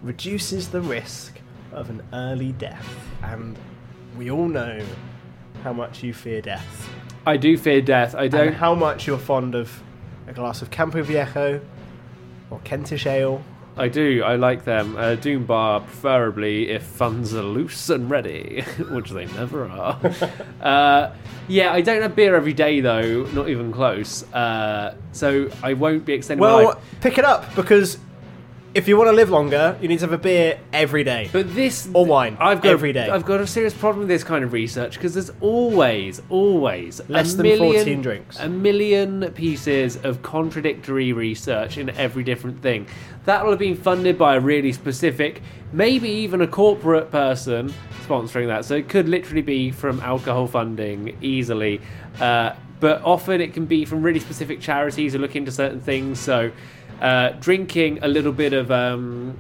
reduces 0.02 0.70
the 0.70 0.82
risk 0.82 1.40
of 1.72 1.90
an 1.90 2.02
early 2.14 2.52
death, 2.54 2.88
and 3.22 3.58
we 4.18 4.32
all 4.32 4.48
know 4.48 4.84
how 5.64 5.74
much 5.74 6.04
you 6.04 6.14
fear 6.14 6.42
death. 6.42 6.90
I 7.26 7.38
do 7.38 7.58
fear 7.58 7.82
death. 7.82 8.16
I 8.16 8.28
don't. 8.28 8.54
how 8.54 8.74
much 8.74 9.06
you're 9.06 9.18
fond 9.18 9.56
of 9.56 9.84
a 10.28 10.34
glass 10.34 10.62
of 10.62 10.72
Campo 10.72 11.04
Viejo 11.04 11.62
or 12.50 12.60
Kentish 12.64 13.06
ale. 13.06 13.44
I 13.78 13.88
do. 13.88 14.24
I 14.24 14.36
like 14.36 14.66
them. 14.66 14.98
Uh, 14.98 15.16
Doom 15.16 15.46
Bar, 15.46 15.80
preferably 15.80 16.70
if 16.70 16.84
funds 16.84 17.34
are 17.34 17.44
loose 17.44 17.90
and 17.90 18.10
ready, 18.10 18.62
which 18.92 19.12
they 19.12 19.26
never 19.28 19.70
are. 19.70 20.00
uh, 20.62 21.14
yeah, 21.48 21.72
I 21.72 21.80
don't 21.80 22.02
have 22.02 22.16
beer 22.16 22.36
every 22.36 22.54
day 22.54 22.82
though, 22.82 23.24
not 23.28 23.48
even 23.48 23.72
close. 23.72 24.24
Uh, 24.34 24.96
so 25.14 25.50
I 25.64 25.74
won't 25.74 26.04
be 26.06 26.14
extending 26.14 26.46
my 26.46 26.64
Well, 26.64 26.82
pick 27.00 27.18
it 27.18 27.26
up 27.26 27.56
because 27.56 27.98
if 28.74 28.88
you 28.88 28.98
want 28.98 29.08
to 29.08 29.14
live 29.14 29.30
longer, 29.30 29.78
you 29.82 29.88
need 29.88 30.00
to 30.00 30.06
have 30.06 30.14
a 30.14 30.18
beer 30.18 30.60
every 30.72 31.04
day. 31.04 31.30
But 31.32 31.54
this 31.56 31.90
Or 31.94 32.06
wine, 32.06 32.38
I've 32.40 32.62
got 32.62 32.72
every 32.72 32.94
day. 32.94 33.10
I've 33.10 33.26
got 33.26 33.42
a 33.42 33.48
serious 33.48 33.74
problem 33.74 34.00
with 34.00 34.10
this 34.10 34.24
kind 34.24 34.44
of 34.44 34.54
research 34.54 34.94
because 34.96 35.14
there's 35.14 35.32
always, 35.42 36.22
always 36.30 37.02
Less 37.10 37.34
than 37.34 37.44
million, 37.44 37.76
14 37.76 38.02
drinks. 38.02 38.40
a 38.40 38.48
million 38.48 39.32
pieces 39.34 39.98
of 40.04 40.22
contradictory 40.22 41.14
research 41.14 41.78
in 41.78 41.90
every 41.92 42.24
different 42.24 42.62
thing. 42.62 42.88
That 43.26 43.44
will 43.44 43.52
have 43.52 43.60
been 43.60 43.76
funded 43.76 44.18
by 44.18 44.36
a 44.36 44.40
really 44.40 44.72
specific, 44.72 45.42
maybe 45.74 46.10
even 46.10 46.42
a 46.42 46.48
corporate 46.48 47.12
person 47.12 47.74
sponsoring 48.08 48.48
that. 48.48 48.66
So 48.66 48.76
it 48.76 48.88
could 48.88 49.10
literally 49.10 49.42
be 49.42 49.72
from 49.72 50.00
alcohol 50.02 50.48
funding 50.48 51.18
easily. 51.22 51.82
Uh, 52.20 52.54
but 52.80 53.02
often 53.04 53.42
it 53.42 53.54
can 53.54 53.66
be 53.66 53.84
from 53.86 54.02
really 54.02 54.20
specific 54.20 54.62
charities 54.62 55.14
who 55.14 55.20
look 55.20 55.36
into 55.36 55.52
certain 55.52 55.82
things. 55.82 56.20
So 56.20 56.52
uh, 57.02 57.30
drinking 57.40 58.00
a 58.02 58.08
little 58.08 58.32
bit 58.32 58.54
of 58.54 58.72
um, 58.72 59.38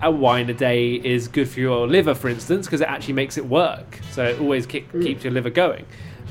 a 0.00 0.10
wine 0.10 0.48
a 0.50 0.54
day 0.54 0.94
is 0.94 1.28
good 1.28 1.48
for 1.48 1.60
your 1.60 1.86
liver, 1.86 2.14
for 2.14 2.28
instance, 2.28 2.66
because 2.66 2.80
it 2.80 2.88
actually 2.88 3.14
makes 3.14 3.36
it 3.36 3.46
work. 3.46 3.98
So 4.12 4.24
it 4.24 4.40
always 4.40 4.66
keep, 4.66 4.90
keeps 4.92 5.24
your 5.24 5.32
liver 5.32 5.50
going. 5.50 5.86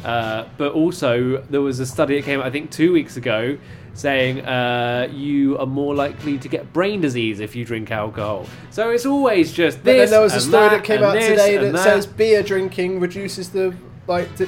Uh, 0.06 0.48
but 0.58 0.74
also, 0.74 1.42
there 1.50 1.62
was 1.62 1.80
a 1.80 1.86
study 1.86 2.16
that 2.16 2.24
came 2.24 2.40
out, 2.40 2.46
I 2.46 2.52
think, 2.52 2.72
two 2.72 2.94
weeks 2.94 3.18
ago, 3.18 3.58
saying 3.94 4.42
uh, 4.46 5.10
you 5.12 5.58
are 5.58 5.66
more 5.66 5.96
likely 5.96 6.38
to 6.38 6.48
get 6.48 6.72
brain 6.72 7.02
disease 7.02 7.40
if 7.40 7.56
you 7.56 7.66
drink 7.66 7.92
alcohol. 7.92 8.46
So 8.70 8.92
it's 8.92 9.06
always 9.06 9.52
just 9.52 9.84
this. 9.84 10.10
then 10.10 10.10
there 10.12 10.22
was 10.22 10.34
a 10.34 10.36
and 10.36 10.44
story 10.44 10.70
that, 10.70 10.84
came 10.84 11.04
out 11.04 11.14
today 11.14 11.58
and 11.58 11.76
that, 11.76 11.84
says 11.84 12.06
beer 12.06 12.44
drinking 12.44 13.00
reduces 13.00 13.50
the 13.50 13.76
like 14.06 14.34
the 14.38 14.48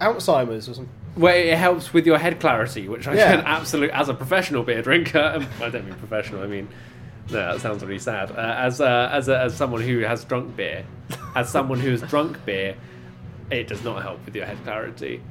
Alzheimer's 0.00 0.68
or 0.68 0.74
something. 0.74 0.92
Where 1.14 1.36
it 1.36 1.56
helps 1.56 1.92
with 1.92 2.06
your 2.06 2.18
head 2.18 2.40
clarity, 2.40 2.88
which 2.88 3.06
I 3.06 3.14
Yeah. 3.14 3.36
can 3.36 3.46
absolutely, 3.46 3.92
as 3.92 4.08
a 4.08 4.14
professional 4.14 4.62
beer 4.64 4.82
drinker. 4.82 5.46
I 5.62 5.68
don't 5.70 5.84
mean 5.86 5.94
professional. 5.94 6.42
I 6.42 6.46
mean, 6.46 6.68
no, 7.30 7.52
that 7.52 7.60
sounds 7.60 7.82
really 7.84 7.98
sad. 8.00 8.30
Uh, 8.32 8.34
as 8.58 8.80
uh, 8.80 9.08
as 9.12 9.28
a, 9.28 9.38
as 9.38 9.56
someone 9.56 9.80
who 9.80 10.00
has 10.00 10.24
drunk 10.24 10.56
beer, 10.56 10.84
as 11.36 11.48
someone 11.48 11.78
who 11.80 11.90
has 11.92 12.02
drunk 12.02 12.44
beer, 12.44 12.74
it 13.50 13.68
does 13.68 13.82
not 13.84 14.02
help 14.02 14.24
with 14.26 14.34
your 14.34 14.44
head 14.46 14.58
clarity. 14.64 15.22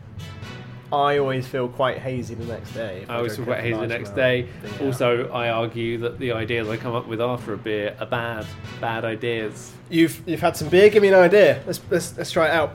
I 0.91 1.17
always 1.17 1.47
feel 1.47 1.67
quite 1.69 1.97
hazy 1.97 2.35
the 2.35 2.45
next 2.45 2.71
day. 2.73 3.01
if 3.01 3.09
I 3.09 3.15
always 3.15 3.35
feel 3.35 3.45
quite 3.45 3.61
hazy 3.61 3.79
the 3.79 3.87
next 3.87 4.11
day. 4.11 4.47
beer. 4.61 4.87
Also, 4.87 5.27
I 5.31 5.49
argue 5.49 5.97
that 5.97 6.19
the 6.19 6.31
ideas 6.33 6.69
I 6.69 6.77
come 6.77 6.93
up 6.93 7.07
with 7.07 7.19
after 7.19 7.53
a 7.53 7.57
beer 7.57 7.95
are 7.99 8.05
bad, 8.05 8.45
bad 8.79 9.03
ideas. 9.03 9.73
You've 9.89 10.21
you've 10.27 10.41
had 10.41 10.55
some 10.55 10.69
beer. 10.69 10.89
Give 10.89 11.01
me 11.01 11.07
an 11.09 11.15
idea. 11.15 11.61
Let's 11.65 11.81
let's, 11.89 12.15
let's 12.17 12.31
try 12.31 12.47
it 12.47 12.51
out. 12.51 12.73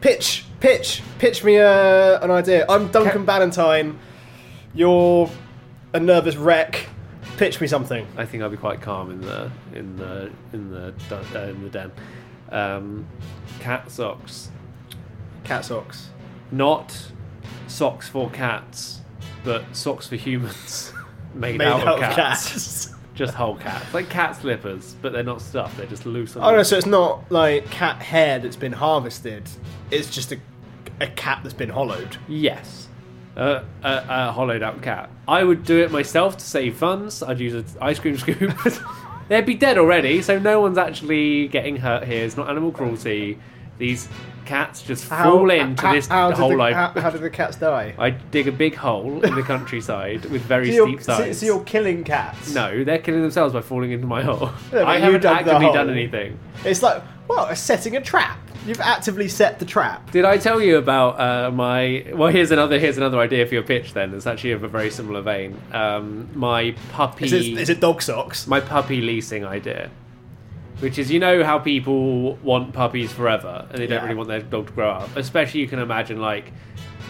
Pitch, 0.00 0.44
pitch, 0.60 1.02
pitch 1.18 1.44
me 1.44 1.58
uh, 1.58 2.20
an 2.20 2.30
idea. 2.30 2.66
I'm 2.68 2.90
Duncan 2.90 3.24
Ballantyne. 3.24 3.98
You're 4.74 5.30
a 5.92 6.00
nervous 6.00 6.36
wreck. 6.36 6.88
Pitch 7.36 7.60
me 7.60 7.66
something. 7.66 8.06
I 8.16 8.24
think 8.24 8.42
I'll 8.42 8.48
be 8.48 8.56
quite 8.56 8.80
calm 8.80 9.10
in 9.10 9.20
the 9.20 9.50
in 9.74 9.96
the 9.96 10.30
in 10.52 10.70
the 10.70 10.94
uh, 11.10 11.38
in 11.48 11.62
the 11.62 11.68
den. 11.70 11.92
Um, 12.50 13.06
cat 13.60 13.90
socks. 13.90 14.50
Cat 15.44 15.64
socks. 15.64 16.08
not 16.50 16.96
socks 17.66 18.08
for 18.08 18.30
cats, 18.30 19.00
but 19.44 19.64
socks 19.76 20.06
for 20.08 20.16
humans 20.16 20.92
made, 21.34 21.58
Made 21.58 21.66
out, 21.66 21.86
out 21.86 21.98
of 21.98 22.02
of 22.04 22.16
cats. 22.16 22.95
Just 23.16 23.34
whole 23.34 23.56
cats, 23.56 23.92
like 23.92 24.08
cat 24.08 24.36
slippers, 24.36 24.94
but 25.02 25.12
they're 25.12 25.24
not 25.24 25.40
stuffed. 25.40 25.76
They're 25.78 25.86
just 25.86 26.06
loose. 26.06 26.36
on 26.36 26.44
Oh 26.44 26.56
no, 26.56 26.62
so 26.62 26.76
it's 26.76 26.86
not 26.86 27.24
like 27.32 27.68
cat 27.70 28.00
hair 28.02 28.38
that's 28.38 28.56
been 28.56 28.72
harvested. 28.72 29.48
It's 29.90 30.10
just 30.10 30.32
a 30.32 30.38
a 31.00 31.06
cat 31.08 31.40
that's 31.42 31.54
been 31.54 31.70
hollowed. 31.70 32.18
Yes, 32.28 32.88
uh, 33.36 33.62
a, 33.82 34.04
a 34.08 34.32
hollowed 34.32 34.62
out 34.62 34.82
cat. 34.82 35.10
I 35.26 35.44
would 35.44 35.64
do 35.64 35.82
it 35.82 35.90
myself 35.90 36.36
to 36.36 36.44
save 36.44 36.76
funds. 36.76 37.22
I'd 37.22 37.40
use 37.40 37.54
an 37.54 37.64
ice 37.80 37.98
cream 37.98 38.18
scoop. 38.18 38.54
They'd 39.28 39.46
be 39.46 39.54
dead 39.54 39.78
already, 39.78 40.22
so 40.22 40.38
no 40.38 40.60
one's 40.60 40.78
actually 40.78 41.48
getting 41.48 41.76
hurt 41.76 42.04
here. 42.04 42.24
It's 42.24 42.36
not 42.36 42.48
animal 42.48 42.70
cruelty. 42.70 43.38
These 43.78 44.08
cats 44.46 44.82
just 44.82 45.04
fall 45.04 45.50
into 45.50 45.82
how- 45.82 45.92
this 45.92 46.06
how 46.06 46.32
hole. 46.32 46.56
the, 46.56 46.62
I 46.62 46.72
how, 46.72 46.88
how 46.90 47.10
did 47.10 47.20
the 47.20 47.30
cats 47.30 47.56
die? 47.56 47.94
I 47.98 48.10
dig 48.10 48.48
a 48.48 48.52
big 48.52 48.74
hole 48.74 49.24
in 49.24 49.34
the 49.34 49.42
countryside 49.42 50.24
with 50.26 50.42
very 50.54 50.74
so, 50.74 50.86
steep 50.86 51.02
sides. 51.02 51.40
so 51.40 51.46
you're 51.46 51.64
killing 51.64 52.04
cats. 52.04 52.54
No, 52.54 52.84
they're 52.84 52.98
killing 52.98 53.22
themselves 53.22 53.52
by 53.52 53.60
falling 53.60 53.92
into 53.92 54.06
my 54.06 54.22
hole. 54.22 54.50
But 54.70 54.84
I 54.86 54.98
haven't 54.98 55.22
dug 55.22 55.36
actively 55.36 55.72
done 55.72 55.90
anything. 55.90 56.38
It's 56.64 56.82
like 56.82 57.02
well, 57.28 57.54
setting 57.56 57.96
a 57.96 58.00
trap. 58.00 58.38
You've 58.66 58.80
actively 58.80 59.28
set 59.28 59.58
the 59.58 59.64
trap. 59.64 60.10
Did 60.10 60.24
I 60.24 60.38
tell 60.38 60.60
you 60.60 60.76
about 60.76 61.20
uh, 61.20 61.50
my? 61.52 62.04
Well, 62.12 62.32
here's 62.32 62.50
another. 62.50 62.78
Here's 62.78 62.96
another 62.96 63.18
idea 63.18 63.46
for 63.46 63.54
your 63.54 63.62
pitch. 63.62 63.94
Then 63.94 64.12
it's 64.12 64.26
actually 64.26 64.52
of 64.52 64.64
a 64.64 64.68
very 64.68 64.90
similar 64.90 65.22
vein. 65.22 65.60
Um, 65.72 66.28
my 66.34 66.74
puppy. 66.92 67.26
Is 67.26 67.32
it, 67.32 67.46
is 67.46 67.68
it 67.68 67.80
dog 67.80 68.02
socks? 68.02 68.46
my 68.46 68.60
puppy 68.60 69.00
leasing 69.00 69.44
idea, 69.44 69.90
which 70.80 70.98
is 70.98 71.10
you 71.10 71.18
know 71.18 71.42
how 71.44 71.58
people 71.58 72.34
want 72.36 72.72
puppies 72.72 73.12
forever 73.12 73.66
and 73.70 73.78
they 73.78 73.86
don't 73.86 73.98
Yeah. 73.98 74.02
really 74.04 74.14
want 74.14 74.28
their 74.28 74.40
dog 74.42 74.66
to 74.68 74.72
grow 74.72 74.90
up. 74.90 75.16
Especially 75.16 75.60
you 75.60 75.66
can 75.68 75.78
imagine 75.78 76.20
like 76.20 76.52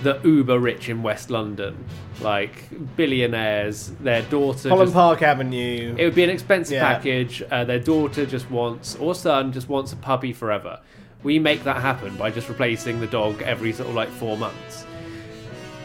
the 0.02 0.20
uber 0.24 0.58
rich 0.58 0.88
in 0.88 1.02
West 1.02 1.30
London, 1.30 1.84
like 2.20 2.68
billionaires. 2.96 3.92
Their 4.00 4.22
daughter. 4.22 4.68
Holland 4.68 4.88
just- 4.88 4.94
Park 4.94 5.22
Avenue. 5.22 5.94
It 5.98 6.04
would 6.04 6.14
be 6.14 6.22
an 6.24 6.30
expensive 6.30 6.74
Yeah. 6.74 6.92
package. 6.94 7.42
Uh, 7.50 7.64
their 7.64 7.78
daughter 7.78 8.26
just 8.26 8.50
wants, 8.50 8.94
or 8.96 9.14
son 9.14 9.52
just 9.52 9.68
wants 9.68 9.92
a 9.92 9.96
puppy 9.96 10.32
forever. 10.32 10.80
We 11.22 11.38
make 11.38 11.64
that 11.64 11.78
happen 11.78 12.14
by 12.16 12.30
just 12.30 12.48
replacing 12.48 13.00
the 13.00 13.06
dog 13.06 13.42
every 13.42 13.72
sort 13.72 13.88
of 13.88 13.94
like 13.94 14.08
four 14.10 14.36
months. 14.36 14.84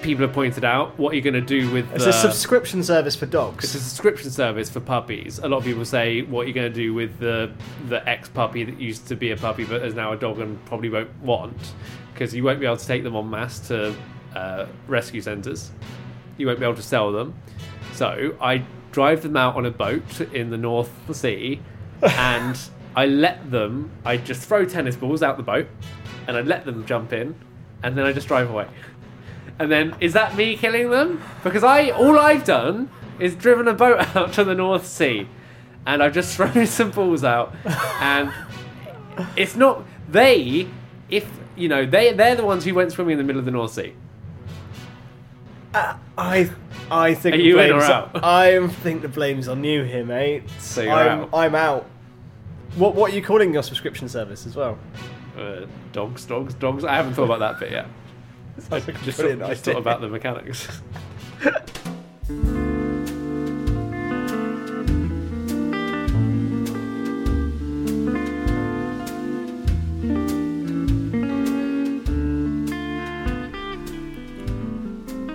People 0.01 0.25
have 0.25 0.33
pointed 0.33 0.65
out 0.65 0.97
what 0.97 1.13
you're 1.13 1.23
going 1.23 1.33
to 1.33 1.41
do 1.41 1.71
with 1.71 1.91
it's 1.93 2.05
the. 2.05 2.09
a 2.09 2.13
subscription 2.13 2.83
service 2.83 3.15
for 3.15 3.27
dogs. 3.27 3.63
it's 3.63 3.75
a 3.75 3.79
subscription 3.79 4.31
service 4.31 4.69
for 4.69 4.79
puppies. 4.79 5.39
A 5.39 5.47
lot 5.47 5.57
of 5.57 5.63
people 5.63 5.85
say 5.85 6.23
what 6.23 6.47
you're 6.47 6.55
going 6.55 6.71
to 6.71 6.75
do 6.75 6.93
with 6.93 7.19
the 7.19 7.51
the 7.87 8.07
ex 8.09 8.27
puppy 8.27 8.63
that 8.63 8.79
used 8.79 9.07
to 9.07 9.15
be 9.15 9.31
a 9.31 9.37
puppy 9.37 9.63
but 9.63 9.83
is 9.83 9.93
now 9.93 10.11
a 10.13 10.17
dog 10.17 10.39
and 10.39 10.63
probably 10.65 10.89
won't 10.89 11.15
want 11.21 11.73
because 12.13 12.33
you 12.33 12.43
won't 12.43 12.59
be 12.59 12.65
able 12.65 12.77
to 12.77 12.85
take 12.85 13.03
them 13.03 13.15
en 13.15 13.29
masse 13.29 13.59
to 13.67 13.95
uh, 14.35 14.65
rescue 14.87 15.21
centres. 15.21 15.71
You 16.37 16.47
won't 16.47 16.59
be 16.59 16.65
able 16.65 16.75
to 16.75 16.81
sell 16.81 17.11
them. 17.11 17.35
So 17.93 18.35
I 18.41 18.63
drive 18.91 19.21
them 19.21 19.37
out 19.37 19.55
on 19.55 19.65
a 19.65 19.71
boat 19.71 20.21
in 20.33 20.49
the 20.49 20.57
North 20.57 20.91
Sea 21.15 21.61
and 22.01 22.59
I 22.95 23.05
let 23.05 23.51
them. 23.51 23.91
I 24.03 24.17
just 24.17 24.47
throw 24.47 24.65
tennis 24.65 24.95
balls 24.95 25.21
out 25.23 25.37
the 25.37 25.43
boat 25.43 25.67
and 26.27 26.35
I 26.35 26.41
let 26.41 26.65
them 26.65 26.85
jump 26.85 27.13
in 27.13 27.35
and 27.83 27.97
then 27.97 28.05
I 28.05 28.13
just 28.13 28.27
drive 28.27 28.49
away. 28.49 28.67
And 29.61 29.71
then 29.71 29.95
is 29.99 30.13
that 30.13 30.35
me 30.35 30.57
killing 30.57 30.89
them? 30.89 31.21
Because 31.43 31.63
I 31.63 31.91
all 31.91 32.17
I've 32.17 32.43
done 32.43 32.89
is 33.19 33.35
driven 33.35 33.67
a 33.67 33.73
boat 33.75 33.99
out 34.15 34.33
to 34.33 34.43
the 34.43 34.55
North 34.55 34.87
Sea, 34.87 35.27
and 35.85 36.01
I've 36.01 36.15
just 36.15 36.35
thrown 36.35 36.65
some 36.65 36.89
balls 36.89 37.23
out, 37.23 37.53
and 38.01 38.33
it's 39.37 39.55
not 39.55 39.85
they. 40.09 40.67
If 41.11 41.29
you 41.55 41.69
know, 41.69 41.85
they 41.85 42.11
they're 42.11 42.35
the 42.35 42.43
ones 42.43 42.65
who 42.65 42.73
went 42.73 42.91
swimming 42.91 43.11
in 43.11 43.17
the 43.19 43.23
middle 43.23 43.39
of 43.39 43.45
the 43.45 43.51
North 43.51 43.73
Sea. 43.73 43.93
I 45.75 46.49
I 46.89 47.13
think 47.13 47.35
Are 47.35 47.37
the 47.37 47.43
you 47.43 47.59
in 47.59 47.71
or 47.71 47.83
out? 47.83 48.23
I 48.23 48.67
think 48.67 49.03
the 49.03 49.09
blame's 49.09 49.47
on 49.47 49.63
you 49.63 49.83
here, 49.83 50.03
mate. 50.03 50.49
So 50.57 50.81
you're 50.81 50.91
I'm, 50.91 51.19
out. 51.19 51.29
I'm 51.33 51.53
out. 51.53 51.85
What 52.77 52.95
what 52.95 53.11
are 53.11 53.15
you 53.15 53.21
calling 53.21 53.53
your 53.53 53.61
subscription 53.61 54.09
service 54.09 54.47
as 54.47 54.55
well? 54.55 54.79
Uh, 55.37 55.67
dogs, 55.93 56.25
dogs, 56.25 56.55
dogs. 56.55 56.83
I 56.83 56.95
haven't 56.95 57.13
thought 57.13 57.25
about 57.25 57.39
that 57.41 57.59
bit 57.59 57.71
yet. 57.71 57.85
Like 58.69 58.85
Just, 59.03 59.19
thought, 59.19 59.37
just 59.39 59.41
idea. 59.41 59.55
thought 59.55 59.77
about 59.77 60.01
the 60.01 60.07
mechanics. 60.09 60.67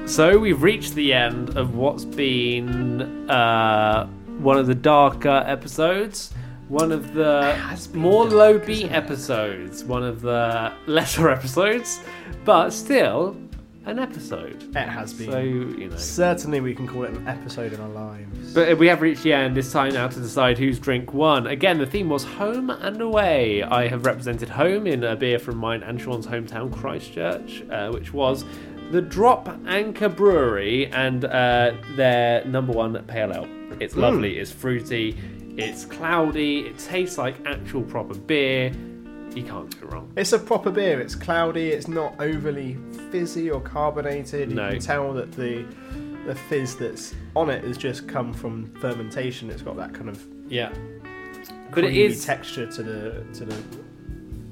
So 0.07 0.39
we've 0.39 0.63
reached 0.63 0.95
the 0.95 1.13
end 1.13 1.59
of 1.59 1.75
what's 1.75 2.05
been 2.07 3.29
uh, 3.29 4.07
one 4.39 4.57
of 4.57 4.67
the 4.67 4.75
darker 4.75 5.45
episodes, 5.47 6.33
one 6.69 6.93
of 6.93 7.15
the 7.15 7.57
more 7.95 8.25
low 8.25 8.59
beat 8.59 8.91
episodes, 8.91 9.85
one 9.85 10.03
of 10.03 10.21
the 10.21 10.73
lesser 10.87 11.29
episodes, 11.39 12.01
but 12.45 12.71
still 12.71 13.37
an 13.85 14.01
episode. 14.01 14.65
It 14.77 14.89
has 14.89 15.15
been. 15.15 15.31
So 15.31 15.39
you 15.39 15.89
know. 15.89 15.97
Certainly, 15.97 16.61
we 16.61 16.75
can 16.75 16.89
call 16.89 17.05
it 17.05 17.11
an 17.11 17.27
episode 17.29 17.73
in 17.73 17.81
our 17.81 17.89
lives. 17.89 18.53
But 18.53 18.79
we 18.79 18.89
have 18.89 19.01
reached 19.01 19.23
the 19.23 19.33
end. 19.33 19.57
It's 19.57 19.71
time 19.71 19.95
now 19.95 20.09
to 20.09 20.21
decide 20.21 20.59
whose 20.59 20.79
drink 20.81 21.15
won. 21.15 21.47
Again, 21.47 21.79
the 21.79 21.87
theme 21.87 22.09
was 22.09 22.25
home 22.25 22.71
and 22.71 23.01
away. 23.01 23.63
I 23.63 23.87
have 23.87 24.05
represented 24.05 24.49
home 24.49 24.89
in 24.89 25.05
a 25.05 25.15
beer 25.15 25.39
from 25.39 25.59
mine 25.59 25.85
and 25.85 26.01
Sean's 26.01 26.27
hometown, 26.27 26.73
Christchurch, 26.73 27.63
uh, 27.71 27.91
which 27.91 28.13
was 28.13 28.45
the 28.91 29.01
Drop 29.03 29.49
Anchor 29.67 30.09
Brewery 30.09 30.87
and 30.87 31.25
uh, 31.25 31.73
their 31.95 32.45
number 32.45 32.73
one 32.73 33.01
pale 33.05 33.33
ale. 33.33 33.49
It's 33.79 33.95
lovely. 33.95 34.39
It's 34.39 34.51
fruity. 34.51 35.17
It's 35.57 35.85
cloudy. 35.85 36.61
It 36.61 36.79
tastes 36.79 37.19
like 37.19 37.37
actual 37.47 37.83
proper 37.83 38.15
beer. 38.15 38.73
You 39.35 39.43
can't 39.43 39.81
go 39.81 39.89
wrong. 39.89 40.13
It's 40.17 40.33
a 40.33 40.39
proper 40.39 40.71
beer. 40.71 41.01
It's 41.01 41.15
cloudy. 41.15 41.69
It's 41.69 41.89
not 41.89 42.15
overly 42.21 42.77
fizzy 43.11 43.51
or 43.51 43.61
carbonated. 43.61 44.51
No. 44.51 44.67
You 44.67 44.73
can 44.73 44.81
tell 44.81 45.13
that 45.15 45.33
the 45.33 45.65
the 46.27 46.35
fizz 46.35 46.77
that's 46.77 47.15
on 47.37 47.51
it 47.51 47.63
has 47.65 47.79
just 47.79 48.09
come 48.09 48.33
from 48.33 48.67
fermentation. 48.81 49.49
It's 49.51 49.63
got 49.63 49.77
that 49.77 49.95
kind 49.95 50.09
of 50.09 50.25
Yeah. 50.49 50.73
But 51.71 51.85
it 51.85 51.89
creamy 51.89 52.03
is. 52.03 52.25
texture 52.25 52.67
to 52.67 52.83
the 52.83 53.25
to 53.35 53.45
the. 53.45 53.57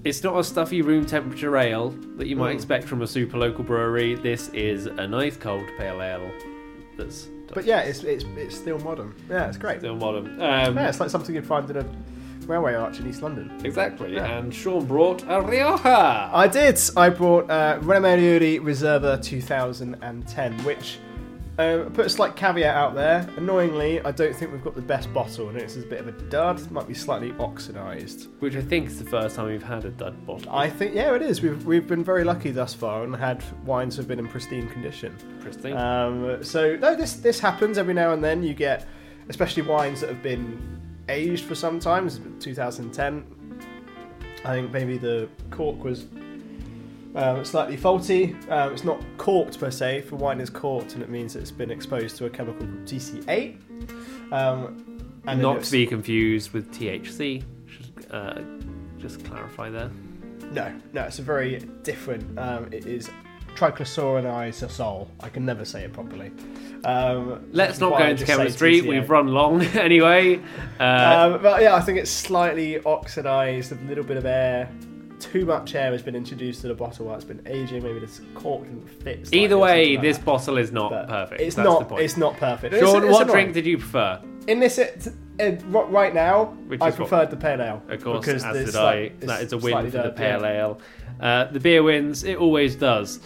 It's 0.05 0.23
not 0.23 0.39
a 0.39 0.45
stuffy 0.45 0.83
room 0.83 1.07
temperature 1.07 1.57
ale 1.57 1.91
that 2.19 2.27
you 2.27 2.37
might 2.37 2.53
Mm. 2.53 2.57
expect 2.57 2.85
from 2.85 3.01
a 3.03 3.07
super 3.07 3.39
local 3.39 3.65
brewery. 3.65 4.15
This 4.17 4.51
is 4.51 4.85
a 4.87 5.07
nice 5.09 5.37
cold 5.37 5.65
pale 5.79 6.03
ale 6.03 6.31
that's 6.99 7.29
But 7.53 7.65
yeah, 7.65 7.81
it's 7.81 8.03
it's 8.05 8.25
it's 8.37 8.57
still 8.57 8.79
modern. 8.79 9.15
Yeah, 9.29 9.49
it's 9.49 9.59
great. 9.59 9.79
still 9.81 9.97
modern. 9.97 10.27
Um, 10.41 10.77
Yeah, 10.77 10.89
it's 10.89 11.01
like 11.01 11.11
something 11.11 11.35
you'd 11.35 11.47
find 11.47 11.69
in 11.71 11.77
a 11.77 11.87
railway 12.47 12.75
arch 12.75 13.01
in 13.01 13.09
East 13.09 13.23
London. 13.23 13.51
Exactly. 13.65 14.15
Yeah. 14.15 14.39
And 14.39 14.53
Sean 14.55 14.85
brought 14.87 15.23
a 15.23 15.41
Rioja. 15.41 16.31
I 16.33 16.49
did. 16.49 16.79
I 16.97 17.09
brought 17.11 17.51
uh, 17.51 17.79
Remelluri 17.81 18.61
Reserva 18.61 19.23
2010, 19.23 20.59
which 20.65 20.99
uh, 21.59 21.89
put 21.93 22.07
a 22.07 22.09
slight 22.09 22.35
caveat 22.35 22.75
out 22.75 22.95
there. 22.95 23.29
Annoyingly, 23.37 24.01
I 24.01 24.11
don't 24.11 24.35
think 24.35 24.51
we've 24.51 24.65
got 24.65 24.75
the 24.75 24.83
best 24.83 25.13
bottle, 25.13 25.49
and 25.49 25.59
it's 25.59 25.77
a 25.77 25.81
bit 25.81 26.01
of 26.01 26.09
a 26.09 26.13
dud. 26.13 26.61
It 26.61 26.71
might 26.71 26.89
be 26.89 26.95
slightly 26.95 27.33
oxidised. 27.39 28.29
Which 28.41 28.57
I 28.57 28.61
think 28.61 28.89
is 28.89 28.99
the 28.99 29.09
first 29.09 29.37
time 29.37 29.47
we've 29.47 29.63
had 29.63 29.85
a 29.85 29.91
dud 29.91 30.27
bottle. 30.27 30.51
I 30.51 30.69
think, 30.69 30.95
yeah, 30.95 31.15
it 31.15 31.23
is. 31.23 31.43
We've 31.43 31.65
we've 31.65 31.87
been 31.87 32.03
very 32.03 32.25
lucky 32.25 32.51
thus 32.51 32.75
far, 32.75 33.05
and 33.05 33.15
had 33.15 33.45
wines 33.65 33.97
have 33.97 34.09
been 34.09 34.19
in 34.19 34.27
pristine 34.27 34.69
condition. 34.69 35.17
Interesting. 35.37 35.77
Um, 35.77 36.43
so 36.43 36.75
no, 36.77 36.97
this 36.97 37.15
this 37.15 37.39
happens 37.39 37.79
every 37.79 37.95
now 37.95 38.13
and 38.13 38.23
then. 38.23 38.43
You 38.43 38.55
get, 38.55 38.87
especially 39.29 39.63
wines 39.63 40.01
that 40.01 40.09
have 40.09 40.23
been 40.23 40.81
aged 41.09 41.45
for 41.45 41.55
some 41.55 41.79
time. 41.79 42.09
2010. 42.41 43.25
I 44.45 44.55
think 44.57 44.73
maybe 44.73 44.99
the 44.99 45.29
cork 45.51 45.83
was 45.85 46.07
um, 47.15 47.45
slightly 47.45 47.77
faulty. 47.77 48.35
Um, 48.49 48.73
it's 48.73 48.85
not 48.85 49.03
corked 49.19 49.59
per 49.59 49.71
se. 49.71 50.03
For 50.03 50.17
wine 50.17 50.41
is 50.41 50.51
corked, 50.51 50.95
and 50.95 51.03
it 51.03 51.09
means 51.09 51.37
it's 51.37 51.51
been 51.51 51.71
exposed 51.71 52.17
to 52.17 52.27
a 52.27 52.31
chemical 52.31 52.67
called 52.67 52.85
TCA. 52.85 53.57
Um, 54.33 55.13
and 55.27 55.41
Not 55.41 55.63
to 55.63 55.73
be 55.73 55.87
confused 55.87 56.53
with 56.53 56.71
THC. 56.73 57.43
Should 57.67 58.07
uh, 58.11 58.41
just 58.99 59.25
clarify 59.25 59.71
there. 59.71 59.91
No, 60.53 60.73
no, 60.93 61.05
it's 61.05 61.19
a 61.19 61.23
very 61.23 61.59
different. 61.83 62.39
Um, 62.39 62.69
it 62.73 62.87
is 62.87 63.11
triclosuronizosol. 63.57 65.09
I 65.21 65.29
can 65.29 65.45
never 65.47 65.65
say 65.65 65.85
it 65.85 65.93
properly. 65.93 66.33
Um, 66.85 67.47
Let's 67.53 67.81
not 67.81 67.99
go 67.99 68.05
into 68.07 68.25
chemistry. 68.25 68.81
TCA. 68.81 68.89
We've 68.89 69.09
run 69.09 69.29
long 69.29 69.63
anyway. 69.77 70.41
Uh, 70.79 71.33
Um, 71.35 71.43
but 71.43 71.63
yeah, 71.63 71.75
I 71.75 71.81
think 71.81 71.99
it's 71.99 72.11
slightly 72.11 72.83
oxidized, 72.85 73.73
a 73.73 73.77
little 73.87 74.05
bit 74.05 74.17
of 74.17 74.27
air. 74.27 74.69
Too 75.33 75.45
much 75.47 75.75
air 75.75 75.91
has 75.93 76.03
been 76.03 76.15
introduced 76.15 76.61
to 76.63 76.69
the 76.69 76.75
bottle 76.75 77.07
while 77.07 77.17
it's 77.17 77.25
been 77.25 77.43
aging. 77.47 77.83
Maybe 77.83 77.99
this 77.99 78.21
cork 78.35 78.65
didn't 78.65 78.87
fit. 78.89 79.29
either 79.33 79.57
way, 79.59 79.95
like 79.97 80.03
this 80.03 80.19
bottle 80.19 80.59
is 80.59 80.71
not 80.73 80.91
But 80.91 81.09
perfect. 81.09 81.41
It's 81.41 81.57
That's 81.57 81.65
not. 81.65 81.79
the 81.81 81.85
point. 81.87 82.03
It's 82.03 82.17
not 82.17 82.37
perfect. 82.37 82.75
It's- 82.75 82.91
Sean, 82.91 83.03
it's 83.05 83.13
what 83.13 83.23
annoying. 83.23 83.35
drink 83.47 83.55
did 83.55 83.67
you 83.67 83.79
prefer? 83.79 84.21
in 84.47 84.61
this? 84.61 84.77
It, 84.79 85.09
it, 85.39 85.63
right 85.67 86.13
now, 86.15 86.45
Which 86.67 86.81
I 86.83 86.89
is 86.89 86.93
what- 86.99 87.09
preferred 87.09 87.31
the 87.31 87.37
pale 87.37 87.61
ale. 87.63 87.83
Of 87.89 88.05
course, 88.05 88.25
because 88.27 88.45
as 88.45 88.57
it's 88.57 88.73
did 88.73 88.79
I. 88.81 88.85
like- 88.85 89.21
That 89.21 89.43
is 89.43 89.53
a 89.53 89.59
win 89.59 89.91
for 89.91 90.03
the 90.03 90.11
pale 90.11 90.43
yeah. 90.43 90.61
ale. 90.63 90.81
Uh, 91.21 91.45
the 91.47 91.61
beer 91.61 91.83
wins. 91.83 92.25
It 92.25 92.37
always 92.39 92.77
does. 92.77 93.21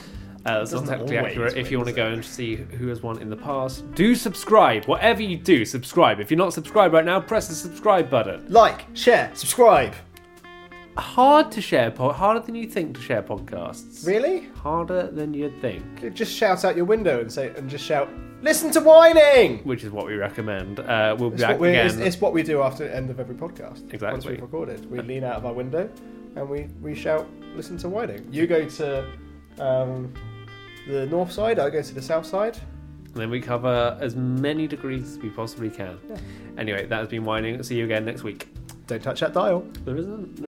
Uh, 0.46 0.60
that's 0.60 0.72
not 0.72 0.86
technically 0.86 1.18
accurate. 1.18 1.56
If 1.58 1.70
you 1.70 1.76
want 1.78 1.88
to 1.88 1.94
go 1.94 2.06
and 2.06 2.24
see 2.24 2.54
who 2.56 2.86
has 2.88 3.02
won 3.02 3.20
in 3.20 3.28
the 3.28 3.36
past, 3.36 3.92
do 3.94 4.14
subscribe. 4.14 4.84
Whatever 4.86 5.20
you 5.20 5.36
do, 5.36 5.64
subscribe. 5.64 6.20
If 6.20 6.30
you're 6.30 6.38
not 6.38 6.54
subscribed 6.54 6.94
right 6.94 7.04
now, 7.04 7.20
press 7.20 7.48
the 7.48 7.54
subscribe 7.54 8.08
button. 8.08 8.46
Like, 8.48 8.86
share, 8.94 9.30
subscribe. 9.34 9.94
Hard 10.98 11.52
to 11.52 11.60
share, 11.60 11.90
po- 11.92 12.12
harder 12.12 12.40
than 12.40 12.54
you 12.56 12.66
think 12.66 12.96
to 12.96 13.00
share 13.00 13.22
podcasts. 13.22 14.06
Really? 14.06 14.46
Harder 14.56 15.06
than 15.10 15.32
you'd 15.32 15.60
think, 15.60 16.12
Just 16.14 16.34
shout 16.34 16.64
out 16.64 16.76
your 16.76 16.84
window 16.86 17.20
and 17.20 17.30
say, 17.32 17.50
and 17.56 17.70
just 17.70 17.84
shout, 17.84 18.08
"Listen 18.42 18.70
to 18.72 18.80
whining." 18.80 19.58
which 19.60 19.84
is 19.84 19.90
what 19.92 20.06
we 20.06 20.14
recommend. 20.16 20.80
Uh, 20.80 21.14
we'll 21.18 21.30
be 21.30 21.34
It's 21.34 21.42
back 21.42 21.50
what, 21.52 21.60
we 21.60 21.68
again. 21.70 21.86
it's, 21.86 21.96
it's 21.96 22.20
what 22.20 22.32
we 22.32 22.42
do 22.42 22.62
after 22.62 22.84
the 22.86 22.94
end 22.94 23.10
of 23.10 23.20
every 23.20 23.36
podcast. 23.36 23.80
Once 23.82 23.92
Exactly. 23.92 24.32
we've 24.32 24.42
recorded, 24.42 24.90
we 24.90 25.00
lean 25.00 25.22
out 25.22 25.36
of 25.36 25.46
our 25.46 25.52
window 25.52 25.88
and 26.36 26.48
we, 26.48 26.68
we 26.82 26.94
shout, 26.96 27.26
"Listen 27.54 27.76
to 27.78 27.88
whining." 27.88 28.26
You 28.32 28.46
go 28.48 28.68
to 28.68 29.06
um, 29.60 30.12
the 30.88 31.06
north 31.06 31.30
side. 31.30 31.58
I 31.60 31.70
go 31.70 31.80
to 31.80 31.94
the 31.94 32.02
south 32.02 32.26
side. 32.26 32.58
and 33.06 33.14
then 33.14 33.30
we 33.30 33.40
cover 33.40 33.96
as 34.00 34.16
many 34.16 34.66
degrees 34.66 35.12
as 35.12 35.18
we 35.18 35.30
possibly 35.30 35.70
can. 35.70 35.96
Anyway, 36.58 36.86
that 36.86 36.98
has 36.98 37.08
been 37.08 37.24
whining. 37.24 37.62
See 37.62 37.76
you 37.76 37.84
again 37.84 38.04
next 38.04 38.24
week. 38.24 38.48
Don't 38.88 39.02
touch 39.02 39.20
that 39.20 39.32
dial. 39.32 39.64
There 39.84 39.96
isn't. 39.96 40.47